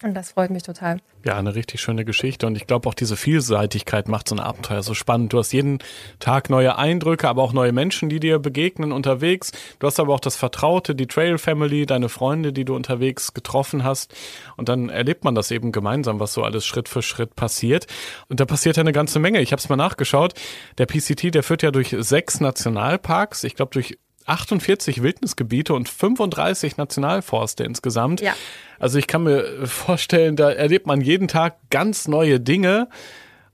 Und 0.06 0.14
das 0.14 0.34
freut 0.34 0.52
mich 0.52 0.62
total. 0.62 1.00
Ja, 1.26 1.36
eine 1.40 1.56
richtig 1.56 1.82
schöne 1.82 2.06
Geschichte. 2.06 2.46
Und 2.46 2.56
ich 2.56 2.68
glaube 2.68 2.88
auch 2.88 2.94
diese 2.94 3.18
Vielseitigkeit 3.18 4.08
macht 4.08 4.30
so 4.30 4.36
ein 4.36 4.40
Abenteuer 4.40 4.84
so 4.84 4.94
spannend. 4.94 5.34
Du 5.34 5.40
hast 5.40 5.52
jeden 5.52 5.80
Tag 6.20 6.52
neue 6.52 6.78
Eindrücke, 6.78 7.28
aber 7.28 7.42
auch 7.42 7.54
neue 7.54 7.72
Menschen, 7.72 8.08
die 8.08 8.20
dir 8.20 8.38
begegnen 8.38 8.92
unterwegs. 8.92 9.52
Du 9.80 9.88
hast 9.88 10.00
aber 10.00 10.14
auch 10.14 10.20
das 10.20 10.36
Vertraute, 10.36 10.94
die 10.94 11.08
Trail 11.08 11.40
Family, 11.40 11.88
deine 11.88 12.10
Freunde, 12.10 12.54
die 12.54 12.66
du 12.66 12.76
unterwegs 12.76 13.34
getroffen 13.34 13.84
hast. 13.84 14.14
Und 14.58 14.70
dann 14.70 14.90
erlebt 14.90 15.24
man 15.24 15.34
das 15.34 15.50
eben 15.50 15.72
gemeinsam, 15.72 16.20
was 16.20 16.34
so 16.34 16.44
alles 16.44 16.68
Schritt 16.68 16.88
für 16.88 17.02
Schritt 17.02 17.36
passiert. 17.36 17.88
Und 18.30 18.40
da 18.40 18.46
passiert 18.46 18.78
ja 18.78 18.82
eine 18.82 18.92
ganze 18.92 19.18
Menge. 19.18 19.42
Ich 19.42 19.54
habe 19.54 19.60
es 19.60 19.70
mal 19.70 19.76
nachgeschaut. 19.76 20.36
Der 20.78 20.86
PCT, 20.86 21.34
der 21.34 21.42
führt 21.42 21.64
ja 21.64 21.72
durch 21.72 21.96
sechs 21.98 22.40
Nationalparks. 22.40 23.44
Ich 23.44 23.56
glaube, 23.56 23.72
durch 23.72 23.98
48 24.26 25.02
Wildnisgebiete 25.02 25.74
und 25.74 25.90
35 25.90 26.78
Nationalforste 26.78 27.64
insgesamt. 27.64 28.22
Ja. 28.22 28.34
Also 28.80 28.98
ich 28.98 29.08
kann 29.08 29.24
mir 29.24 29.68
vorstellen, 29.68 30.36
da 30.36 30.52
erlebt 30.52 30.88
man 30.88 31.02
jeden 31.02 31.28
Tag 31.28 31.58
ganz 31.70 32.08
neue 32.08 32.40
Dinge, 32.40 32.90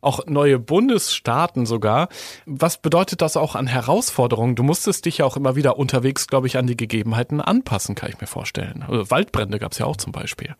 auch 0.01 0.25
neue 0.25 0.57
Bundesstaaten 0.57 1.65
sogar. 1.65 2.09
Was 2.45 2.77
bedeutet 2.81 3.21
das 3.21 3.37
auch 3.37 3.55
an 3.55 3.67
Herausforderungen? 3.67 4.55
Du 4.55 4.63
musstest 4.63 5.05
dich 5.05 5.19
ja 5.19 5.25
auch 5.25 5.37
immer 5.37 5.55
wieder 5.55 5.77
unterwegs, 5.77 6.27
glaube 6.27 6.47
ich, 6.47 6.57
an 6.57 6.67
die 6.67 6.77
Gegebenheiten 6.77 7.39
anpassen, 7.39 7.95
kann 7.95 8.09
ich 8.09 8.19
mir 8.19 8.27
vorstellen. 8.27 8.83
Also 8.87 9.11
Waldbrände 9.11 9.59
gab 9.59 9.73
es 9.73 9.77
ja 9.77 9.85
auch 9.85 9.97
zum 9.97 10.11
Beispiel. 10.11 10.55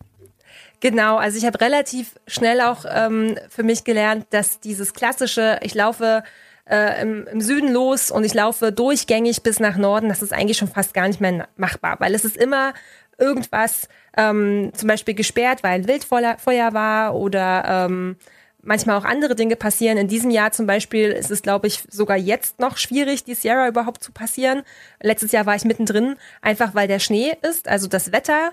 Genau, 0.79 1.17
also 1.17 1.37
ich 1.37 1.45
habe 1.45 1.61
relativ 1.61 2.19
schnell 2.27 2.59
auch 2.61 2.85
ähm, 2.89 3.37
für 3.49 3.63
mich 3.63 3.83
gelernt, 3.83 4.25
dass 4.31 4.59
dieses 4.59 4.93
klassische, 4.93 5.59
ich 5.61 5.75
laufe 5.75 6.23
äh, 6.69 7.01
im, 7.01 7.27
im 7.27 7.41
Süden 7.41 7.71
los 7.71 8.11
und 8.11 8.23
ich 8.23 8.33
laufe 8.33 8.71
durchgängig 8.71 9.43
bis 9.43 9.59
nach 9.59 9.77
Norden, 9.77 10.09
das 10.09 10.21
ist 10.21 10.33
eigentlich 10.33 10.57
schon 10.57 10.67
fast 10.67 10.93
gar 10.93 11.07
nicht 11.07 11.21
mehr 11.21 11.47
machbar, 11.57 11.97
weil 11.99 12.13
es 12.15 12.25
ist 12.25 12.37
immer 12.37 12.73
irgendwas 13.17 13.87
ähm, 14.17 14.71
zum 14.73 14.87
Beispiel 14.87 15.13
gesperrt, 15.13 15.63
weil 15.63 15.73
ein 15.73 15.87
Wildfeuer 15.87 16.73
war 16.73 17.15
oder 17.15 17.63
ähm, 17.67 18.17
manchmal 18.61 18.97
auch 18.97 19.05
andere 19.05 19.35
Dinge 19.35 19.55
passieren. 19.55 19.97
In 19.97 20.07
diesem 20.07 20.31
Jahr 20.31 20.51
zum 20.51 20.67
Beispiel 20.67 21.09
ist 21.11 21.31
es, 21.31 21.41
glaube 21.41 21.67
ich, 21.67 21.83
sogar 21.89 22.17
jetzt 22.17 22.59
noch 22.59 22.77
schwierig, 22.77 23.23
die 23.23 23.35
Sierra 23.35 23.67
überhaupt 23.67 24.03
zu 24.03 24.11
passieren. 24.11 24.63
Letztes 25.01 25.31
Jahr 25.31 25.45
war 25.45 25.55
ich 25.55 25.65
mittendrin, 25.65 26.15
einfach 26.41 26.75
weil 26.75 26.87
der 26.87 26.99
Schnee 26.99 27.33
ist, 27.41 27.67
also 27.67 27.87
das 27.87 28.11
Wetter, 28.11 28.51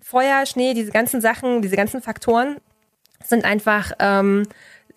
Feuer, 0.00 0.46
Schnee, 0.46 0.74
diese 0.74 0.92
ganzen 0.92 1.20
Sachen, 1.20 1.62
diese 1.62 1.76
ganzen 1.76 2.00
Faktoren 2.00 2.56
sind 3.24 3.44
einfach 3.44 3.92
ähm, 3.98 4.44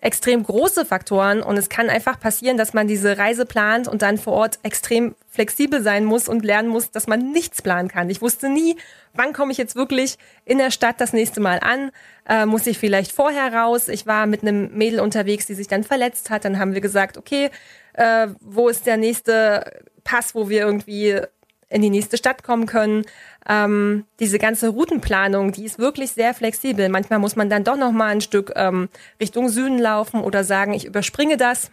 extrem 0.02 0.42
große 0.42 0.84
Faktoren 0.84 1.42
und 1.42 1.56
es 1.56 1.68
kann 1.68 1.88
einfach 1.88 2.18
passieren, 2.18 2.56
dass 2.56 2.74
man 2.74 2.88
diese 2.88 3.18
Reise 3.18 3.46
plant 3.46 3.86
und 3.86 4.02
dann 4.02 4.18
vor 4.18 4.32
Ort 4.32 4.58
extrem 4.64 5.14
flexibel 5.28 5.80
sein 5.80 6.04
muss 6.04 6.28
und 6.28 6.44
lernen 6.44 6.68
muss, 6.68 6.90
dass 6.90 7.06
man 7.06 7.30
nichts 7.30 7.62
planen 7.62 7.88
kann. 7.88 8.10
Ich 8.10 8.20
wusste 8.20 8.48
nie, 8.48 8.76
wann 9.14 9.32
komme 9.32 9.52
ich 9.52 9.58
jetzt 9.58 9.76
wirklich 9.76 10.18
in 10.44 10.58
der 10.58 10.72
Stadt 10.72 11.00
das 11.00 11.12
nächste 11.12 11.40
Mal 11.40 11.60
an? 11.60 11.92
Äh, 12.28 12.46
muss 12.46 12.66
ich 12.66 12.78
vielleicht 12.78 13.12
vorher 13.12 13.54
raus? 13.54 13.88
Ich 13.88 14.04
war 14.04 14.26
mit 14.26 14.42
einem 14.42 14.76
Mädel 14.76 14.98
unterwegs, 14.98 15.46
die 15.46 15.54
sich 15.54 15.68
dann 15.68 15.84
verletzt 15.84 16.30
hat. 16.30 16.44
Dann 16.44 16.58
haben 16.58 16.74
wir 16.74 16.80
gesagt, 16.80 17.16
okay, 17.16 17.50
äh, 17.92 18.26
wo 18.40 18.68
ist 18.68 18.86
der 18.86 18.96
nächste 18.96 19.84
Pass, 20.02 20.34
wo 20.34 20.48
wir 20.48 20.62
irgendwie 20.62 21.20
in 21.72 21.82
die 21.82 21.90
nächste 21.90 22.16
Stadt 22.16 22.42
kommen 22.42 22.66
können. 22.66 23.04
Ähm, 23.48 24.04
diese 24.20 24.38
ganze 24.38 24.68
Routenplanung, 24.68 25.52
die 25.52 25.64
ist 25.64 25.78
wirklich 25.78 26.12
sehr 26.12 26.34
flexibel. 26.34 26.88
Manchmal 26.88 27.18
muss 27.18 27.36
man 27.36 27.50
dann 27.50 27.64
doch 27.64 27.76
noch 27.76 27.92
mal 27.92 28.08
ein 28.08 28.20
Stück 28.20 28.52
ähm, 28.56 28.88
Richtung 29.20 29.48
Süden 29.48 29.78
laufen 29.78 30.20
oder 30.20 30.44
sagen, 30.44 30.74
ich 30.74 30.84
überspringe 30.84 31.36
das. 31.36 31.70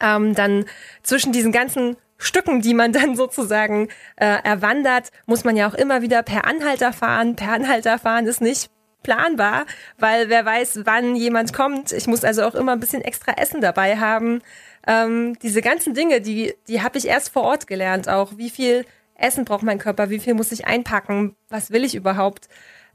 Ähm, 0.00 0.34
dann 0.34 0.64
zwischen 1.02 1.32
diesen 1.32 1.52
ganzen 1.52 1.96
Stücken, 2.18 2.60
die 2.60 2.74
man 2.74 2.92
dann 2.92 3.16
sozusagen 3.16 3.88
äh, 4.16 4.38
erwandert, 4.44 5.10
muss 5.26 5.44
man 5.44 5.56
ja 5.56 5.68
auch 5.68 5.74
immer 5.74 6.02
wieder 6.02 6.22
per 6.22 6.46
Anhalter 6.46 6.92
fahren. 6.92 7.36
Per 7.36 7.52
Anhalter 7.52 7.98
fahren 7.98 8.26
ist 8.26 8.40
nicht 8.40 8.70
planbar, 9.02 9.66
weil 9.98 10.28
wer 10.28 10.44
weiß, 10.44 10.80
wann 10.84 11.14
jemand 11.14 11.52
kommt. 11.52 11.92
Ich 11.92 12.06
muss 12.06 12.24
also 12.24 12.42
auch 12.42 12.54
immer 12.54 12.72
ein 12.72 12.80
bisschen 12.80 13.02
extra 13.02 13.32
Essen 13.32 13.60
dabei 13.60 13.98
haben. 13.98 14.40
Ähm, 14.86 15.38
diese 15.40 15.62
ganzen 15.62 15.94
Dinge, 15.94 16.20
die, 16.20 16.54
die 16.68 16.82
habe 16.82 16.98
ich 16.98 17.06
erst 17.06 17.30
vor 17.30 17.42
Ort 17.42 17.66
gelernt, 17.66 18.08
auch 18.08 18.36
wie 18.36 18.50
viel 18.50 18.84
Essen 19.14 19.44
braucht 19.44 19.62
mein 19.62 19.78
Körper, 19.78 20.10
wie 20.10 20.18
viel 20.18 20.34
muss 20.34 20.52
ich 20.52 20.66
einpacken, 20.66 21.36
was 21.48 21.70
will 21.70 21.84
ich 21.84 21.94
überhaupt. 21.94 22.48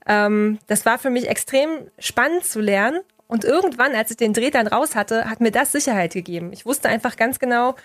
Ähm, 0.08 0.60
das 0.67 0.86
war 0.86 0.97
für 0.99 1.10
mich 1.10 1.27
extrem 1.27 1.69
spannend 1.97 2.45
zu 2.45 2.60
lernen. 2.60 3.01
Und 3.27 3.45
irgendwann, 3.45 3.93
als 3.93 4.10
ich 4.10 4.17
den 4.17 4.34
Dreh 4.34 4.49
dann 4.49 4.67
raus 4.67 4.95
hatte, 4.95 5.29
hat 5.29 5.39
mir 5.39 5.51
das 5.51 5.71
Sicherheit 5.71 6.13
gegeben. 6.13 6.51
Ich 6.51 6.65
wusste 6.65 6.89
einfach 6.89 7.15
ganz 7.15 7.38
genau, 7.38 7.75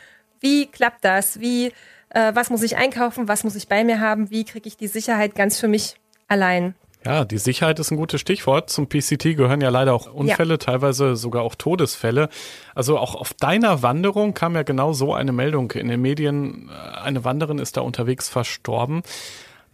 wie 0.41 0.67
klappt 0.67 1.05
das, 1.05 1.39
wie, 1.39 1.73
äh, 2.11 2.35
was 2.35 2.51
muss 2.51 2.63
ich 2.63 2.77
einkaufen, 2.77 3.29
was 3.29 3.45
muss 3.45 3.55
ich 3.55 3.69
bei 3.69 3.85
mir 3.85 4.01
haben, 4.01 4.31
wie 4.31 4.45
kriege 4.45 4.67
ich 4.67 4.77
die 4.77 4.89
Sicherheit 4.89 5.35
ganz 5.35 5.61
für 5.61 5.69
mich 5.69 5.97
allein. 6.29 6.75
Ja, 7.05 7.25
die 7.25 7.39
Sicherheit 7.39 7.79
ist 7.79 7.91
ein 7.91 7.97
gutes 7.97 8.21
Stichwort. 8.21 8.71
Zum 8.71 8.89
PCT 8.89 9.37
gehören 9.37 9.61
ja 9.61 9.69
leider 9.69 9.93
auch 9.93 10.13
Unfälle, 10.13 10.55
ja. 10.55 10.59
teilweise 10.59 11.17
sogar 11.17 11.43
auch 11.43 11.55
Todesfälle. 11.55 12.31
Also 12.75 12.99
auch 12.99 13.15
auf 13.15 13.35
deiner 13.35 13.83
Wanderung 13.83 14.33
kam 14.33 14.55
ja 14.55 14.63
genau 14.63 14.95
so 14.95 15.13
eine 15.13 15.33
Meldung 15.33 15.71
in 15.73 15.89
den 15.89 16.01
Medien. 16.01 16.71
Eine 17.03 17.25
Wanderin 17.25 17.59
ist 17.59 17.77
da 17.77 17.83
unterwegs 17.83 18.31
verstorben. 18.31 19.03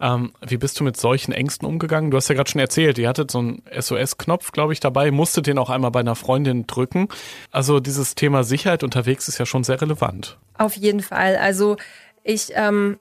Ähm, 0.01 0.33
wie 0.45 0.57
bist 0.57 0.79
du 0.79 0.83
mit 0.83 0.97
solchen 0.97 1.31
Ängsten 1.31 1.67
umgegangen? 1.67 2.11
Du 2.11 2.17
hast 2.17 2.27
ja 2.27 2.35
gerade 2.35 2.49
schon 2.49 2.59
erzählt, 2.59 2.97
ihr 2.97 3.07
hattet 3.07 3.29
so 3.29 3.39
einen 3.39 3.61
SOS-Knopf, 3.71 4.51
glaube 4.51 4.73
ich, 4.73 4.79
dabei, 4.79 5.11
musstet 5.11 5.45
den 5.45 5.59
auch 5.59 5.69
einmal 5.69 5.91
bei 5.91 5.99
einer 5.99 6.15
Freundin 6.15 6.65
drücken. 6.65 7.07
Also 7.51 7.79
dieses 7.79 8.15
Thema 8.15 8.43
Sicherheit 8.43 8.83
unterwegs 8.83 9.27
ist 9.27 9.37
ja 9.37 9.45
schon 9.45 9.63
sehr 9.63 9.79
relevant. 9.79 10.37
Auf 10.57 10.75
jeden 10.75 11.01
Fall. 11.01 11.37
Also 11.37 11.77
ich 12.23 12.49
ähm, 12.55 12.97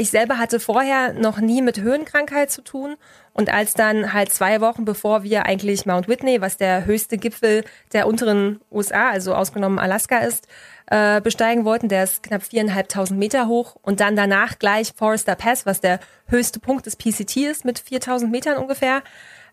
ich 0.00 0.10
selber 0.10 0.38
hatte 0.38 0.60
vorher 0.60 1.12
noch 1.12 1.40
nie 1.40 1.60
mit 1.60 1.80
Höhenkrankheit 1.80 2.50
zu 2.50 2.62
tun. 2.62 2.96
Und 3.34 3.52
als 3.52 3.74
dann 3.74 4.14
halt 4.14 4.32
zwei 4.32 4.60
Wochen 4.62 4.86
bevor 4.86 5.22
wir 5.22 5.44
eigentlich 5.44 5.84
Mount 5.84 6.08
Whitney, 6.08 6.40
was 6.40 6.56
der 6.56 6.86
höchste 6.86 7.18
Gipfel 7.18 7.64
der 7.92 8.06
unteren 8.06 8.60
USA, 8.70 9.10
also 9.10 9.34
ausgenommen 9.34 9.78
Alaska 9.78 10.18
ist, 10.18 10.48
äh, 10.86 11.20
besteigen 11.20 11.66
wollten, 11.66 11.88
der 11.88 12.04
ist 12.04 12.22
knapp 12.22 12.42
viereinhalbtausend 12.42 13.18
Meter 13.18 13.46
hoch. 13.46 13.76
Und 13.82 14.00
dann 14.00 14.16
danach 14.16 14.58
gleich 14.58 14.92
Forester 14.96 15.34
Pass, 15.34 15.66
was 15.66 15.80
der 15.80 16.00
höchste 16.26 16.60
Punkt 16.60 16.86
des 16.86 16.96
PCT 16.96 17.36
ist, 17.36 17.66
mit 17.66 17.78
4000 17.78 18.32
Metern 18.32 18.56
ungefähr. 18.56 19.02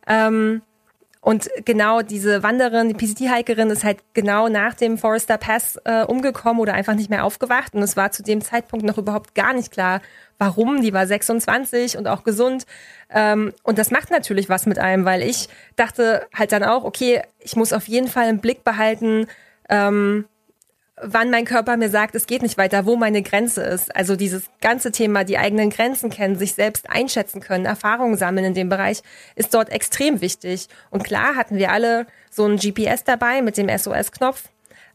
Ähm, 0.08 0.62
und 1.28 1.50
genau 1.66 2.04
diese 2.04 2.42
Wanderin, 2.42 2.88
die 2.88 2.94
PCT-Hikerin 2.94 3.70
ist 3.70 3.84
halt 3.84 3.98
genau 4.14 4.48
nach 4.48 4.76
dem 4.76 4.98
Forester 4.98 5.38
Pass 5.38 5.78
äh, 5.84 6.06
umgekommen 6.06 6.62
oder 6.62 6.74
einfach 6.74 6.94
nicht 6.94 7.10
mehr 7.10 7.26
aufgewacht. 7.26 7.74
Und 7.76 7.82
es 7.82 7.98
war 7.98 8.12
zu 8.14 8.24
dem 8.24 8.40
Zeitpunkt 8.40 8.86
noch 8.86 8.98
überhaupt 8.98 9.36
gar 9.36 9.52
nicht 9.52 9.70
klar, 9.70 10.00
warum. 10.38 10.80
Die 10.80 10.94
war 10.94 11.06
26 11.06 11.98
und 11.98 12.08
auch 12.08 12.24
gesund. 12.24 12.66
Ähm, 13.10 13.52
und 13.64 13.78
das 13.78 13.92
macht 13.92 14.10
natürlich 14.10 14.48
was 14.48 14.68
mit 14.68 14.80
einem, 14.80 15.04
weil 15.04 15.22
ich 15.22 15.50
dachte 15.76 16.26
halt 16.34 16.54
dann 16.54 16.64
auch, 16.64 16.86
okay, 16.86 17.22
ich 17.40 17.58
muss 17.58 17.74
auf 17.74 17.90
jeden 17.90 18.08
Fall 18.08 18.30
im 18.30 18.40
Blick 18.40 18.64
behalten, 18.64 19.28
ähm, 19.68 20.30
wann 21.02 21.30
mein 21.30 21.46
Körper 21.46 21.78
mir 21.78 21.90
sagt, 21.90 22.16
es 22.16 22.28
geht 22.28 22.42
nicht 22.42 22.58
weiter, 22.58 22.86
wo 22.86 22.96
meine 22.96 23.22
Grenze 23.22 23.62
ist. 23.62 23.96
Also 23.96 24.16
dieses 24.16 24.50
ganze 24.62 24.92
Thema, 24.92 25.24
die 25.24 25.38
eigenen 25.38 25.70
Grenzen 25.70 26.10
kennen, 26.10 26.36
sich 26.36 26.54
selbst 26.54 26.90
einschätzen 26.90 27.40
können, 27.40 27.66
Erfahrungen 27.66 28.18
sammeln 28.18 28.48
in 28.48 28.54
dem 28.54 28.70
Bereich, 28.70 29.04
ist 29.36 29.54
dort 29.54 29.70
extrem 29.70 30.22
wichtig. 30.22 30.68
Und 30.90 31.04
klar 31.04 31.36
hatten 31.36 31.58
wir 31.58 31.72
alle 31.72 32.08
so 32.32 32.46
ein 32.46 32.58
GPS 32.58 33.04
dabei 33.04 33.42
mit 33.42 33.58
dem 33.58 33.70
SOS-Knopf. 33.70 34.50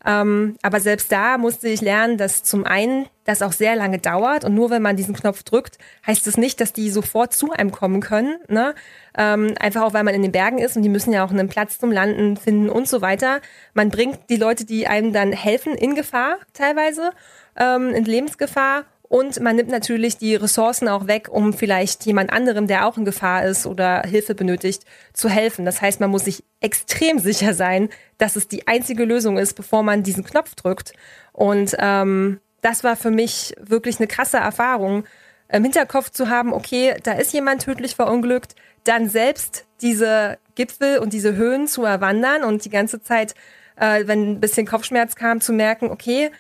Ähm, 0.05 0.57
aber 0.63 0.81
selbst 0.81 1.13
da 1.13 1.39
musste 1.39 1.69
ich 1.69 1.81
lernen, 1.81 2.19
dass 2.19 2.43
zum 2.43 2.65
einen 2.65 3.07
das 3.25 3.41
auch 3.41 3.53
sehr 3.53 3.77
lange 3.77 3.99
dauert 3.99 4.45
und 4.45 4.55
nur 4.55 4.71
wenn 4.71 4.83
man 4.83 4.97
diesen 4.97 5.15
Knopf 5.15 5.45
drückt, 5.45 5.79
heißt 6.07 6.27
es 6.27 6.37
nicht, 6.37 6.61
dass 6.61 6.73
die 6.73 6.91
sofort 6.91 7.33
zu 7.33 7.53
einem 7.53 7.71
kommen 7.71 8.01
können. 8.01 8.37
Ne? 8.49 8.75
Ähm, 9.17 9.55
einfach 9.61 9.83
auch, 9.83 9.95
weil 9.95 10.03
man 10.03 10.15
in 10.15 10.23
den 10.23 10.33
Bergen 10.33 10.59
ist 10.59 10.77
und 10.77 10.83
die 10.83 10.89
müssen 10.89 11.13
ja 11.13 11.25
auch 11.25 11.31
einen 11.31 11.49
Platz 11.49 11.79
zum 11.79 11.93
Landen 11.93 12.37
finden 12.37 12.69
und 12.69 12.89
so 12.89 13.01
weiter. 13.01 13.41
Man 13.75 13.91
bringt 13.91 14.19
die 14.29 14.37
Leute, 14.37 14.65
die 14.65 14.89
einem 14.89 15.13
dann 15.13 15.33
helfen, 15.33 15.75
in 15.75 15.95
Gefahr 15.95 16.39
teilweise, 16.53 17.13
ähm, 17.57 17.91
in 17.91 18.05
Lebensgefahr 18.05 18.85
und 19.13 19.41
man 19.41 19.57
nimmt 19.57 19.69
natürlich 19.69 20.17
die 20.17 20.37
Ressourcen 20.37 20.89
auch 20.89 21.07
weg, 21.07 21.29
um 21.31 21.53
vielleicht 21.53 22.07
jemand 22.07 22.33
anderem, 22.33 22.67
der 22.67 22.87
auch 22.87 22.97
in 22.97 23.05
Gefahr 23.05 23.45
ist 23.45 23.67
oder 23.67 24.05
Hilfe 24.07 24.35
benötigt, 24.35 24.87
zu 25.13 25.29
helfen. 25.29 25.67
Das 25.67 25.83
heißt, 25.83 26.01
man 26.01 26.09
muss 26.09 26.25
sich 26.25 26.43
extrem 26.61 27.19
sicher 27.19 27.53
sein, 27.53 27.91
dass 28.17 28.37
es 28.37 28.49
die 28.49 28.67
einzige 28.67 29.05
Lösung 29.05 29.37
ist, 29.37 29.53
bevor 29.53 29.83
man 29.83 30.03
diesen 30.03 30.25
Knopf 30.25 30.55
drückt. 30.55 30.95
Und 31.35 31.77
ähm, 31.79 32.41
das 32.63 32.85
war 32.85 32.97
für 32.97 33.11
mich 33.11 33.55
wirklich 33.61 33.99
eine 33.99 34.07
krasse 34.07 34.39
Erfahrung, 34.39 35.05
im 35.51 35.63
Hinterkopf 35.63 36.09
zu 36.09 36.31
haben, 36.31 36.55
okay, 36.55 36.95
da 37.03 37.13
ist 37.13 37.35
jemand 37.35 37.67
tödlich 37.67 37.95
verunglückt, 37.95 38.55
dann 38.85 39.11
selbst 39.11 39.67
diese 39.83 40.39
Gipfel 40.55 41.01
und 41.01 41.13
diese 41.13 41.37
Höhen 41.37 41.67
zu 41.67 41.85
erwandern 41.85 42.45
und 42.45 42.65
die 42.65 42.71
ganze 42.71 43.03
Zeit, 43.03 43.35
äh, 43.77 44.07
wenn 44.07 44.33
ein 44.33 44.41
bisschen 44.41 44.67
Kopfschmerz 44.67 45.17
kam, 45.17 45.43
zu 45.43 45.53
merken, 45.53 45.91
okay, 45.91 46.31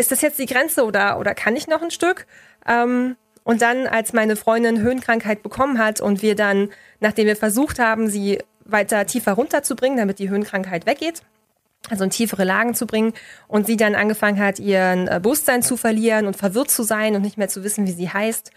ist 0.00 0.10
das 0.10 0.22
jetzt 0.22 0.38
die 0.38 0.46
Grenze 0.46 0.84
oder, 0.84 1.18
oder 1.18 1.34
kann 1.34 1.54
ich 1.54 1.68
noch 1.68 1.82
ein 1.82 1.90
Stück? 1.90 2.26
Ähm, 2.66 3.16
und 3.44 3.62
dann, 3.62 3.86
als 3.86 4.12
meine 4.12 4.34
Freundin 4.34 4.80
Höhenkrankheit 4.80 5.42
bekommen 5.42 5.78
hat 5.78 6.00
und 6.00 6.22
wir 6.22 6.34
dann, 6.34 6.70
nachdem 7.00 7.26
wir 7.26 7.36
versucht 7.36 7.78
haben, 7.78 8.08
sie 8.08 8.38
weiter 8.64 9.06
tiefer 9.06 9.32
runterzubringen, 9.32 9.98
damit 9.98 10.18
die 10.18 10.30
Höhenkrankheit 10.30 10.86
weggeht, 10.86 11.22
also 11.90 12.04
in 12.04 12.10
tiefere 12.10 12.44
Lagen 12.44 12.74
zu 12.74 12.86
bringen 12.86 13.12
und 13.46 13.66
sie 13.66 13.76
dann 13.76 13.94
angefangen 13.94 14.38
hat, 14.38 14.58
ihren 14.58 15.06
äh, 15.06 15.20
Bewusstsein 15.22 15.62
zu 15.62 15.76
verlieren 15.76 16.26
und 16.26 16.36
verwirrt 16.36 16.70
zu 16.70 16.82
sein 16.82 17.14
und 17.14 17.22
nicht 17.22 17.36
mehr 17.36 17.48
zu 17.48 17.62
wissen, 17.62 17.86
wie 17.86 17.92
sie 17.92 18.08
heißt. 18.08 18.50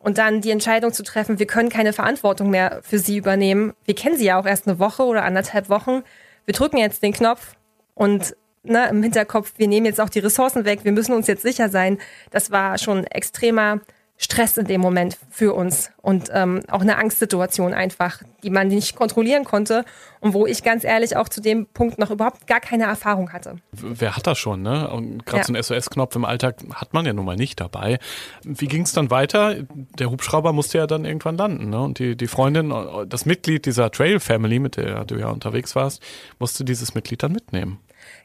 Und 0.00 0.18
dann 0.18 0.40
die 0.40 0.50
Entscheidung 0.50 0.92
zu 0.92 1.04
treffen, 1.04 1.38
wir 1.38 1.46
können 1.46 1.68
keine 1.68 1.92
Verantwortung 1.92 2.50
mehr 2.50 2.80
für 2.82 2.98
sie 2.98 3.16
übernehmen. 3.16 3.72
Wir 3.84 3.94
kennen 3.94 4.16
sie 4.16 4.26
ja 4.26 4.38
auch 4.38 4.46
erst 4.46 4.66
eine 4.66 4.78
Woche 4.78 5.04
oder 5.04 5.24
anderthalb 5.24 5.68
Wochen. 5.68 6.02
Wir 6.44 6.54
drücken 6.54 6.78
jetzt 6.78 7.02
den 7.02 7.12
Knopf 7.12 7.54
und 7.94 8.34
ne, 8.68 8.88
im 8.88 9.02
Hinterkopf, 9.02 9.54
wir 9.56 9.68
nehmen 9.68 9.86
jetzt 9.86 10.00
auch 10.00 10.08
die 10.08 10.20
Ressourcen 10.20 10.64
weg, 10.64 10.80
wir 10.84 10.92
müssen 10.92 11.12
uns 11.12 11.26
jetzt 11.26 11.42
sicher 11.42 11.68
sein. 11.68 11.98
Das 12.30 12.50
war 12.50 12.78
schon 12.78 13.04
extremer 13.04 13.80
Stress 14.20 14.56
in 14.56 14.66
dem 14.66 14.80
Moment 14.80 15.16
für 15.30 15.54
uns 15.54 15.92
und 16.02 16.28
ähm, 16.32 16.60
auch 16.68 16.80
eine 16.80 16.98
Angstsituation 16.98 17.72
einfach, 17.72 18.20
die 18.42 18.50
man 18.50 18.66
nicht 18.66 18.96
kontrollieren 18.96 19.44
konnte 19.44 19.84
und 20.18 20.34
wo 20.34 20.44
ich 20.44 20.64
ganz 20.64 20.82
ehrlich 20.82 21.16
auch 21.16 21.28
zu 21.28 21.40
dem 21.40 21.66
Punkt 21.66 21.98
noch 21.98 22.10
überhaupt 22.10 22.48
gar 22.48 22.58
keine 22.58 22.84
Erfahrung 22.84 23.32
hatte. 23.32 23.58
Wer 23.70 24.16
hat 24.16 24.26
das 24.26 24.36
schon, 24.36 24.62
ne? 24.62 24.90
Und 24.90 25.24
gerade 25.24 25.42
ja. 25.42 25.44
so 25.44 25.52
einen 25.54 25.62
SOS-Knopf 25.62 26.16
im 26.16 26.24
Alltag 26.24 26.56
hat 26.74 26.94
man 26.94 27.06
ja 27.06 27.12
nun 27.12 27.24
mal 27.24 27.36
nicht 27.36 27.60
dabei. 27.60 28.00
Wie 28.42 28.66
ging 28.66 28.82
es 28.82 28.92
dann 28.92 29.12
weiter? 29.12 29.54
Der 29.98 30.10
Hubschrauber 30.10 30.52
musste 30.52 30.78
ja 30.78 30.88
dann 30.88 31.04
irgendwann 31.04 31.36
landen, 31.36 31.70
ne? 31.70 31.80
Und 31.80 32.00
die, 32.00 32.16
die 32.16 32.26
Freundin, 32.26 32.74
das 33.08 33.24
Mitglied 33.24 33.66
dieser 33.66 33.92
Trail 33.92 34.18
Family, 34.18 34.58
mit 34.58 34.76
der 34.76 35.04
du 35.04 35.14
ja 35.14 35.28
unterwegs 35.28 35.76
warst, 35.76 36.02
musste 36.40 36.64
dieses 36.64 36.92
Mitglied 36.92 37.22
dann 37.22 37.30
mitnehmen. 37.30 37.78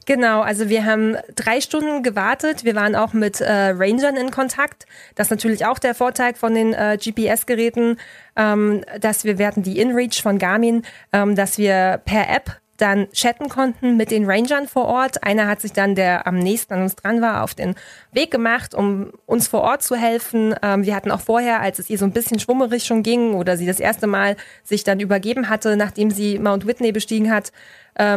Genau, 0.05 0.41
also 0.41 0.69
wir 0.69 0.85
haben 0.85 1.17
drei 1.35 1.61
Stunden 1.61 2.03
gewartet. 2.03 2.63
Wir 2.63 2.75
waren 2.75 2.95
auch 2.95 3.13
mit 3.13 3.39
äh, 3.41 3.69
Rangern 3.69 4.17
in 4.17 4.31
Kontakt. 4.31 4.85
Das 5.15 5.27
ist 5.27 5.31
natürlich 5.31 5.65
auch 5.65 5.79
der 5.79 5.95
Vorteil 5.95 6.33
von 6.33 6.53
den 6.53 6.73
äh, 6.73 6.97
GPS-Geräten, 6.97 7.97
ähm, 8.35 8.83
dass 8.99 9.23
wir, 9.23 9.37
wir 9.37 9.51
die 9.55 9.79
InReach 9.79 10.21
von 10.21 10.39
Garmin, 10.39 10.83
ähm, 11.13 11.35
dass 11.35 11.57
wir 11.57 12.01
per 12.05 12.29
App 12.29 12.59
dann 12.77 13.09
chatten 13.11 13.49
konnten 13.49 13.97
mit 13.97 14.11
den 14.11 14.29
Rangern 14.29 14.67
vor 14.67 14.85
Ort. 14.85 15.23
Einer 15.23 15.47
hat 15.47 15.61
sich 15.61 15.73
dann, 15.73 15.95
der 15.95 16.25
am 16.25 16.39
nächsten 16.39 16.73
an 16.73 16.81
uns 16.81 16.95
dran 16.95 17.21
war, 17.21 17.43
auf 17.43 17.53
den 17.53 17.75
Weg 18.11 18.31
gemacht, 18.31 18.73
um 18.73 19.11
uns 19.25 19.47
vor 19.47 19.61
Ort 19.61 19.83
zu 19.83 19.95
helfen. 19.95 20.55
Ähm, 20.61 20.83
wir 20.83 20.95
hatten 20.95 21.11
auch 21.11 21.21
vorher, 21.21 21.61
als 21.61 21.79
es 21.79 21.89
ihr 21.89 21.97
so 21.97 22.05
ein 22.05 22.11
bisschen 22.11 22.39
schwummerig 22.39 22.83
schon 22.83 23.03
ging 23.03 23.35
oder 23.35 23.57
sie 23.57 23.67
das 23.67 23.79
erste 23.79 24.07
Mal 24.07 24.35
sich 24.63 24.83
dann 24.83 24.99
übergeben 24.99 25.49
hatte, 25.49 25.77
nachdem 25.77 26.09
sie 26.09 26.39
Mount 26.39 26.65
Whitney 26.65 26.91
bestiegen 26.91 27.31
hat, 27.31 27.51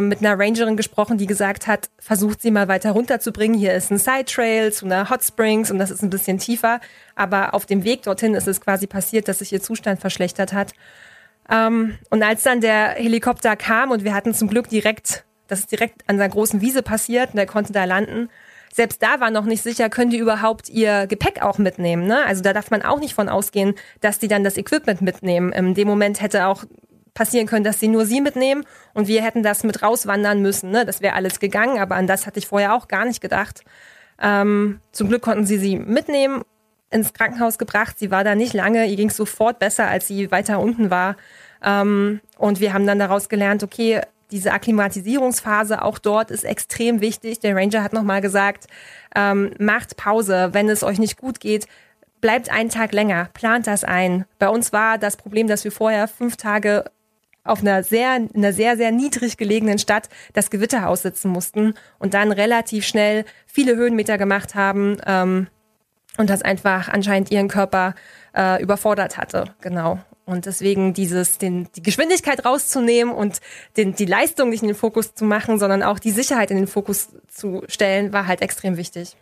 mit 0.01 0.19
einer 0.19 0.39
Rangerin 0.39 0.75
gesprochen, 0.75 1.19
die 1.19 1.27
gesagt 1.27 1.67
hat, 1.67 1.89
versucht 1.99 2.41
sie 2.41 2.49
mal 2.49 2.67
weiter 2.67 2.91
runterzubringen. 2.91 3.55
Hier 3.55 3.75
ist 3.75 3.91
ein 3.91 3.99
Side 3.99 4.25
Trail 4.25 4.73
zu 4.73 4.85
einer 4.85 5.09
Hot 5.09 5.23
Springs 5.23 5.69
und 5.69 5.77
das 5.77 5.91
ist 5.91 6.01
ein 6.01 6.09
bisschen 6.09 6.39
tiefer. 6.39 6.79
Aber 7.15 7.53
auf 7.53 7.67
dem 7.67 7.83
Weg 7.83 8.01
dorthin 8.01 8.33
ist 8.33 8.47
es 8.47 8.59
quasi 8.59 8.87
passiert, 8.87 9.27
dass 9.27 9.39
sich 9.39 9.53
ihr 9.53 9.61
Zustand 9.61 9.99
verschlechtert 9.99 10.51
hat. 10.51 10.73
Ähm, 11.49 11.97
und 12.09 12.23
als 12.23 12.43
dann 12.43 12.61
der 12.61 12.95
Helikopter 12.95 13.55
kam 13.55 13.91
und 13.91 14.03
wir 14.03 14.13
hatten 14.13 14.33
zum 14.33 14.47
Glück 14.47 14.67
direkt, 14.69 15.25
das 15.47 15.59
ist 15.59 15.71
direkt 15.71 16.01
an 16.07 16.17
seiner 16.17 16.33
großen 16.33 16.61
Wiese 16.61 16.81
passiert 16.81 17.33
und 17.33 17.39
er 17.39 17.45
konnte 17.45 17.71
da 17.71 17.85
landen. 17.85 18.29
Selbst 18.73 19.01
da 19.01 19.19
war 19.19 19.31
noch 19.31 19.45
nicht 19.45 19.63
sicher, 19.63 19.89
können 19.89 20.11
die 20.11 20.17
überhaupt 20.17 20.69
ihr 20.69 21.07
Gepäck 21.07 21.41
auch 21.41 21.57
mitnehmen. 21.57 22.05
Ne? 22.05 22.25
Also 22.25 22.43
da 22.43 22.53
darf 22.53 22.69
man 22.69 22.81
auch 22.81 22.99
nicht 22.99 23.13
von 23.13 23.29
ausgehen, 23.29 23.75
dass 24.01 24.19
die 24.19 24.27
dann 24.27 24.43
das 24.43 24.57
Equipment 24.57 25.01
mitnehmen. 25.01 25.51
In 25.51 25.73
dem 25.73 25.87
Moment 25.87 26.21
hätte 26.21 26.47
auch 26.47 26.65
passieren 27.17 27.47
können, 27.47 27.63
dass 27.63 27.79
sie 27.79 27.87
nur 27.87 28.05
sie 28.05 28.21
mitnehmen 28.21 28.63
und 28.93 29.07
wir 29.07 29.23
hätten 29.23 29.41
das 29.41 29.63
mit 29.63 29.81
rauswandern 29.81 30.41
müssen. 30.41 30.69
Ne? 30.69 30.85
Das 30.85 31.01
wäre 31.01 31.15
alles 31.15 31.39
gegangen, 31.39 31.79
aber 31.79 31.95
an 31.95 32.05
das 32.05 32.27
hatte 32.27 32.37
ich 32.37 32.45
vorher 32.45 32.75
auch 32.75 32.87
gar 32.87 33.05
nicht 33.05 33.21
gedacht. 33.21 33.63
Ähm, 34.21 34.79
zum 34.91 35.09
Glück 35.09 35.23
konnten 35.23 35.45
sie 35.45 35.57
sie 35.57 35.77
mitnehmen 35.77 36.43
ins 36.91 37.13
Krankenhaus 37.13 37.57
gebracht. 37.57 37.97
Sie 37.97 38.11
war 38.11 38.23
da 38.23 38.35
nicht 38.35 38.53
lange, 38.53 38.85
ihr 38.85 38.95
ging 38.95 39.09
es 39.09 39.17
sofort 39.17 39.57
besser, 39.57 39.87
als 39.87 40.07
sie 40.07 40.29
weiter 40.29 40.59
unten 40.59 40.91
war. 40.91 41.17
Ähm, 41.63 42.21
und 42.37 42.59
wir 42.59 42.71
haben 42.73 42.85
dann 42.85 42.99
daraus 42.99 43.29
gelernt, 43.29 43.63
okay, 43.63 44.01
diese 44.29 44.51
Akklimatisierungsphase 44.51 45.81
auch 45.81 45.97
dort 45.97 46.29
ist 46.29 46.43
extrem 46.43 47.01
wichtig. 47.01 47.39
Der 47.39 47.55
Ranger 47.55 47.83
hat 47.83 47.93
nochmal 47.93 48.21
gesagt, 48.21 48.67
ähm, 49.15 49.51
macht 49.57 49.97
Pause, 49.97 50.49
wenn 50.51 50.69
es 50.69 50.83
euch 50.83 50.99
nicht 50.99 51.17
gut 51.17 51.39
geht. 51.39 51.67
Bleibt 52.21 52.51
einen 52.51 52.69
Tag 52.69 52.93
länger, 52.93 53.29
plant 53.33 53.65
das 53.65 53.83
ein. 53.83 54.25
Bei 54.37 54.49
uns 54.49 54.71
war 54.71 54.99
das 54.99 55.17
Problem, 55.17 55.47
dass 55.47 55.63
wir 55.63 55.71
vorher 55.71 56.07
fünf 56.07 56.35
Tage 56.35 56.85
auf 57.47 57.61
einer 57.61 57.83
sehr, 57.83 58.19
einer 58.33 58.53
sehr, 58.53 58.77
sehr 58.77 58.91
niedrig 58.91 59.37
gelegenen 59.37 59.79
Stadt 59.79 60.09
das 60.33 60.49
Gewitter 60.49 60.87
aussitzen 60.87 61.31
mussten 61.31 61.73
und 61.99 62.13
dann 62.13 62.31
relativ 62.31 62.85
schnell 62.85 63.25
viele 63.45 63.75
Höhenmeter 63.75 64.17
gemacht 64.17 64.55
haben 64.55 64.97
ähm, 65.05 65.47
und 66.17 66.29
das 66.29 66.41
einfach 66.41 66.89
anscheinend 66.89 67.31
ihren 67.31 67.47
Körper 67.47 67.95
äh, 68.35 68.61
überfordert 68.61 69.17
hatte. 69.17 69.55
Genau. 69.61 69.99
Und 70.25 70.45
deswegen 70.45 70.93
dieses, 70.93 71.37
den, 71.37 71.69
die 71.75 71.81
Geschwindigkeit 71.81 72.45
rauszunehmen 72.45 73.13
und 73.13 73.39
den, 73.77 73.95
die 73.95 74.05
Leistung 74.05 74.49
nicht 74.49 74.61
in 74.61 74.67
den 74.67 74.75
Fokus 74.75 75.15
zu 75.15 75.23
machen, 75.23 75.57
sondern 75.57 75.83
auch 75.83 75.99
die 75.99 76.11
Sicherheit 76.11 76.51
in 76.51 76.57
den 76.57 76.67
Fokus 76.67 77.09
zu 77.29 77.63
stellen, 77.69 78.11
war 78.11 78.27
halt 78.27 78.41
extrem 78.41 78.75
wichtig. 78.75 79.15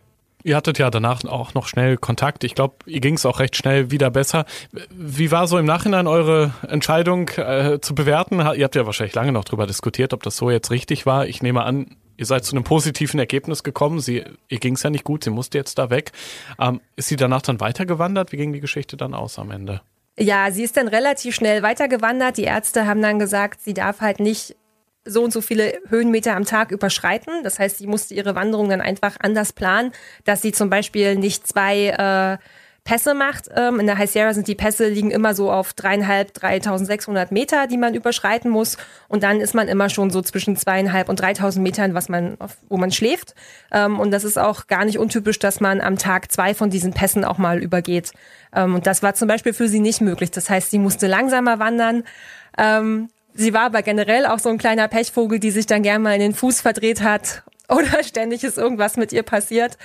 Ihr 0.45 0.55
hattet 0.55 0.77
ja 0.77 0.91
danach 0.91 1.25
auch 1.25 1.55
noch 1.55 1.67
schnell 1.67 1.97
Kontakt. 1.97 2.43
Ich 2.43 2.53
glaube, 2.53 2.75
ihr 2.85 2.99
ging 2.99 3.15
es 3.15 3.25
auch 3.25 3.39
recht 3.39 3.55
schnell 3.55 3.89
wieder 3.89 4.11
besser. 4.11 4.45
Wie 4.91 5.31
war 5.31 5.47
so 5.47 5.57
im 5.57 5.65
Nachhinein 5.65 6.05
eure 6.05 6.53
Entscheidung 6.67 7.29
äh, 7.29 7.79
zu 7.81 7.95
bewerten? 7.95 8.35
Ihr 8.35 8.63
habt 8.63 8.75
ja 8.75 8.85
wahrscheinlich 8.85 9.15
lange 9.15 9.31
noch 9.31 9.43
drüber 9.43 9.65
diskutiert, 9.65 10.13
ob 10.13 10.21
das 10.21 10.37
so 10.37 10.51
jetzt 10.51 10.69
richtig 10.69 11.07
war. 11.07 11.25
Ich 11.25 11.41
nehme 11.41 11.63
an, 11.63 11.95
ihr 12.15 12.27
seid 12.27 12.45
zu 12.45 12.55
einem 12.55 12.63
positiven 12.63 13.19
Ergebnis 13.19 13.63
gekommen. 13.63 13.99
Sie, 13.99 14.23
ihr 14.47 14.59
ging 14.59 14.75
es 14.75 14.83
ja 14.83 14.91
nicht 14.91 15.03
gut, 15.03 15.23
sie 15.23 15.31
musste 15.31 15.57
jetzt 15.57 15.79
da 15.79 15.89
weg. 15.89 16.11
Ähm, 16.59 16.79
ist 16.95 17.07
sie 17.07 17.15
danach 17.15 17.41
dann 17.41 17.59
weitergewandert? 17.59 18.31
Wie 18.31 18.37
ging 18.37 18.53
die 18.53 18.61
Geschichte 18.61 18.97
dann 18.97 19.15
aus 19.15 19.39
am 19.39 19.49
Ende? 19.49 19.81
Ja, 20.19 20.51
sie 20.51 20.61
ist 20.61 20.77
dann 20.77 20.87
relativ 20.87 21.33
schnell 21.33 21.63
weitergewandert. 21.63 22.37
Die 22.37 22.43
Ärzte 22.43 22.85
haben 22.85 23.01
dann 23.01 23.17
gesagt, 23.17 23.61
sie 23.61 23.73
darf 23.73 23.99
halt 23.99 24.19
nicht 24.19 24.55
so 25.05 25.23
und 25.23 25.31
so 25.31 25.41
viele 25.41 25.79
Höhenmeter 25.89 26.35
am 26.35 26.45
Tag 26.45 26.71
überschreiten. 26.71 27.43
Das 27.43 27.59
heißt, 27.59 27.77
sie 27.77 27.87
musste 27.87 28.13
ihre 28.13 28.35
Wanderung 28.35 28.69
dann 28.69 28.81
einfach 28.81 29.15
anders 29.19 29.53
planen, 29.53 29.91
dass 30.23 30.41
sie 30.41 30.51
zum 30.51 30.69
Beispiel 30.69 31.15
nicht 31.15 31.47
zwei 31.47 31.89
äh, 31.89 32.37
Pässe 32.85 33.15
macht. 33.15 33.49
Ähm, 33.55 33.79
in 33.79 33.87
der 33.87 33.97
High 33.97 34.09
Sierra 34.09 34.33
sind 34.35 34.47
die 34.47 34.53
Pässe 34.53 34.87
liegen 34.87 35.09
immer 35.09 35.33
so 35.33 35.51
auf 35.51 35.73
dreieinhalb, 35.73 36.35
3600 36.35 37.31
Meter, 37.31 37.65
die 37.65 37.77
man 37.77 37.95
überschreiten 37.95 38.51
muss. 38.51 38.77
Und 39.07 39.23
dann 39.23 39.41
ist 39.41 39.55
man 39.55 39.67
immer 39.67 39.89
schon 39.89 40.11
so 40.11 40.21
zwischen 40.21 40.55
zweieinhalb 40.55 41.09
und 41.09 41.19
3000 41.19 41.63
Metern, 41.63 41.95
was 41.95 42.09
man, 42.09 42.37
wo 42.69 42.77
man 42.77 42.91
schläft. 42.91 43.33
Ähm, 43.71 43.99
und 43.99 44.11
das 44.11 44.23
ist 44.23 44.37
auch 44.37 44.67
gar 44.67 44.85
nicht 44.85 44.99
untypisch, 44.99 45.39
dass 45.39 45.59
man 45.59 45.81
am 45.81 45.97
Tag 45.97 46.31
zwei 46.31 46.53
von 46.53 46.69
diesen 46.69 46.93
Pässen 46.93 47.25
auch 47.25 47.39
mal 47.39 47.57
übergeht. 47.57 48.11
Ähm, 48.55 48.75
und 48.75 48.85
das 48.85 49.01
war 49.01 49.15
zum 49.15 49.27
Beispiel 49.27 49.53
für 49.53 49.67
sie 49.67 49.79
nicht 49.79 50.01
möglich. 50.01 50.29
Das 50.29 50.51
heißt, 50.51 50.69
sie 50.69 50.79
musste 50.79 51.07
langsamer 51.07 51.57
wandern. 51.57 52.03
Ähm, 52.55 53.09
sie 53.35 53.53
war 53.53 53.63
aber 53.63 53.81
generell 53.81 54.25
auch 54.25 54.39
so 54.39 54.49
ein 54.49 54.57
kleiner 54.57 54.87
Pechvogel, 54.87 55.39
die 55.39 55.51
sich 55.51 55.65
dann 55.65 55.83
gern 55.83 56.01
mal 56.01 56.13
in 56.13 56.21
den 56.21 56.33
Fuß 56.33 56.61
verdreht 56.61 57.03
hat 57.03 57.43
oder 57.69 58.03
ständig 58.03 58.43
ist 58.43 58.57
irgendwas 58.57 58.97
mit 58.97 59.11
ihr 59.11 59.23
passiert. 59.23 59.77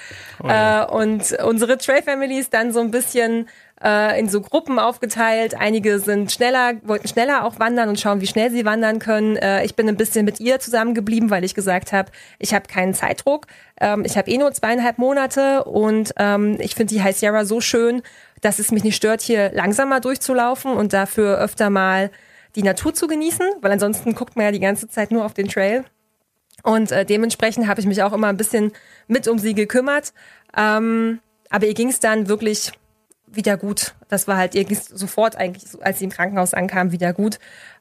Oh 0.43 0.49
ja. 0.49 0.85
äh, 0.85 0.91
und 0.91 1.33
unsere 1.45 1.79
Trail 1.79 2.03
Family 2.03 2.39
ist 2.39 2.55
dann 2.55 2.73
so 2.73 2.81
ein 2.81 2.91
bisschen 2.91 3.49
äh, 3.83 4.19
in 4.21 4.29
so 4.29 4.41
Gruppen 4.41 4.79
aufgeteilt. 4.79 5.55
Einige 5.59 5.99
sind 5.99 6.31
schneller, 6.31 6.75
wollten 6.83 7.09
schneller 7.09 7.45
auch 7.45 7.59
wandern 7.59 7.89
und 7.89 7.99
schauen, 7.99 8.21
wie 8.21 8.27
schnell 8.27 8.51
sie 8.51 8.65
wandern 8.65 8.99
können. 8.99 9.37
Äh, 9.37 9.65
ich 9.65 9.75
bin 9.75 9.89
ein 9.89 9.97
bisschen 9.97 10.25
mit 10.25 10.41
ihr 10.41 10.61
zusammengeblieben, 10.61 11.31
weil 11.31 11.45
ich 11.45 11.55
gesagt 11.55 11.93
habe, 11.93 12.11
ich 12.39 12.53
habe 12.53 12.69
keinen 12.69 12.95
Zeitdruck. 12.95 13.47
Ähm, 13.81 14.05
ich 14.05 14.19
habe 14.19 14.31
eh 14.31 14.37
nur 14.37 14.53
zweieinhalb 14.53 14.99
Monate 14.99 15.65
und 15.65 16.13
ähm, 16.19 16.57
ich 16.61 16.75
finde 16.75 16.95
die 16.95 17.03
High 17.03 17.17
Sierra 17.17 17.45
so 17.45 17.61
schön, 17.61 18.03
dass 18.43 18.59
es 18.59 18.71
mich 18.71 18.85
nicht 18.85 18.97
stört, 18.97 19.23
hier 19.23 19.51
langsamer 19.53 20.01
durchzulaufen 20.01 20.73
und 20.73 20.93
dafür 20.93 21.39
öfter 21.39 21.71
mal 21.71 22.11
die 22.55 22.63
Natur 22.63 22.95
zu 22.95 23.07
genießen, 23.07 23.47
weil 23.61 23.73
ansonsten 23.73 24.15
guckt 24.15 24.37
man 24.37 24.47
ja 24.47 24.53
die 24.53 24.61
ganze 24.61 24.89
Zeit 24.89 25.11
nur 25.11 25.25
auf 25.25 25.35
den 25.35 25.49
Trail. 25.49 25.85
Und 26.63 26.93
äh, 26.93 27.05
dementsprechend 27.05 27.67
habe 27.67 27.81
ich 27.81 27.87
mich 27.87 28.03
auch 28.03 28.13
immer 28.13 28.29
ein 28.29 28.37
bisschen 28.37 28.73
mit 29.07 29.29
um 29.29 29.39
sie 29.39 29.55
gekümmert. 29.55 30.13
Ähm, 30.57 31.21
aber 31.49 31.67
ihr 31.67 31.75
ging 31.75 31.89
es 31.89 32.01
dann 32.01 32.29
wirklich 32.29 32.73
wieder 33.27 33.57
gut. 33.57 33.95
Das 34.09 34.29
war 34.29 34.37
halt, 34.37 34.55
ihr 34.55 34.65
ging 34.65 34.79
sofort 34.79 35.37
eigentlich, 35.37 35.65
als 35.83 35.99
sie 35.99 36.05
im 36.05 36.11
Krankenhaus 36.11 36.55
ankam, 36.55 36.93
wieder 36.93 37.13
gut. 37.13 37.39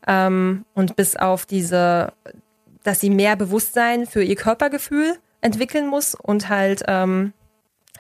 Ähm, 0.08 0.66
und 0.74 0.96
bis 0.96 1.16
auf 1.16 1.46
diese, 1.46 2.14
dass 2.84 3.00
sie 3.00 3.10
mehr 3.10 3.36
Bewusstsein 3.36 4.06
für 4.06 4.24
ihr 4.24 4.36
Körpergefühl 4.36 5.18
entwickeln 5.42 5.88
muss 5.88 6.16
und 6.16 6.50
halt 6.50 6.84
ähm, 6.88 7.34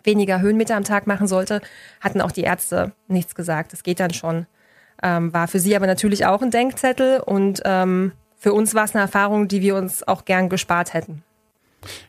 weniger 0.03 0.41
Höhenmeter 0.41 0.76
am 0.76 0.84
Tag 0.84 1.07
machen 1.07 1.28
sollte, 1.28 1.61
hatten 1.99 2.22
auch 2.22 2.32
die 2.32 2.41
Ärzte 2.41 2.93
nichts 3.07 3.36
gesagt. 3.36 3.74
Das 3.74 3.84
geht 3.84 3.99
dann 3.99 4.13
schon. 4.13 4.45
Ähm, 5.02 5.34
war 5.34 5.47
für 5.47 5.60
sie 5.60 5.76
aber 5.76 5.88
natürlich 5.88 6.26
auch 6.26 6.41
ein 6.41 6.52
Denkzettel 6.52 7.20
und 7.20 7.62
ähm, 7.66 8.12
für 8.38 8.54
uns 8.54 8.74
war 8.74 8.86
es 8.86 8.95
eine 8.95 9.02
Erfahrung, 9.02 9.47
die 9.47 9.62
wir 9.62 9.76
uns 9.76 10.08
auch 10.08 10.26
gern 10.26 10.50
gespart 10.50 10.93
hätten. 10.93 11.24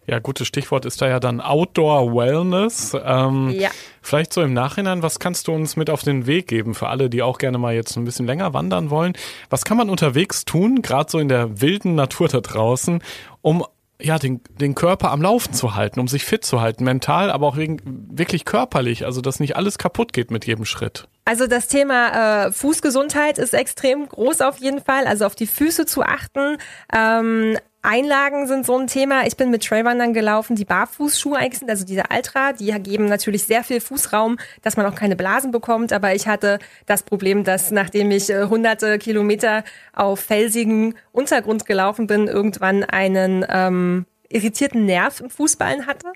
Ja, 0.07 0.19
gutes 0.19 0.47
Stichwort 0.47 0.85
ist 0.85 1.01
da 1.01 1.09
ja 1.09 1.21
dann 1.21 1.41
Outdoor 1.41 2.15
Wellness. 2.15 2.97
Ähm, 3.05 3.51
ja. 3.51 3.71
Vielleicht 4.03 4.33
so 4.33 4.43
im 4.43 4.53
Nachhinein, 4.53 5.03
was 5.03 5.19
kannst 5.19 5.49
du 5.49 5.53
uns 5.53 5.77
mit 5.77 5.91
auf 5.91 6.03
den 6.03 6.27
Weg 6.27 6.49
geben 6.49 6.75
für 6.75 6.89
alle, 6.89 7.11
die 7.11 7.23
auch 7.23 7.39
gerne 7.39 7.59
mal 7.59 7.75
jetzt 7.75 7.97
ein 7.97 8.05
bisschen 8.05 8.27
länger 8.27 8.53
wandern 8.53 8.91
wollen? 8.91 9.13
Was 9.49 9.65
kann 9.65 9.77
man 9.77 9.91
unterwegs 9.91 10.45
tun, 10.45 10.83
gerade 10.83 11.11
so 11.11 11.19
in 11.19 11.29
der 11.29 11.61
wilden 11.61 11.95
Natur 11.95 12.29
da 12.29 12.41
draußen, 12.41 13.03
um 13.43 13.65
ja, 14.03 14.19
den, 14.19 14.41
den 14.59 14.75
Körper 14.75 15.11
am 15.11 15.23
Laufen 15.23 15.53
zu 15.53 15.75
halten, 15.75 16.01
um 16.01 16.09
sich 16.09 16.25
fit 16.25 16.45
zu 16.45 16.61
halten, 16.61 16.85
mental, 16.85 17.31
aber 17.31 17.47
auch 17.47 17.57
wegen, 17.57 17.81
wirklich 18.11 18.45
körperlich, 18.45 19.05
also 19.05 19.21
dass 19.21 19.41
nicht 19.41 19.57
alles 19.57 19.79
kaputt 19.79 20.13
geht 20.13 20.31
mit 20.31 20.47
jedem 20.47 20.65
Schritt. 20.65 21.07
Also 21.31 21.47
das 21.47 21.69
Thema 21.69 22.47
äh, 22.47 22.51
Fußgesundheit 22.51 23.39
ist 23.39 23.55
extrem 23.55 24.09
groß 24.09 24.41
auf 24.41 24.57
jeden 24.57 24.83
Fall, 24.83 25.07
also 25.07 25.27
auf 25.27 25.37
die 25.37 25.47
Füße 25.47 25.87
zu 25.87 26.03
achten. 26.03 26.57
Ähm, 26.93 27.57
Einlagen 27.83 28.49
sind 28.49 28.67
so 28.67 28.77
ein 28.77 28.89
Thema. 28.89 29.25
Ich 29.29 29.37
bin 29.37 29.53
mit 29.53 29.65
Trailwandern 29.65 30.13
gelaufen, 30.13 30.57
die 30.57 30.65
Barfußschuhe 30.65 31.39
eigentlich 31.39 31.61
sind, 31.61 31.71
also 31.71 31.87
diese 31.87 32.03
Ultra, 32.13 32.53
die 32.53 32.73
geben 32.83 33.05
natürlich 33.05 33.45
sehr 33.45 33.63
viel 33.63 33.81
Fußraum, 33.81 34.39
dass 34.63 34.77
man 34.77 34.87
auch 34.87 34.97
keine 34.97 35.15
Blasen 35.15 35.53
bekommt. 35.53 35.93
Aber 35.93 36.17
ich 36.17 36.27
hatte 36.27 36.59
das 36.87 37.05
Problem, 37.05 37.45
dass 37.45 37.71
nachdem 37.71 38.11
ich 38.11 38.29
äh, 38.29 38.47
hunderte 38.47 38.99
Kilometer 38.99 39.63
auf 39.93 40.19
felsigen 40.19 40.97
Untergrund 41.13 41.65
gelaufen 41.65 42.09
bin, 42.09 42.27
irgendwann 42.27 42.83
einen 42.83 43.47
ähm, 43.49 44.05
irritierten 44.31 44.87
Nerv 44.87 45.21
im 45.21 45.29
Fußballen 45.29 45.87
hatte 45.87 46.13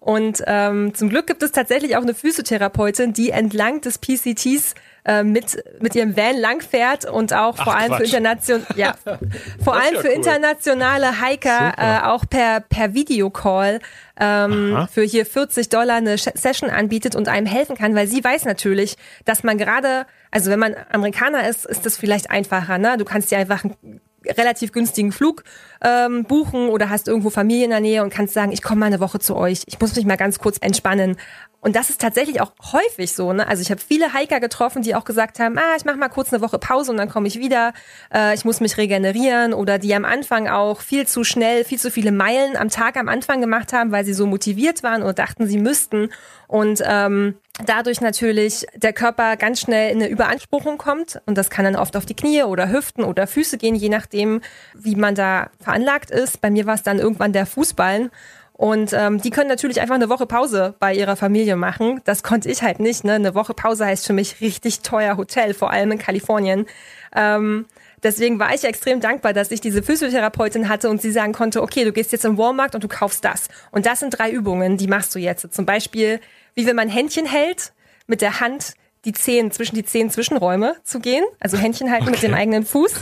und 0.00 0.42
ähm, 0.46 0.94
zum 0.94 1.08
Glück 1.10 1.26
gibt 1.26 1.42
es 1.42 1.52
tatsächlich 1.52 1.96
auch 1.96 2.02
eine 2.02 2.14
Physiotherapeutin, 2.14 3.12
die 3.12 3.30
entlang 3.30 3.80
des 3.80 3.98
PCTs 3.98 4.74
äh, 5.04 5.22
mit 5.22 5.62
mit 5.80 5.94
ihrem 5.94 6.16
Van 6.16 6.36
langfährt 6.36 7.04
und 7.04 7.32
auch 7.32 7.56
Ach, 7.58 7.64
vor 7.64 7.76
allem 7.76 7.88
Quatsch. 7.88 7.98
für 7.98 8.04
internation 8.16 8.66
ja 8.74 8.94
vor 9.62 9.74
allem 9.74 9.94
ja 9.94 10.00
für 10.00 10.08
cool. 10.08 10.14
internationale 10.14 11.22
Hiker 11.22 11.74
äh, 11.76 12.06
auch 12.06 12.24
per 12.28 12.60
per 12.60 12.94
Videocall 12.94 13.80
ähm, 14.18 14.88
für 14.90 15.02
hier 15.02 15.26
40 15.26 15.68
Dollar 15.68 15.96
eine 15.96 16.16
Session 16.16 16.70
anbietet 16.70 17.14
und 17.14 17.28
einem 17.28 17.46
helfen 17.46 17.76
kann, 17.76 17.94
weil 17.94 18.06
sie 18.06 18.24
weiß 18.24 18.44
natürlich, 18.44 18.96
dass 19.24 19.42
man 19.44 19.58
gerade 19.58 20.06
also 20.30 20.50
wenn 20.50 20.58
man 20.58 20.74
Amerikaner 20.90 21.48
ist, 21.48 21.66
ist 21.66 21.86
das 21.86 21.96
vielleicht 21.96 22.30
einfacher. 22.30 22.78
Ne? 22.78 22.96
Du 22.98 23.04
kannst 23.04 23.30
dir 23.30 23.38
einfach 23.38 23.64
ein 23.64 24.00
relativ 24.36 24.72
günstigen 24.72 25.12
Flug 25.12 25.44
ähm, 25.82 26.24
buchen 26.24 26.68
oder 26.68 26.90
hast 26.90 27.08
irgendwo 27.08 27.30
Familie 27.30 27.64
in 27.64 27.70
der 27.70 27.80
Nähe 27.80 28.02
und 28.02 28.10
kannst 28.10 28.34
sagen, 28.34 28.52
ich 28.52 28.62
komme 28.62 28.80
mal 28.80 28.86
eine 28.86 29.00
Woche 29.00 29.18
zu 29.18 29.36
euch, 29.36 29.62
ich 29.66 29.80
muss 29.80 29.94
mich 29.94 30.06
mal 30.06 30.16
ganz 30.16 30.38
kurz 30.38 30.58
entspannen. 30.60 31.16
Und 31.60 31.74
das 31.74 31.90
ist 31.90 32.00
tatsächlich 32.00 32.40
auch 32.40 32.52
häufig 32.72 33.12
so. 33.12 33.32
Ne? 33.32 33.46
Also 33.48 33.62
ich 33.62 33.70
habe 33.72 33.80
viele 33.80 34.14
Hiker 34.14 34.38
getroffen, 34.38 34.82
die 34.82 34.94
auch 34.94 35.04
gesagt 35.04 35.40
haben, 35.40 35.58
ah, 35.58 35.74
ich 35.76 35.84
mache 35.84 35.96
mal 35.96 36.08
kurz 36.08 36.32
eine 36.32 36.40
Woche 36.40 36.58
Pause 36.58 36.92
und 36.92 36.98
dann 36.98 37.08
komme 37.08 37.26
ich 37.26 37.40
wieder. 37.40 37.72
Äh, 38.14 38.34
ich 38.34 38.44
muss 38.44 38.60
mich 38.60 38.76
regenerieren. 38.76 39.52
Oder 39.52 39.78
die 39.78 39.92
am 39.92 40.04
Anfang 40.04 40.46
auch 40.46 40.80
viel 40.80 41.08
zu 41.08 41.24
schnell, 41.24 41.64
viel 41.64 41.78
zu 41.78 41.90
viele 41.90 42.12
Meilen 42.12 42.56
am 42.56 42.68
Tag 42.68 42.96
am 42.96 43.08
Anfang 43.08 43.40
gemacht 43.40 43.72
haben, 43.72 43.90
weil 43.90 44.04
sie 44.04 44.14
so 44.14 44.24
motiviert 44.24 44.84
waren 44.84 45.02
oder 45.02 45.14
dachten, 45.14 45.48
sie 45.48 45.58
müssten. 45.58 46.10
Und 46.46 46.80
ähm, 46.86 47.34
dadurch 47.64 48.00
natürlich 48.00 48.66
der 48.74 48.92
Körper 48.92 49.36
ganz 49.36 49.60
schnell 49.60 49.90
in 49.90 49.98
eine 50.02 50.08
Überanspruchung 50.08 50.78
kommt. 50.78 51.20
Und 51.26 51.36
das 51.36 51.50
kann 51.50 51.64
dann 51.64 51.76
oft 51.76 51.96
auf 51.96 52.06
die 52.06 52.14
Knie 52.14 52.42
oder 52.42 52.70
Hüften 52.70 53.04
oder 53.04 53.26
Füße 53.26 53.58
gehen, 53.58 53.74
je 53.74 53.88
nachdem, 53.88 54.40
wie 54.74 54.96
man 54.96 55.14
da 55.14 55.50
veranlagt 55.60 56.10
ist. 56.10 56.40
Bei 56.40 56.50
mir 56.50 56.66
war 56.66 56.74
es 56.74 56.82
dann 56.82 56.98
irgendwann 56.98 57.32
der 57.32 57.46
Fußballen. 57.46 58.10
Und 58.52 58.92
ähm, 58.92 59.20
die 59.20 59.30
können 59.30 59.48
natürlich 59.48 59.80
einfach 59.80 59.94
eine 59.94 60.08
Woche 60.08 60.26
Pause 60.26 60.74
bei 60.80 60.92
ihrer 60.92 61.14
Familie 61.14 61.54
machen. 61.54 62.00
Das 62.04 62.24
konnte 62.24 62.50
ich 62.50 62.62
halt 62.62 62.80
nicht. 62.80 63.04
Ne? 63.04 63.12
Eine 63.12 63.36
Woche 63.36 63.54
Pause 63.54 63.86
heißt 63.86 64.04
für 64.04 64.12
mich 64.12 64.40
richtig 64.40 64.80
teuer 64.80 65.16
Hotel, 65.16 65.54
vor 65.54 65.70
allem 65.70 65.92
in 65.92 65.98
Kalifornien. 65.98 66.66
Ähm, 67.14 67.66
deswegen 68.02 68.38
war 68.38 68.54
ich 68.54 68.64
extrem 68.64 69.00
dankbar, 69.00 69.32
dass 69.32 69.50
ich 69.50 69.60
diese 69.60 69.82
Physiotherapeutin 69.82 70.68
hatte 70.68 70.90
und 70.90 71.00
sie 71.00 71.10
sagen 71.10 71.32
konnte, 71.32 71.62
okay, 71.62 71.84
du 71.84 71.92
gehst 71.92 72.12
jetzt 72.12 72.24
im 72.24 72.38
Walmart 72.38 72.74
und 72.74 72.84
du 72.84 72.88
kaufst 72.88 73.24
das. 73.24 73.48
Und 73.70 73.86
das 73.86 74.00
sind 74.00 74.18
drei 74.18 74.30
Übungen, 74.30 74.76
die 74.76 74.86
machst 74.86 75.14
du 75.14 75.18
jetzt. 75.18 75.52
Zum 75.52 75.66
Beispiel, 75.66 76.20
wie 76.54 76.66
wenn 76.66 76.76
man 76.76 76.88
Händchen 76.88 77.26
hält, 77.26 77.72
mit 78.06 78.20
der 78.20 78.40
Hand 78.40 78.74
die 79.04 79.12
Zehen 79.12 79.52
zwischen 79.52 79.76
die 79.76 79.84
Zehen 79.84 80.10
Zwischenräume 80.10 80.74
zu 80.82 80.98
gehen, 80.98 81.24
also 81.38 81.56
Händchen 81.56 81.90
halten 81.90 82.04
okay. 82.04 82.12
mit 82.12 82.22
dem 82.22 82.34
eigenen 82.34 82.66
Fuß 82.66 82.94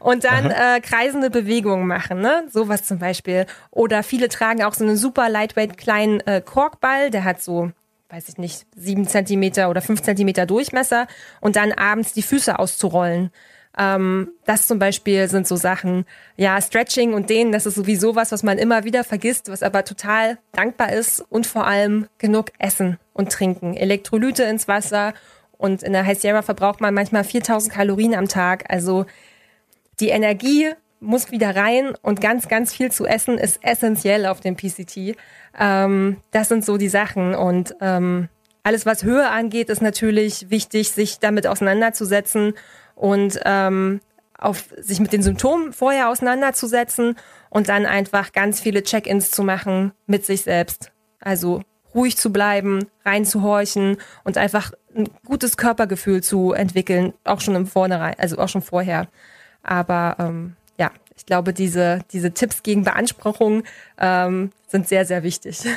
und 0.00 0.24
dann 0.24 0.50
äh, 0.50 0.80
kreisende 0.80 1.30
Bewegungen 1.30 1.86
machen, 1.86 2.20
ne? 2.20 2.44
Sowas 2.50 2.82
zum 2.82 2.98
Beispiel. 2.98 3.46
Oder 3.70 4.02
viele 4.02 4.28
tragen 4.28 4.64
auch 4.64 4.74
so 4.74 4.84
einen 4.84 4.96
super 4.96 5.28
lightweight 5.28 5.78
kleinen 5.78 6.20
äh, 6.20 6.42
Korkball, 6.44 7.10
der 7.10 7.24
hat 7.24 7.42
so 7.42 7.70
weiß 8.14 8.28
ich 8.28 8.38
nicht, 8.38 8.66
sieben 8.76 9.08
Zentimeter 9.08 9.68
oder 9.70 9.82
fünf 9.82 10.00
Zentimeter 10.02 10.46
Durchmesser 10.46 11.08
und 11.40 11.56
dann 11.56 11.72
abends 11.72 12.12
die 12.12 12.22
Füße 12.22 12.58
auszurollen. 12.58 13.32
Ähm, 13.76 14.30
das 14.44 14.66
zum 14.66 14.78
Beispiel 14.78 15.28
sind 15.28 15.48
so 15.48 15.56
Sachen, 15.56 16.04
ja, 16.36 16.60
Stretching 16.60 17.12
und 17.12 17.28
Dehnen, 17.28 17.52
das 17.52 17.66
ist 17.66 17.74
sowieso 17.74 18.14
was, 18.14 18.30
was 18.30 18.42
man 18.42 18.58
immer 18.58 18.84
wieder 18.84 19.02
vergisst, 19.04 19.50
was 19.50 19.62
aber 19.62 19.84
total 19.84 20.38
dankbar 20.52 20.92
ist 20.92 21.20
und 21.20 21.46
vor 21.46 21.66
allem 21.66 22.06
genug 22.18 22.52
Essen 22.58 22.98
und 23.12 23.32
Trinken. 23.32 23.76
Elektrolyte 23.76 24.44
ins 24.44 24.68
Wasser 24.68 25.12
und 25.58 25.82
in 25.82 25.92
der 25.92 26.06
High 26.06 26.18
Sierra 26.18 26.42
verbraucht 26.42 26.80
man 26.80 26.94
manchmal 26.94 27.24
4000 27.24 27.72
Kalorien 27.72 28.14
am 28.14 28.28
Tag. 28.28 28.64
Also 28.68 29.06
die 30.00 30.08
Energie 30.08 30.70
muss 31.00 31.30
wieder 31.30 31.54
rein 31.54 31.94
und 32.02 32.20
ganz, 32.20 32.48
ganz 32.48 32.72
viel 32.72 32.90
zu 32.90 33.06
essen 33.06 33.38
ist 33.38 33.58
essentiell 33.62 34.26
auf 34.26 34.40
dem 34.40 34.56
PCT. 34.56 35.16
Ähm, 35.58 36.16
das 36.30 36.48
sind 36.48 36.64
so 36.64 36.76
die 36.76 36.88
Sachen 36.88 37.34
und 37.34 37.74
ähm, 37.80 38.28
alles, 38.62 38.86
was 38.86 39.04
Höhe 39.04 39.28
angeht, 39.28 39.68
ist 39.68 39.82
natürlich 39.82 40.48
wichtig, 40.48 40.90
sich 40.90 41.18
damit 41.18 41.46
auseinanderzusetzen 41.46 42.54
und 42.94 43.40
ähm, 43.44 44.00
auf 44.38 44.74
sich 44.76 45.00
mit 45.00 45.12
den 45.12 45.22
Symptomen 45.22 45.72
vorher 45.72 46.08
auseinanderzusetzen 46.08 47.16
und 47.50 47.68
dann 47.68 47.86
einfach 47.86 48.32
ganz 48.32 48.60
viele 48.60 48.82
Check-ins 48.82 49.30
zu 49.30 49.42
machen 49.42 49.92
mit 50.06 50.26
sich 50.26 50.42
selbst. 50.42 50.92
Also 51.20 51.62
ruhig 51.94 52.16
zu 52.16 52.32
bleiben, 52.32 52.86
reinzuhorchen 53.04 53.96
und 54.24 54.36
einfach 54.36 54.72
ein 54.94 55.08
gutes 55.24 55.56
Körpergefühl 55.56 56.22
zu 56.22 56.52
entwickeln, 56.52 57.14
auch 57.24 57.40
schon 57.40 57.54
im 57.54 57.66
Vornherein, 57.66 58.14
also 58.18 58.38
auch 58.38 58.48
schon 58.48 58.62
vorher. 58.62 59.08
Aber 59.62 60.16
ähm, 60.18 60.56
ja, 60.78 60.90
ich 61.16 61.24
glaube, 61.24 61.52
diese, 61.52 62.00
diese 62.12 62.32
Tipps 62.32 62.62
gegen 62.62 62.84
Beanspruchung 62.84 63.62
ähm, 63.98 64.50
sind 64.66 64.88
sehr, 64.88 65.04
sehr 65.04 65.22
wichtig. 65.22 65.60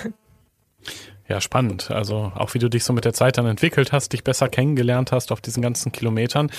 Ja, 1.29 1.41
spannend. 1.41 1.91
Also 1.91 2.31
auch 2.35 2.53
wie 2.53 2.59
du 2.59 2.69
dich 2.69 2.85
so 2.85 2.93
mit 2.93 3.03
der 3.03 3.13
Zeit 3.13 3.37
dann 3.37 3.45
entwickelt 3.45 3.91
hast, 3.91 4.13
dich 4.13 4.23
besser 4.23 4.47
kennengelernt 4.47 5.11
hast 5.11 5.33
auf 5.33 5.41
diesen 5.41 5.61
ganzen 5.61 5.91
Kilometern. 5.91 6.49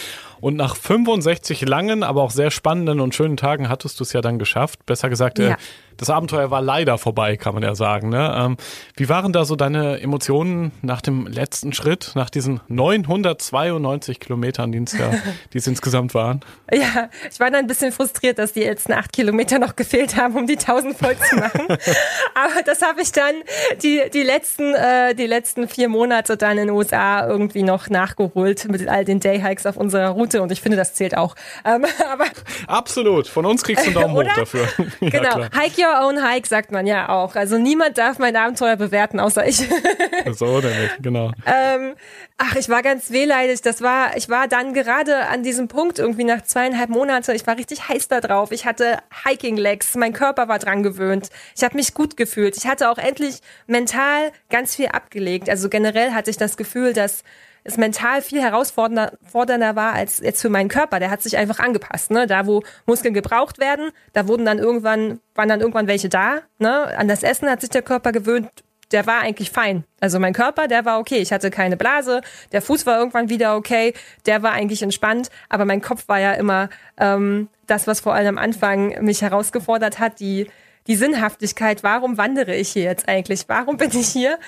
Und 0.41 0.57
nach 0.57 0.77
65 0.77 1.63
langen, 1.63 2.03
aber 2.03 2.23
auch 2.23 2.31
sehr 2.31 2.51
spannenden 2.51 3.01
und 3.01 3.15
schönen 3.15 3.39
Tagen 3.39 3.71
hattest 3.71 3.99
du 3.99 4.05
es 4.05 4.13
ja 4.13 4.21
dann 4.21 4.39
geschafft. 4.39 4.85
Besser 4.85 5.09
gesagt, 5.09 5.39
äh, 5.39 5.51
ja. 5.51 5.55
äh, 5.55 5.57
das 5.99 6.11
Abenteuer 6.11 6.51
war 6.51 6.63
leider 6.63 6.97
vorbei, 6.97 7.37
kann 7.37 7.55
man 7.55 7.63
ja 7.63 7.75
sagen. 7.75 8.09
Ne? 8.09 8.35
Ähm, 8.39 8.57
wie 8.97 9.09
waren 9.09 9.33
da 9.33 9.45
so 9.45 9.57
deine 9.57 10.01
Emotionen 10.01 10.71
nach 10.81 11.01
dem 11.01 11.27
letzten 11.27 11.73
Schritt, 11.73 12.13
nach 12.15 12.31
diesen 12.31 12.61
992 12.69 14.21
Kilometern, 14.21 14.73
die 14.73 14.79
es, 14.79 14.93
ja, 14.97 15.11
die 15.53 15.59
es 15.59 15.67
insgesamt 15.67 16.15
waren? 16.15 16.41
Ja, 16.73 17.11
ich 17.31 17.41
war 17.41 17.51
dann 17.51 17.61
ein 17.61 17.67
bisschen 17.67 17.91
frustriert, 17.91 18.39
dass 18.39 18.53
die 18.53 18.63
letzten 18.63 18.93
acht 18.93 19.13
Kilometer 19.13 19.59
noch 19.59 19.75
gefehlt 19.75 20.17
haben, 20.17 20.37
um 20.37 20.47
die 20.47 20.57
1000 20.57 20.97
voll 20.97 21.17
zu 21.17 21.37
machen. 21.37 21.67
Aber 22.35 22.63
das 22.65 22.81
habe 22.83 23.03
ich 23.03 23.11
dann 23.11 23.35
die, 23.83 24.03
die, 24.15 24.23
letzten, 24.23 24.75
äh, 24.75 25.17
die 25.17 25.27
letzten 25.27 25.67
vier 25.67 25.89
Monate 25.89 26.37
dann 26.37 26.53
in 26.53 26.69
den 26.69 26.71
USA 26.71 27.27
irgendwie 27.27 27.65
noch 27.65 27.91
nachgeholt 27.91 28.69
mit 28.71 28.87
all 28.87 29.05
den 29.05 29.19
Dayhikes 29.19 29.67
auf 29.67 29.77
unserer 29.77 30.11
Route 30.11 30.43
und 30.43 30.53
ich 30.53 30.61
finde, 30.61 30.77
das 30.77 30.95
zählt 30.95 31.17
auch. 31.17 31.35
Ähm, 31.65 31.85
aber 32.13 32.27
Absolut, 32.69 33.27
von 33.27 33.45
uns 33.47 33.65
kriegst 33.65 33.85
du 33.85 33.91
einen 33.91 33.95
Daumen 34.01 34.15
hoch 34.15 34.35
dafür. 34.35 34.69
ja, 35.01 35.11
genau, 35.11 35.35
klar. 35.35 35.51
Hike 35.61 35.88
your 35.89 36.07
own 36.07 36.23
hike, 36.23 36.47
sagt 36.47 36.73
man 36.73 36.87
ja 36.87 37.09
auch. 37.09 37.35
Also 37.35 37.59
niemand 37.59 37.99
darf 37.99 38.19
mein 38.19 38.37
Abenteuer 38.37 38.77
bewerten, 38.77 39.21
außer 39.21 39.47
ich. 39.47 39.57
so 40.33 40.61
nämlich, 40.61 40.91
genau. 41.01 41.33
Ähm, 41.47 41.95
ach, 42.37 42.57
ich 42.57 42.69
war 42.69 42.83
ganz 42.83 43.11
wehleidig. 43.11 43.63
Das 43.63 43.83
war, 43.83 44.17
ich 44.17 44.29
war 44.29 44.49
dann 44.49 44.75
gerade 44.75 45.27
an 45.29 45.43
diesem 45.43 45.69
Punkt 45.69 45.99
irgendwie 45.99 46.25
nach 46.25 46.43
zweieinhalb 46.43 46.91
Monate. 46.91 47.35
Ich 47.35 47.47
war 47.47 47.57
richtig 47.57 47.89
heiß 47.89 48.09
da 48.09 48.21
drauf. 48.21 48.53
Ich 48.53 48.67
hatte 48.67 48.99
Hiking 49.25 49.57
Legs. 49.57 49.95
Mein 49.97 50.13
Körper 50.13 50.49
war 50.49 50.59
dran 50.59 50.83
gewöhnt. 50.83 51.31
Ich 51.57 51.65
habe 51.65 51.77
mich 51.77 51.95
gut 51.95 52.17
gefühlt. 52.17 52.57
Ich 52.57 52.67
hatte 52.67 52.91
auch 52.91 52.99
endlich 52.99 53.41
mental 53.67 54.33
ganz 54.51 54.77
viel 54.77 54.89
abgelegt. 54.89 55.49
Also 55.49 55.69
generell 55.69 56.13
hatte 56.13 56.31
ich 56.31 56.37
das 56.37 56.57
Gefühl, 56.57 56.93
dass 56.93 57.23
es 57.65 57.77
mental 57.77 58.23
viel 58.23 58.41
herausfordernder 58.41 59.77
war 59.77 59.93
als 59.93 60.21
jetzt 60.21 60.41
für 60.41 60.49
meinen 60.49 60.69
Körper. 60.69 60.99
Der 61.01 61.11
hat 61.11 61.23
sich 61.23 61.37
einfach 61.37 61.59
angepasst. 61.59 62.11
Ne? 62.11 62.27
Da, 62.27 62.47
wo 62.47 62.63
Muskeln 62.87 63.15
gebraucht 63.15 63.59
werden, 63.59 63.91
da 64.13 64.29
wurden 64.29 64.45
dann 64.45 64.59
irgendwann, 64.59 65.21
waren 65.35 65.49
dann 65.49 65.61
irgendwann 65.61 65.87
welche 65.87 66.09
da. 66.09 66.39
Ne? 66.59 66.97
An 66.97 67.09
das 67.09 67.23
Essen 67.23 67.49
hat 67.51 67.61
sich 67.61 67.71
der 67.71 67.83
Körper 67.83 68.13
gewöhnt. 68.13 68.49
Der 68.91 69.07
war 69.07 69.21
eigentlich 69.21 69.51
fein. 69.51 69.85
Also 70.01 70.19
mein 70.19 70.33
Körper, 70.33 70.67
der 70.67 70.87
war 70.87 70.99
okay. 70.99 71.19
Ich 71.19 71.31
hatte 71.31 71.51
keine 71.51 71.77
Blase. 71.77 72.23
Der 72.53 72.63
Fuß 72.63 72.87
war 72.87 72.99
irgendwann 72.99 73.29
wieder 73.29 73.55
okay. 73.55 73.93
Der 74.25 74.43
war 74.43 74.53
eigentlich 74.53 74.83
entspannt. 74.83 75.29
Aber 75.51 75.67
mein 75.67 75.83
Kopf 75.83 76.09
war 76.09 76.21
ja 76.21 76.33
immer 76.33 76.71
ähm, 76.97 77.49
das, 77.67 77.87
was 77.87 78.01
vor 78.01 78.15
allem 78.15 78.39
am 78.39 78.39
Anfang 78.39 79.05
mich 79.05 79.21
herausgefordert 79.21 79.99
hat. 79.99 80.21
Die, 80.21 80.47
die 80.87 80.97
Sinnhaftigkeit. 80.97 81.83
Warum 81.83 82.17
wandere 82.17 82.55
ich 82.55 82.71
hier 82.71 82.85
jetzt 82.85 83.09
eigentlich? 83.09 83.45
Warum 83.49 83.77
bin 83.77 83.91
ich 83.91 84.09
hier? 84.09 84.39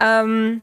Ähm, 0.00 0.62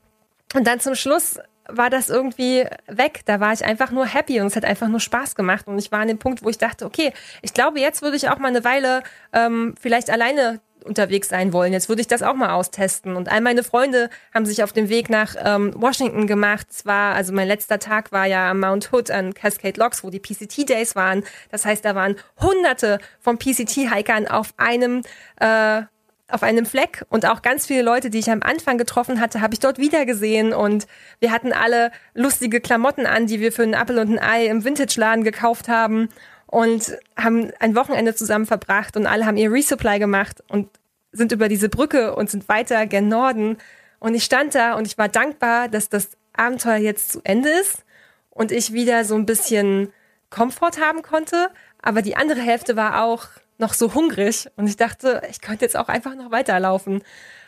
und 0.55 0.67
dann 0.67 0.79
zum 0.79 0.95
Schluss 0.95 1.39
war 1.67 1.89
das 1.89 2.09
irgendwie 2.09 2.65
weg. 2.87 3.21
Da 3.25 3.39
war 3.39 3.53
ich 3.53 3.63
einfach 3.63 3.91
nur 3.91 4.05
happy 4.05 4.39
und 4.41 4.47
es 4.47 4.55
hat 4.55 4.65
einfach 4.65 4.87
nur 4.87 4.99
Spaß 4.99 5.35
gemacht. 5.35 5.67
Und 5.67 5.79
ich 5.79 5.91
war 5.91 5.99
an 5.99 6.07
dem 6.07 6.19
Punkt, 6.19 6.43
wo 6.43 6.49
ich 6.49 6.57
dachte, 6.57 6.85
okay, 6.85 7.13
ich 7.41 7.53
glaube, 7.53 7.79
jetzt 7.79 8.01
würde 8.01 8.17
ich 8.17 8.29
auch 8.29 8.37
mal 8.37 8.49
eine 8.49 8.63
Weile 8.63 9.03
ähm, 9.33 9.75
vielleicht 9.79 10.09
alleine 10.09 10.59
unterwegs 10.83 11.29
sein 11.29 11.53
wollen. 11.53 11.73
Jetzt 11.73 11.89
würde 11.89 12.01
ich 12.01 12.07
das 12.07 12.23
auch 12.23 12.35
mal 12.35 12.51
austesten. 12.51 13.15
Und 13.15 13.31
all 13.31 13.41
meine 13.41 13.63
Freunde 13.63 14.09
haben 14.33 14.45
sich 14.45 14.63
auf 14.63 14.73
den 14.73 14.89
Weg 14.89 15.09
nach 15.09 15.35
ähm, 15.43 15.73
Washington 15.75 16.27
gemacht. 16.27 16.67
Es 16.69 16.85
war, 16.85 17.15
also 17.15 17.33
mein 17.33 17.47
letzter 17.47 17.79
Tag 17.79 18.11
war 18.11 18.25
ja 18.25 18.51
am 18.51 18.59
Mount 18.59 18.91
Hood 18.91 19.09
an 19.11 19.33
Cascade 19.33 19.79
Locks, 19.79 20.03
wo 20.03 20.09
die 20.09 20.19
PCT 20.19 20.69
Days 20.69 20.95
waren. 20.95 21.23
Das 21.51 21.65
heißt, 21.65 21.83
da 21.85 21.95
waren 21.95 22.15
hunderte 22.39 22.99
von 23.19 23.37
PCT-Hikern 23.37 24.27
auf 24.27 24.53
einem 24.57 25.01
äh, 25.39 25.83
auf 26.29 26.43
einem 26.43 26.65
Fleck 26.65 27.05
und 27.09 27.25
auch 27.25 27.41
ganz 27.41 27.65
viele 27.65 27.81
Leute, 27.81 28.09
die 28.09 28.19
ich 28.19 28.31
am 28.31 28.41
Anfang 28.41 28.77
getroffen 28.77 29.19
hatte, 29.19 29.41
habe 29.41 29.53
ich 29.53 29.59
dort 29.59 29.77
wieder 29.77 30.05
gesehen 30.05 30.53
und 30.53 30.87
wir 31.19 31.31
hatten 31.31 31.51
alle 31.51 31.91
lustige 32.13 32.61
Klamotten 32.61 33.05
an, 33.05 33.27
die 33.27 33.39
wir 33.39 33.51
für 33.51 33.63
einen 33.63 33.73
Apple 33.73 33.99
und 34.01 34.09
ein 34.09 34.19
Ei 34.19 34.45
im 34.47 34.63
Vintage-Laden 34.63 35.23
gekauft 35.23 35.67
haben 35.67 36.09
und 36.47 36.97
haben 37.17 37.51
ein 37.59 37.75
Wochenende 37.75 38.15
zusammen 38.15 38.45
verbracht 38.45 38.95
und 38.95 39.05
alle 39.05 39.25
haben 39.25 39.37
ihr 39.37 39.51
Resupply 39.51 39.99
gemacht 39.99 40.43
und 40.47 40.69
sind 41.11 41.31
über 41.31 41.49
diese 41.49 41.69
Brücke 41.69 42.15
und 42.15 42.29
sind 42.29 42.47
weiter 42.47 42.85
gen 42.87 43.07
Norden. 43.07 43.57
Und 43.99 44.15
ich 44.15 44.23
stand 44.23 44.55
da 44.55 44.73
und 44.73 44.87
ich 44.87 44.97
war 44.97 45.09
dankbar, 45.09 45.67
dass 45.67 45.89
das 45.89 46.09
Abenteuer 46.33 46.77
jetzt 46.77 47.11
zu 47.11 47.21
Ende 47.23 47.49
ist 47.49 47.83
und 48.29 48.51
ich 48.51 48.73
wieder 48.73 49.05
so 49.05 49.15
ein 49.15 49.25
bisschen 49.25 49.91
Komfort 50.29 50.79
haben 50.81 51.03
konnte, 51.03 51.49
aber 51.81 52.01
die 52.01 52.15
andere 52.15 52.41
Hälfte 52.41 52.75
war 52.75 53.03
auch 53.03 53.27
noch 53.57 53.73
so 53.73 53.93
hungrig 53.93 54.47
und 54.55 54.67
ich 54.67 54.77
dachte, 54.77 55.21
ich 55.29 55.41
könnte 55.41 55.65
jetzt 55.65 55.77
auch 55.77 55.87
einfach 55.87 56.15
noch 56.15 56.31
weiterlaufen. 56.31 57.03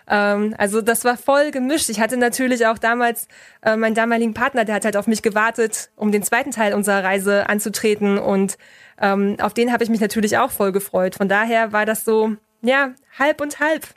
Ähm, 0.07 0.55
also 0.57 0.81
das 0.81 1.03
war 1.03 1.17
voll 1.17 1.51
gemischt. 1.51 1.89
Ich 1.89 1.99
hatte 1.99 2.17
natürlich 2.17 2.67
auch 2.67 2.77
damals 2.77 3.27
äh, 3.63 3.75
meinen 3.75 3.95
damaligen 3.95 4.33
Partner, 4.33 4.65
der 4.65 4.75
hat 4.75 4.85
halt 4.85 4.97
auf 4.97 5.07
mich 5.07 5.21
gewartet, 5.21 5.89
um 5.95 6.11
den 6.11 6.23
zweiten 6.23 6.51
Teil 6.51 6.73
unserer 6.73 7.03
Reise 7.03 7.49
anzutreten 7.49 8.17
und 8.17 8.57
ähm, 9.01 9.37
auf 9.41 9.53
den 9.53 9.71
habe 9.73 9.83
ich 9.83 9.89
mich 9.89 9.99
natürlich 9.99 10.37
auch 10.37 10.51
voll 10.51 10.71
gefreut. 10.71 11.15
Von 11.15 11.27
daher 11.27 11.73
war 11.73 11.85
das 11.85 12.05
so, 12.05 12.35
ja, 12.61 12.91
halb 13.17 13.41
und 13.41 13.59
halb. 13.59 13.87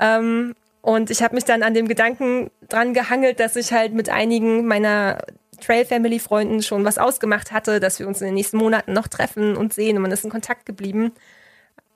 Ähm, 0.00 0.54
und 0.80 1.10
ich 1.10 1.22
habe 1.22 1.34
mich 1.34 1.44
dann 1.44 1.62
an 1.62 1.74
dem 1.74 1.86
Gedanken 1.86 2.50
dran 2.68 2.94
gehangelt, 2.94 3.38
dass 3.40 3.56
ich 3.56 3.72
halt 3.72 3.92
mit 3.92 4.08
einigen 4.08 4.66
meiner 4.66 5.18
Trail 5.62 5.84
Family 5.84 6.18
Freunden 6.18 6.62
schon 6.62 6.84
was 6.84 6.98
ausgemacht 6.98 7.52
hatte, 7.52 7.80
dass 7.80 7.98
wir 7.98 8.08
uns 8.08 8.20
in 8.20 8.26
den 8.26 8.34
nächsten 8.34 8.56
Monaten 8.56 8.92
noch 8.92 9.08
treffen 9.08 9.56
und 9.56 9.72
sehen 9.72 9.96
und 9.96 10.02
man 10.02 10.12
ist 10.12 10.24
in 10.24 10.30
Kontakt 10.30 10.66
geblieben. 10.66 11.12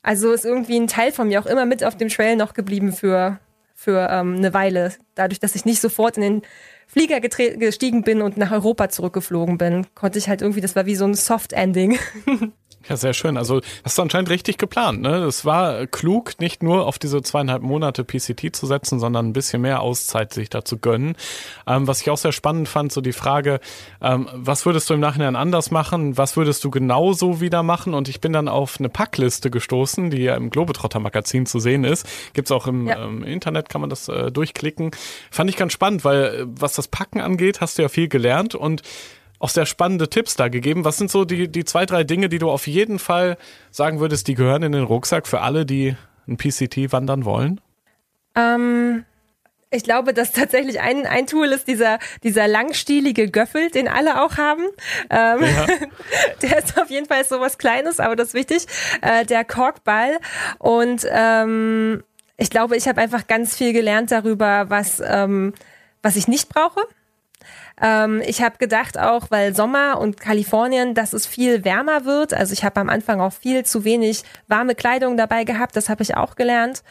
Also 0.03 0.33
ist 0.33 0.45
irgendwie 0.45 0.79
ein 0.79 0.87
Teil 0.87 1.13
von 1.13 1.29
mir 1.29 1.41
auch 1.41 1.47
immer 1.47 1.67
mit 1.67 1.83
auf 1.83 1.97
dem 1.97 2.09
Trail 2.09 2.37
noch 2.37 2.55
geblieben 2.55 2.93
für, 2.93 3.41
für 3.75 4.09
ähm, 4.11 4.37
eine 4.37 4.55
Weile. 4.55 4.93
Dadurch, 5.15 5.41
dass 5.41 5.57
ich 5.57 5.65
nicht 5.65 5.81
sofort 5.81 6.17
in 6.17 6.23
den 6.23 6.43
Flieger 6.87 7.21
gestiegen 7.21 8.03
bin 8.03 8.23
und 8.23 8.37
nach 8.37 8.53
Europa 8.53 8.89
zurückgeflogen 8.89 9.59
bin, 9.59 9.87
konnte 9.95 10.19
ich 10.19 10.29
halt 10.29 10.43
irgendwie, 10.43 10.61
das 10.61 10.77
war 10.77 10.87
wie 10.87 10.95
so 10.95 11.05
ein 11.05 11.15
Soft 11.15 11.53
Ending. 11.53 11.99
Ja, 12.89 12.97
sehr 12.97 13.15
schön. 13.15 13.37
Also 13.37 13.61
hast 13.85 13.99
du 13.99 14.03
anscheinend 14.03 14.31
richtig 14.31 14.59
geplant. 14.59 15.03
Ne? 15.03 15.25
Es 15.25 15.45
war 15.45 15.87
klug, 15.87 16.39
nicht 16.39 16.63
nur 16.63 16.87
auf 16.87 16.99
diese 16.99 17.21
zweieinhalb 17.21 17.63
Monate 17.63 18.05
PCT 18.05 18.55
zu 18.55 18.67
setzen, 18.67 19.01
sondern 19.01 19.27
ein 19.27 19.33
bisschen 19.33 19.63
mehr 19.63 19.81
Auszeit 19.81 20.33
sich 20.33 20.51
dazu 20.51 20.79
gönnen. 20.79 21.17
Ähm, 21.67 21.89
was 21.89 22.01
ich 22.01 22.11
auch 22.11 22.17
sehr 22.17 22.33
spannend 22.33 22.69
fand, 22.69 22.93
so 22.93 23.01
die 23.01 23.13
Frage, 23.13 23.59
ähm, 24.01 24.29
was 24.33 24.67
würdest 24.67 24.89
du 24.89 24.95
im 24.95 25.01
Nachhinein 25.01 25.35
anders 25.35 25.73
machen? 25.73 26.17
Was 26.17 26.37
würdest 26.37 26.63
du 26.63 26.71
genauso 26.71 27.41
wieder 27.41 27.65
machen? 27.65 27.93
Und 27.93 28.09
ich 28.09 28.21
bin 28.21 28.33
dann 28.33 28.47
auf 28.47 28.79
eine 28.79 28.89
Packliste 28.89 29.51
gestoßen, 29.51 30.11
die 30.11 30.23
ja 30.23 30.37
im 30.37 30.51
Globetrotter 30.51 31.01
Magazin 31.01 31.47
zu 31.47 31.59
sehen 31.59 31.83
ist. 31.83 32.07
Gibt's 32.35 32.53
auch 32.53 32.69
im 32.69 32.87
ja. 32.87 33.05
ähm, 33.05 33.25
Internet, 33.25 33.69
kann 33.69 33.81
man 33.81 33.91
das 33.91 34.09
äh, 34.09 34.31
durchklicken. 34.31 34.93
Fand 35.33 35.51
ich 35.51 35.57
ganz 35.57 35.73
spannend, 35.73 36.05
weil 36.05 36.25
äh, 36.25 36.45
was 36.47 36.75
das 36.75 36.87
Packen 36.87 37.21
angeht, 37.21 37.61
hast 37.61 37.79
du 37.79 37.83
ja 37.83 37.89
viel 37.89 38.09
gelernt 38.09 38.55
und 38.55 38.83
auch 39.39 39.49
sehr 39.49 39.67
spannende 39.67 40.09
Tipps 40.09 40.37
da 40.37 40.49
gegeben. 40.49 40.85
Was 40.85 40.97
sind 40.97 41.11
so 41.11 41.25
die, 41.25 41.49
die 41.49 41.65
zwei, 41.65 41.87
drei 41.87 42.05
Dinge, 42.05 42.29
die 42.29 42.39
du 42.39 42.51
auf 42.51 42.67
jeden 42.67 42.99
Fall 42.99 43.37
sagen 43.71 44.01
würdest, 44.01 44.29
die 44.29 44.35
gehören 44.35 44.63
in 44.63 44.73
den 44.73 44.85
Rucksack 44.85 45.27
für 45.27 45.41
alle, 45.41 45.67
die 45.67 45.97
ein 46.27 46.37
PCT 46.37 46.93
wandern 46.93 47.25
wollen? 47.25 47.61
Ähm, 48.35 49.05
ich 49.71 49.85
glaube, 49.85 50.15
dass 50.15 50.33
tatsächlich 50.33 50.81
ein, 50.81 51.07
ein 51.07 51.27
Tool 51.27 51.47
ist 51.49 51.69
dieser, 51.69 51.99
dieser 52.23 52.49
langstielige 52.49 53.31
Göffel, 53.31 53.71
den 53.71 53.89
alle 53.89 54.23
auch 54.23 54.37
haben. 54.37 54.63
Ähm, 55.11 55.41
ja. 55.43 55.67
Der 56.43 56.59
ist 56.59 56.81
auf 56.81 56.91
jeden 56.91 57.07
Fall 57.07 57.25
so 57.25 57.41
was 57.41 57.59
Kleines, 57.59 58.01
aber 58.01 58.17
das 58.17 58.29
ist 58.29 58.35
wichtig. 58.35 58.67
Äh, 59.03 59.25
der 59.27 59.45
Korkball. 59.45 60.19
Und 60.59 61.07
ähm, 61.11 62.03
ich 62.37 62.51
glaube, 62.51 62.77
ich 62.77 62.89
habe 62.89 63.01
einfach 63.01 63.27
ganz 63.27 63.57
viel 63.57 63.73
gelernt 63.73 64.11
darüber, 64.11 64.71
was... 64.71 65.03
Ähm, 65.05 65.53
was 66.07 66.15
ich 66.15 66.29
nicht 66.29 66.49
brauche. 66.49 66.81
Ähm, 67.81 68.23
ich 68.25 68.43
habe 68.43 68.59
gedacht 68.59 68.99
auch, 68.99 69.31
weil 69.31 69.55
Sommer 69.55 70.01
und 70.01 70.21
Kalifornien, 70.21 70.95
dass 70.95 71.13
es 71.13 71.27
viel 71.27 71.65
wärmer 71.65 72.05
wird. 72.05 72.35
Also 72.35 72.53
ich 72.53 72.65
habe 72.65 72.81
am 72.81 72.89
Anfang 72.89 73.21
auch 73.21 73.33
viel 73.33 73.65
zu 73.65 73.85
wenig 73.85 74.23
warme 74.49 74.75
Kleidung 74.75 75.17
dabei 75.17 75.45
gehabt. 75.45 75.77
Das 75.77 75.89
habe 75.89 76.03
ich 76.03 76.17
auch 76.17 76.37
gelernt. 76.37 76.83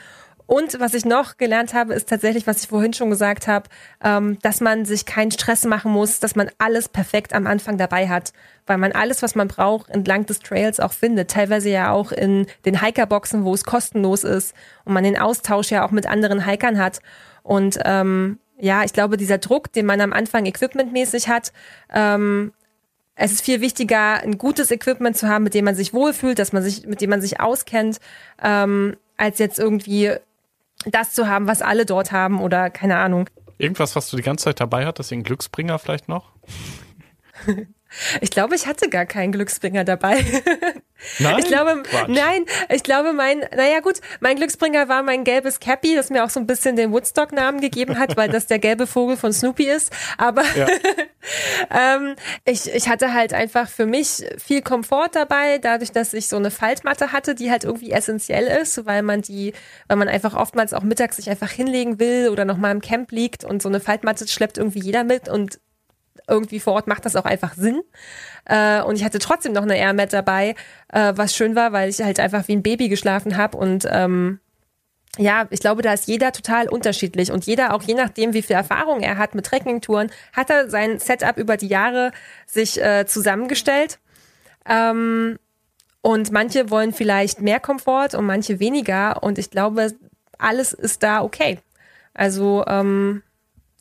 Und 0.48 0.80
was 0.80 0.94
ich 0.94 1.06
noch 1.06 1.38
gelernt 1.38 1.74
habe, 1.74 1.96
ist 1.96 2.08
tatsächlich, 2.08 2.46
was 2.46 2.62
ich 2.62 2.68
vorhin 2.68 2.94
schon 2.94 3.10
gesagt 3.10 3.48
habe, 3.48 3.68
ähm, 4.04 4.38
dass 4.44 4.62
man 4.62 4.86
sich 4.86 5.06
keinen 5.06 5.32
Stress 5.32 5.66
machen 5.66 5.92
muss, 5.92 6.20
dass 6.20 6.36
man 6.36 6.52
alles 6.60 6.88
perfekt 6.88 7.34
am 7.34 7.48
Anfang 7.48 7.80
dabei 7.80 8.08
hat, 8.10 8.32
weil 8.68 8.78
man 8.78 8.92
alles, 8.92 9.24
was 9.24 9.34
man 9.34 9.48
braucht, 9.48 9.90
entlang 9.90 10.28
des 10.28 10.40
Trails 10.40 10.80
auch 10.80 10.94
findet. 10.94 11.32
Teilweise 11.32 11.70
ja 11.70 11.92
auch 11.92 12.12
in 12.12 12.46
den 12.66 12.82
Hikerboxen, 12.82 13.44
wo 13.44 13.56
es 13.56 13.64
kostenlos 13.64 14.24
ist 14.24 14.54
und 14.84 14.94
man 14.94 15.04
den 15.04 15.18
Austausch 15.18 15.72
ja 15.72 15.84
auch 15.84 15.92
mit 15.92 16.06
anderen 16.06 16.46
Hikern 16.46 16.78
hat. 16.78 17.00
Und 17.42 17.80
ähm, 17.84 18.40
ja, 18.58 18.84
ich 18.84 18.94
glaube, 18.94 19.18
dieser 19.18 19.38
Druck, 19.38 19.72
den 19.74 19.86
man 19.86 20.02
am 20.02 20.14
Anfang 20.14 20.46
equipmentmäßig 20.46 21.28
hat, 21.28 21.52
ähm, 21.94 22.54
es 23.16 23.32
ist 23.32 23.46
viel 23.46 23.62
wichtiger, 23.62 24.22
ein 24.22 24.38
gutes 24.38 24.72
Equipment 24.72 25.16
zu 25.18 25.30
haben, 25.30 25.44
mit 25.44 25.54
dem 25.54 25.66
man 25.66 25.76
sich 25.76 25.94
wohlfühlt, 25.94 26.38
dass 26.38 26.52
man 26.52 26.64
sich, 26.64 26.86
mit 26.86 27.02
dem 27.02 27.10
man 27.10 27.22
sich 27.22 27.40
auskennt, 27.40 28.00
ähm, 28.42 28.98
als 29.18 29.40
jetzt 29.40 29.58
irgendwie 29.58 30.12
das 30.86 31.14
zu 31.14 31.28
haben, 31.28 31.48
was 31.48 31.62
alle 31.62 31.86
dort 31.86 32.12
haben 32.12 32.42
oder 32.42 32.70
keine 32.70 32.98
Ahnung. 32.98 33.30
Irgendwas, 33.58 33.96
was 33.96 34.10
du 34.10 34.18
die 34.18 34.24
ganze 34.24 34.46
Zeit 34.46 34.60
dabei 34.60 34.86
hattest, 34.86 35.12
den 35.12 35.24
Glücksbringer 35.24 35.80
vielleicht 35.80 36.10
noch? 36.10 36.32
Ich 38.20 38.30
glaube, 38.30 38.56
ich 38.56 38.68
hatte 38.68 38.90
gar 38.90 39.06
keinen 39.06 39.32
Glücksbringer 39.32 39.86
dabei. 39.86 40.18
Nein? 41.20 41.40
Ich 41.40 41.46
glaube, 41.46 41.84
Quatsch. 41.84 42.08
nein, 42.08 42.46
ich 42.70 42.84
glaube, 42.84 43.14
mein, 43.14 43.40
naja 43.56 43.80
gut, 43.80 44.02
mein 44.20 44.36
Glücksbringer 44.36 44.88
war 44.90 45.04
mein 45.04 45.24
gelbes 45.24 45.60
Cappy, 45.60 45.96
das 45.96 46.10
mir 46.10 46.24
auch 46.24 46.30
so 46.30 46.40
ein 46.40 46.48
bisschen 46.48 46.76
den 46.76 46.92
Woodstock-Namen 46.92 47.62
gegeben 47.62 47.98
hat, 48.00 48.18
weil 48.18 48.30
das 48.30 48.48
der 48.48 48.60
gelbe 48.60 48.88
Vogel 48.88 49.18
von 49.18 49.34
Snoopy 49.34 49.70
ist. 49.70 49.92
Aber 50.18 50.44
Ja. 50.56 50.68
ähm, 51.96 52.16
ich, 52.46 52.74
ich 52.74 52.88
hatte 52.88 53.14
halt 53.14 53.34
einfach 53.34 53.70
für 53.70 53.86
mich 53.86 54.24
viel 54.38 54.62
Komfort 54.62 55.10
dabei, 55.14 55.58
dadurch, 55.58 55.92
dass 55.92 56.14
ich 56.14 56.28
so 56.28 56.38
eine 56.38 56.52
Faltmatte 56.52 57.12
hatte, 57.12 57.36
die 57.36 57.52
halt 57.52 57.64
irgendwie 57.64 57.92
essentiell 57.92 58.46
ist, 58.62 58.86
weil 58.86 59.02
man 59.02 59.22
die, 59.22 59.54
weil 59.88 59.98
man 59.98 60.08
einfach 60.08 60.36
oftmals 60.36 60.74
auch 60.74 60.84
mittags 60.84 61.18
sich 61.18 61.30
einfach 61.30 61.50
hinlegen 61.50 62.00
will 62.00 62.30
oder 62.30 62.46
noch 62.46 62.58
mal 62.58 62.72
im 62.72 62.82
Camp 62.82 63.12
liegt 63.12 63.44
und 63.44 63.62
so 63.62 63.70
eine 63.70 63.80
Faltmatte 63.80 64.28
schleppt 64.28 64.58
irgendwie 64.58 64.80
jeder 64.80 65.04
mit 65.04 65.30
und 65.30 65.60
irgendwie 66.28 66.60
vor 66.60 66.74
Ort 66.74 66.88
macht 66.88 67.06
das 67.06 67.16
auch 67.16 67.26
einfach 67.26 67.54
Sinn. 67.54 67.82
Äh, 68.46 68.82
und 68.82 68.96
ich 68.96 69.04
hatte 69.04 69.20
trotzdem 69.20 69.54
noch 69.54 69.64
eine 69.64 69.78
Airmat 69.78 70.14
dabei, 70.14 70.56
äh, 70.94 71.14
was 71.16 71.36
schön 71.36 71.56
war, 71.56 71.72
weil 71.72 71.90
ich 71.90 72.02
halt 72.02 72.20
einfach 72.20 72.48
wie 72.48 72.56
ein 72.56 72.64
Baby 72.64 72.90
geschlafen 72.90 73.38
habe 73.38 73.58
und 73.58 73.88
ähm, 73.92 74.40
ja, 75.18 75.48
ich 75.50 75.62
glaube, 75.62 75.82
da 75.82 75.94
ist 75.94 76.08
jeder 76.08 76.32
total 76.32 76.68
unterschiedlich 76.68 77.32
und 77.32 77.46
jeder, 77.46 77.74
auch 77.74 77.84
je 77.84 77.94
nachdem, 77.94 78.34
wie 78.34 78.42
viel 78.42 78.56
Erfahrung 78.56 79.02
er 79.02 79.18
hat 79.18 79.34
mit 79.34 79.46
Trekkingtouren, 79.46 80.12
hat 80.34 80.50
er 80.50 80.70
sein 80.70 81.00
Setup 81.00 81.38
über 81.38 81.58
die 81.58 81.68
Jahre 81.68 82.12
sich 82.46 82.82
äh, 82.82 83.06
zusammengestellt. 83.06 84.00
Ähm, 84.68 85.40
und 86.02 86.32
manche 86.32 86.70
wollen 86.70 86.94
vielleicht 86.94 87.42
mehr 87.42 87.60
Komfort 87.60 88.10
und 88.14 88.26
manche 88.26 88.60
weniger. 88.60 89.24
Und 89.24 89.38
ich 89.38 89.50
glaube, 89.50 89.94
alles 90.38 90.74
ist 90.74 91.02
da 91.02 91.22
okay. 91.24 91.60
Also, 92.14 92.64
ähm, 92.68 93.24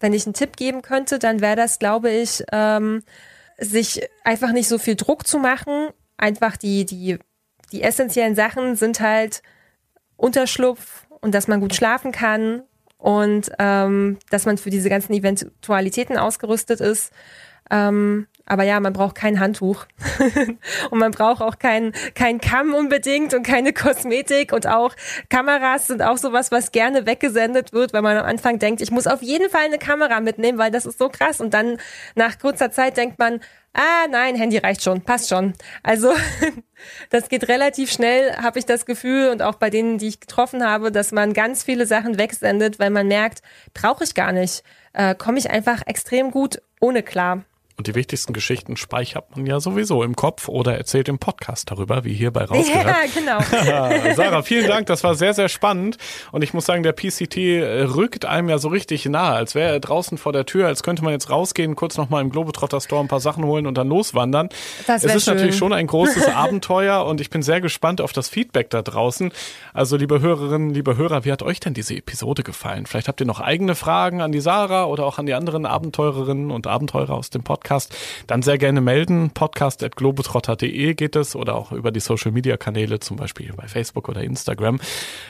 wenn 0.01 0.13
ich 0.13 0.27
einen 0.27 0.35
Tipp 0.35 0.57
geben 0.57 0.83
könnte, 0.83 1.19
dann 1.19 1.41
wäre 1.41 1.57
das, 1.57 1.79
glaube 1.79 2.11
ich, 2.11 2.45
ähm, 2.53 3.03
sich 3.59 4.03
einfach 4.25 4.53
nicht 4.53 4.69
so 4.69 4.79
viel 4.79 4.97
Druck 4.97 5.27
zu 5.27 5.39
machen. 5.39 5.89
Einfach 6.17 6.57
die, 6.57 6.85
die, 6.85 7.19
die 7.73 7.83
essentiellen 7.83 8.35
Sachen 8.35 8.77
sind 8.77 9.01
halt 9.01 9.43
Unterschlupf 10.17 11.07
und 11.21 11.35
dass 11.35 11.49
man 11.49 11.61
gut 11.61 11.75
schlafen 11.75 12.13
kann 12.13 12.63
und 12.99 13.51
ähm, 13.59 14.19
dass 14.31 14.47
man 14.47 14.59
für 14.59 14.71
diese 14.71 14.89
ganzen 14.89 15.13
Eventualitäten 15.13 16.17
ausgerüstet 16.17 16.81
ist. 16.81 17.13
Ähm, 17.71 18.27
aber 18.47 18.65
ja, 18.65 18.79
man 18.81 18.93
braucht 18.93 19.15
kein 19.15 19.41
Handtuch 19.41 19.87
und 20.91 20.99
man 20.99 21.13
braucht 21.13 21.41
auch 21.41 21.59
keinen 21.59 21.93
kein 22.15 22.41
Kamm 22.41 22.75
unbedingt 22.75 23.33
und 23.35 23.43
keine 23.43 23.73
Kosmetik 23.73 24.53
und 24.53 24.67
auch 24.67 24.95
Kameras 25.31 25.87
sind 25.87 26.03
auch 26.03 26.19
sowas, 26.19 26.53
was 26.53 26.73
gerne 26.73 27.07
weggesendet 27.07 27.73
wird, 27.73 27.93
weil 27.93 28.03
man 28.03 28.17
am 28.17 28.27
Anfang 28.27 28.59
denkt, 28.59 28.81
ich 28.81 28.91
muss 28.91 29.07
auf 29.07 29.23
jeden 29.23 29.49
Fall 29.51 29.65
eine 29.65 29.79
Kamera 29.79 30.21
mitnehmen, 30.21 30.59
weil 30.59 30.71
das 30.71 30.87
ist 30.87 30.99
so 30.99 31.09
krass 31.09 31.41
und 31.41 31.55
dann 31.55 31.79
nach 32.15 32.39
kurzer 32.39 32.71
Zeit 32.71 32.97
denkt 32.97 33.19
man, 33.19 33.41
ah 33.73 34.07
nein, 34.11 34.37
Handy 34.37 34.59
reicht 34.59 34.83
schon, 34.83 35.03
passt 35.03 35.29
schon. 35.29 35.55
Also 35.83 36.13
das 37.11 37.29
geht 37.29 37.49
relativ 37.49 37.91
schnell, 37.91 38.37
habe 38.37 38.59
ich 38.59 38.67
das 38.67 38.87
Gefühl 38.87 39.31
und 39.31 39.43
auch 39.43 39.57
bei 39.57 39.71
denen, 39.71 39.99
die 39.99 40.09
ich 40.09 40.21
getroffen 40.21 40.65
habe, 40.65 40.93
dass 40.93 41.13
man 41.13 41.33
ganz 41.33 41.63
viele 41.63 41.87
Sachen 41.87 42.19
wegsendet, 42.19 42.79
weil 42.79 42.91
man 42.91 43.09
merkt, 43.09 43.43
brauche 43.73 44.05
ich 44.05 44.15
gar 44.15 44.33
nicht, 44.33 44.63
äh, 44.93 45.15
komme 45.15 45.39
ich 45.39 45.51
einfach 45.51 45.83
extrem 45.87 46.31
gut 46.31 46.63
ohne 46.81 47.03
klar. 47.03 47.45
Und 47.77 47.89
die 47.89 47.97
wichtigsten 47.97 48.33
Geschichten 48.33 48.77
speichert 48.77 49.37
man 49.37 49.47
ja 49.47 49.59
sowieso 49.59 50.05
im 50.05 50.15
Kopf 50.15 50.49
oder 50.49 50.77
erzählt 50.77 51.09
im 51.09 51.19
Podcast 51.19 51.73
darüber, 51.73 52.05
wie 52.05 52.15
hierbei 52.15 52.45
rausgehört. 52.45 52.87
Ja, 52.87 52.97
genau. 53.13 53.39
Ah, 53.39 54.15
Sarah, 54.15 54.43
vielen 54.43 54.69
Dank. 54.69 54.87
Das 54.87 55.03
war 55.03 55.17
sehr, 55.17 55.35
sehr 55.35 55.49
spannend. 55.49 55.99
Und 56.31 56.45
ich 56.45 56.55
muss 56.55 56.67
sagen, 56.67 56.85
der 56.85 56.93
PCT 56.93 57.37
äh, 57.37 57.83
rückt 57.83 58.27
einem 58.27 58.49
ja 58.49 58.59
so 58.59 58.69
richtig 58.69 59.07
nahe, 59.07 59.35
als 59.35 59.57
wäre 59.57 59.73
er 59.73 59.81
draußen 59.81 60.19
vor 60.19 60.33
der 60.33 60.47
Tür, 60.47 60.69
als 60.69 60.85
könnte 60.85 61.03
man 61.03 61.13
jetzt 61.13 61.31
rausgehen, 61.31 61.75
kurz 61.75 61.97
nochmal 61.97 62.23
im 62.23 62.31
Globetrotter 62.31 62.81
Store 62.81 63.03
ein 63.03 63.09
paar 63.09 63.19
Sachen 63.19 63.45
holen 63.45 63.67
und 63.67 63.77
dann 63.77 63.89
loswandern. 63.89 64.51
Das 64.87 65.03
es 65.03 65.13
ist 65.13 65.25
schön. 65.25 65.35
natürlich 65.35 65.57
schon 65.57 65.73
ein 65.73 65.89
großes 65.89 66.29
Abenteuer 66.35 67.05
und 67.05 67.21
ich 67.21 67.29
bin 67.29 67.43
sehr 67.43 67.61
gespannt 67.61 68.01
auf 68.01 68.13
das 68.13 68.29
Feedback 68.29 68.71
da 68.71 68.83
draußen. 68.83 69.33
Also, 69.73 69.97
liebe 69.97 70.21
Hörerinnen, 70.21 70.71
liebe 70.71 70.97
Hörer, 70.97 71.25
wie 71.25 71.33
hat 71.33 71.43
euch 71.43 71.59
denn 71.59 71.75
diese 71.75 71.97
Episode 71.97 72.45
gefallen? 72.45 72.87
Vielleicht 72.87 73.09
habt 73.09 73.21
ihr 73.21 73.27
noch 73.27 73.41
eigene 73.41 73.75
Fragen 73.75 74.21
an 74.21 74.31
die 74.31 74.41
Sarah 74.41 74.85
oder 74.85 75.07
auch 75.07 75.19
an 75.19 75.27
die 75.27 75.35
anderen 75.35 75.67
Abenteurerinnen 75.67 76.53
und 76.53 76.69
Abenteurer 76.69 77.15
aus 77.15 77.31
dem 77.31 77.43
Podcast. 77.43 77.64
Dann 78.27 78.43
sehr 78.43 78.59
gerne 78.59 78.81
melden. 78.81 79.31
Podcast.globetrotter.de 79.31 80.95
geht 80.95 81.17
es 81.17 81.35
oder 81.35 81.57
auch 81.57 81.73
über 81.73 81.91
die 81.91 82.01
Social 82.01 82.31
Media 82.33 82.57
Kanäle, 82.57 83.01
zum 83.01 83.17
Beispiel 83.17 83.53
bei 83.57 83.67
Facebook 83.67 84.09
oder 84.09 84.23
Instagram. 84.23 84.79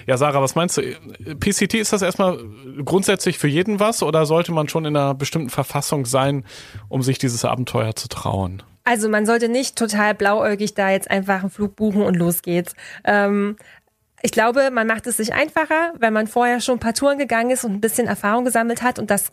Ja, 0.06 0.16
Sarah, 0.16 0.42
was 0.42 0.54
meinst 0.54 0.76
du? 0.76 0.82
PCT 0.82 1.74
ist 1.74 1.92
das 1.92 2.02
erstmal 2.02 2.38
grundsätzlich 2.84 3.38
für 3.38 3.48
jeden 3.48 3.80
was 3.80 4.02
oder 4.02 4.26
sollte 4.26 4.52
man 4.52 4.68
schon 4.68 4.84
in 4.84 4.96
einer 4.96 5.14
bestimmten 5.14 5.50
Verfassung 5.50 6.06
sein, 6.06 6.44
um 6.88 7.02
sich 7.02 7.18
dieses 7.18 7.44
Abenteuer 7.44 7.96
zu 7.96 8.08
trauen? 8.08 8.62
Also 8.84 9.08
man 9.08 9.24
sollte 9.24 9.48
nicht 9.48 9.76
total 9.76 10.14
blauäugig 10.14 10.74
da 10.74 10.90
jetzt 10.90 11.10
einfach 11.10 11.40
einen 11.40 11.50
Flug 11.50 11.74
buchen 11.74 12.02
und 12.02 12.14
los 12.14 12.42
geht's. 12.42 12.74
Ähm, 13.04 13.56
ich 14.22 14.30
glaube, 14.30 14.70
man 14.70 14.86
macht 14.86 15.06
es 15.06 15.16
sich 15.16 15.32
einfacher, 15.34 15.92
wenn 15.98 16.12
man 16.12 16.26
vorher 16.26 16.60
schon 16.60 16.76
ein 16.76 16.80
paar 16.80 16.94
Touren 16.94 17.18
gegangen 17.18 17.50
ist 17.50 17.64
und 17.64 17.72
ein 17.72 17.80
bisschen 17.80 18.06
Erfahrung 18.06 18.44
gesammelt 18.44 18.82
hat 18.82 18.98
und 18.98 19.10
das 19.10 19.30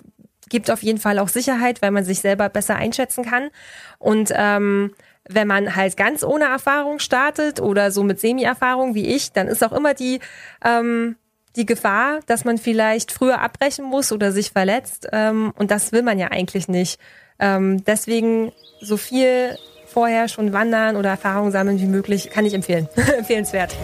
gibt 0.52 0.70
auf 0.70 0.84
jeden 0.84 1.00
Fall 1.00 1.18
auch 1.18 1.30
Sicherheit, 1.30 1.82
weil 1.82 1.90
man 1.90 2.04
sich 2.04 2.20
selber 2.20 2.50
besser 2.50 2.76
einschätzen 2.76 3.26
kann. 3.26 3.50
Und 3.98 4.32
ähm, 4.36 4.94
wenn 5.28 5.48
man 5.48 5.76
halt 5.76 5.98
ganz 5.98 6.24
ohne 6.24 6.46
Erfahrung 6.46 7.00
startet 7.00 7.60
oder 7.60 7.90
so 7.90 8.04
mit 8.04 8.20
Semi-Erfahrung 8.20 8.94
wie 8.94 9.08
ich, 9.08 9.32
dann 9.32 9.48
ist 9.48 9.64
auch 9.64 9.72
immer 9.72 9.96
die 9.96 10.20
ähm, 10.64 11.16
die 11.56 11.66
Gefahr, 11.66 12.20
dass 12.28 12.46
man 12.46 12.58
vielleicht 12.58 13.12
früher 13.12 13.42
abbrechen 13.42 13.84
muss 13.86 14.12
oder 14.12 14.32
sich 14.32 14.52
verletzt. 14.52 15.08
Ähm, 15.12 15.54
und 15.58 15.72
das 15.72 15.92
will 15.92 16.02
man 16.02 16.20
ja 16.20 16.28
eigentlich 16.28 16.68
nicht. 16.68 17.00
Ähm, 17.40 17.84
deswegen 17.84 18.52
so 18.80 18.96
viel 18.98 19.58
vorher 19.86 20.30
schon 20.30 20.54
wandern 20.54 20.96
oder 20.96 21.10
Erfahrung 21.10 21.52
sammeln 21.52 21.80
wie 21.80 21.88
möglich, 21.88 22.30
kann 22.30 22.46
ich 22.46 22.54
empfehlen. 22.54 22.88
Empfehlenswert. 23.18 23.76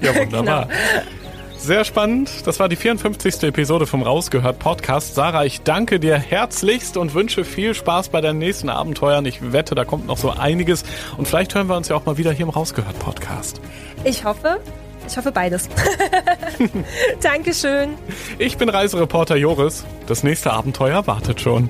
Ja, 0.00 0.14
wunderbar. 0.16 0.66
Genau. 0.66 1.19
Sehr 1.62 1.84
spannend. 1.84 2.46
Das 2.46 2.58
war 2.58 2.70
die 2.70 2.76
54. 2.76 3.42
Episode 3.42 3.86
vom 3.86 4.02
Rausgehört 4.02 4.58
Podcast. 4.58 5.14
Sarah, 5.14 5.44
ich 5.44 5.60
danke 5.60 6.00
dir 6.00 6.16
herzlichst 6.16 6.96
und 6.96 7.12
wünsche 7.12 7.44
viel 7.44 7.74
Spaß 7.74 8.08
bei 8.08 8.22
deinen 8.22 8.38
nächsten 8.38 8.70
Abenteuern. 8.70 9.26
Ich 9.26 9.52
wette, 9.52 9.74
da 9.74 9.84
kommt 9.84 10.06
noch 10.06 10.16
so 10.16 10.30
einiges. 10.30 10.84
Und 11.18 11.28
vielleicht 11.28 11.54
hören 11.54 11.68
wir 11.68 11.76
uns 11.76 11.88
ja 11.88 11.96
auch 11.96 12.06
mal 12.06 12.16
wieder 12.16 12.32
hier 12.32 12.46
im 12.46 12.50
Rausgehört 12.50 12.98
Podcast. 12.98 13.60
Ich 14.04 14.24
hoffe, 14.24 14.58
ich 15.06 15.18
hoffe 15.18 15.32
beides. 15.32 15.68
Dankeschön. 17.22 17.90
Ich 18.38 18.56
bin 18.56 18.70
Reisereporter 18.70 19.36
Joris. 19.36 19.84
Das 20.06 20.22
nächste 20.22 20.54
Abenteuer 20.54 21.06
wartet 21.06 21.42
schon. 21.42 21.68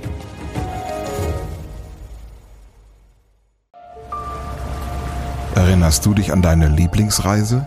Erinnerst 5.56 6.06
du 6.06 6.14
dich 6.14 6.32
an 6.32 6.42
deine 6.42 6.68
Lieblingsreise? 6.68 7.66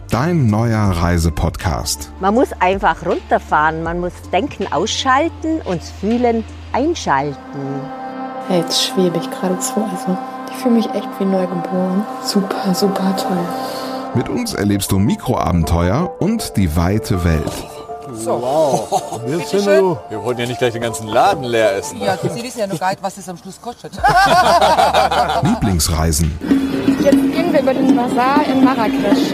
Dein 0.11 0.47
neuer 0.47 0.89
Reisepodcast. 0.89 2.11
Man 2.19 2.33
muss 2.33 2.49
einfach 2.59 3.05
runterfahren, 3.05 3.81
man 3.81 4.01
muss 4.01 4.11
Denken 4.33 4.67
ausschalten 4.69 5.61
und 5.63 5.81
Fühlen 5.81 6.43
einschalten. 6.73 7.37
Ja, 8.49 8.57
jetzt 8.57 8.83
schwebe 8.83 9.17
ich 9.19 9.31
geradezu. 9.31 9.75
Also 9.89 10.17
ich 10.49 10.57
fühle 10.57 10.75
mich 10.75 10.85
echt 10.87 11.07
wie 11.17 11.23
neugeboren. 11.23 12.05
Super, 12.25 12.75
super 12.75 13.15
toll. 13.15 13.37
Mit 14.13 14.27
uns 14.27 14.53
erlebst 14.53 14.91
du 14.91 14.99
Mikroabenteuer 14.99 16.11
und 16.19 16.57
die 16.57 16.75
weite 16.75 17.23
Welt. 17.23 17.53
Wow. 18.25 19.21
Bitte 19.25 19.63
schön. 19.63 19.95
Wir 20.09 20.21
wollten 20.21 20.41
ja 20.41 20.47
nicht 20.47 20.59
gleich 20.59 20.73
den 20.73 20.81
ganzen 20.81 21.07
Laden 21.07 21.45
leer 21.45 21.77
essen. 21.77 22.01
Ja, 22.01 22.17
Sie 22.17 22.43
wissen 22.43 22.59
ja 22.59 22.67
noch 22.67 22.77
gar 22.77 22.89
nicht, 22.89 23.01
was 23.01 23.15
das 23.15 23.29
am 23.29 23.37
Schluss 23.37 23.61
kostet. 23.61 23.93
Lieblingsreisen. 25.41 26.37
Jetzt 27.01 27.11
gehen 27.11 27.53
wir 27.53 27.61
über 27.61 27.73
den 27.73 27.95
Bazar 27.95 28.45
in 28.45 28.65
Marrakesch. 28.65 29.33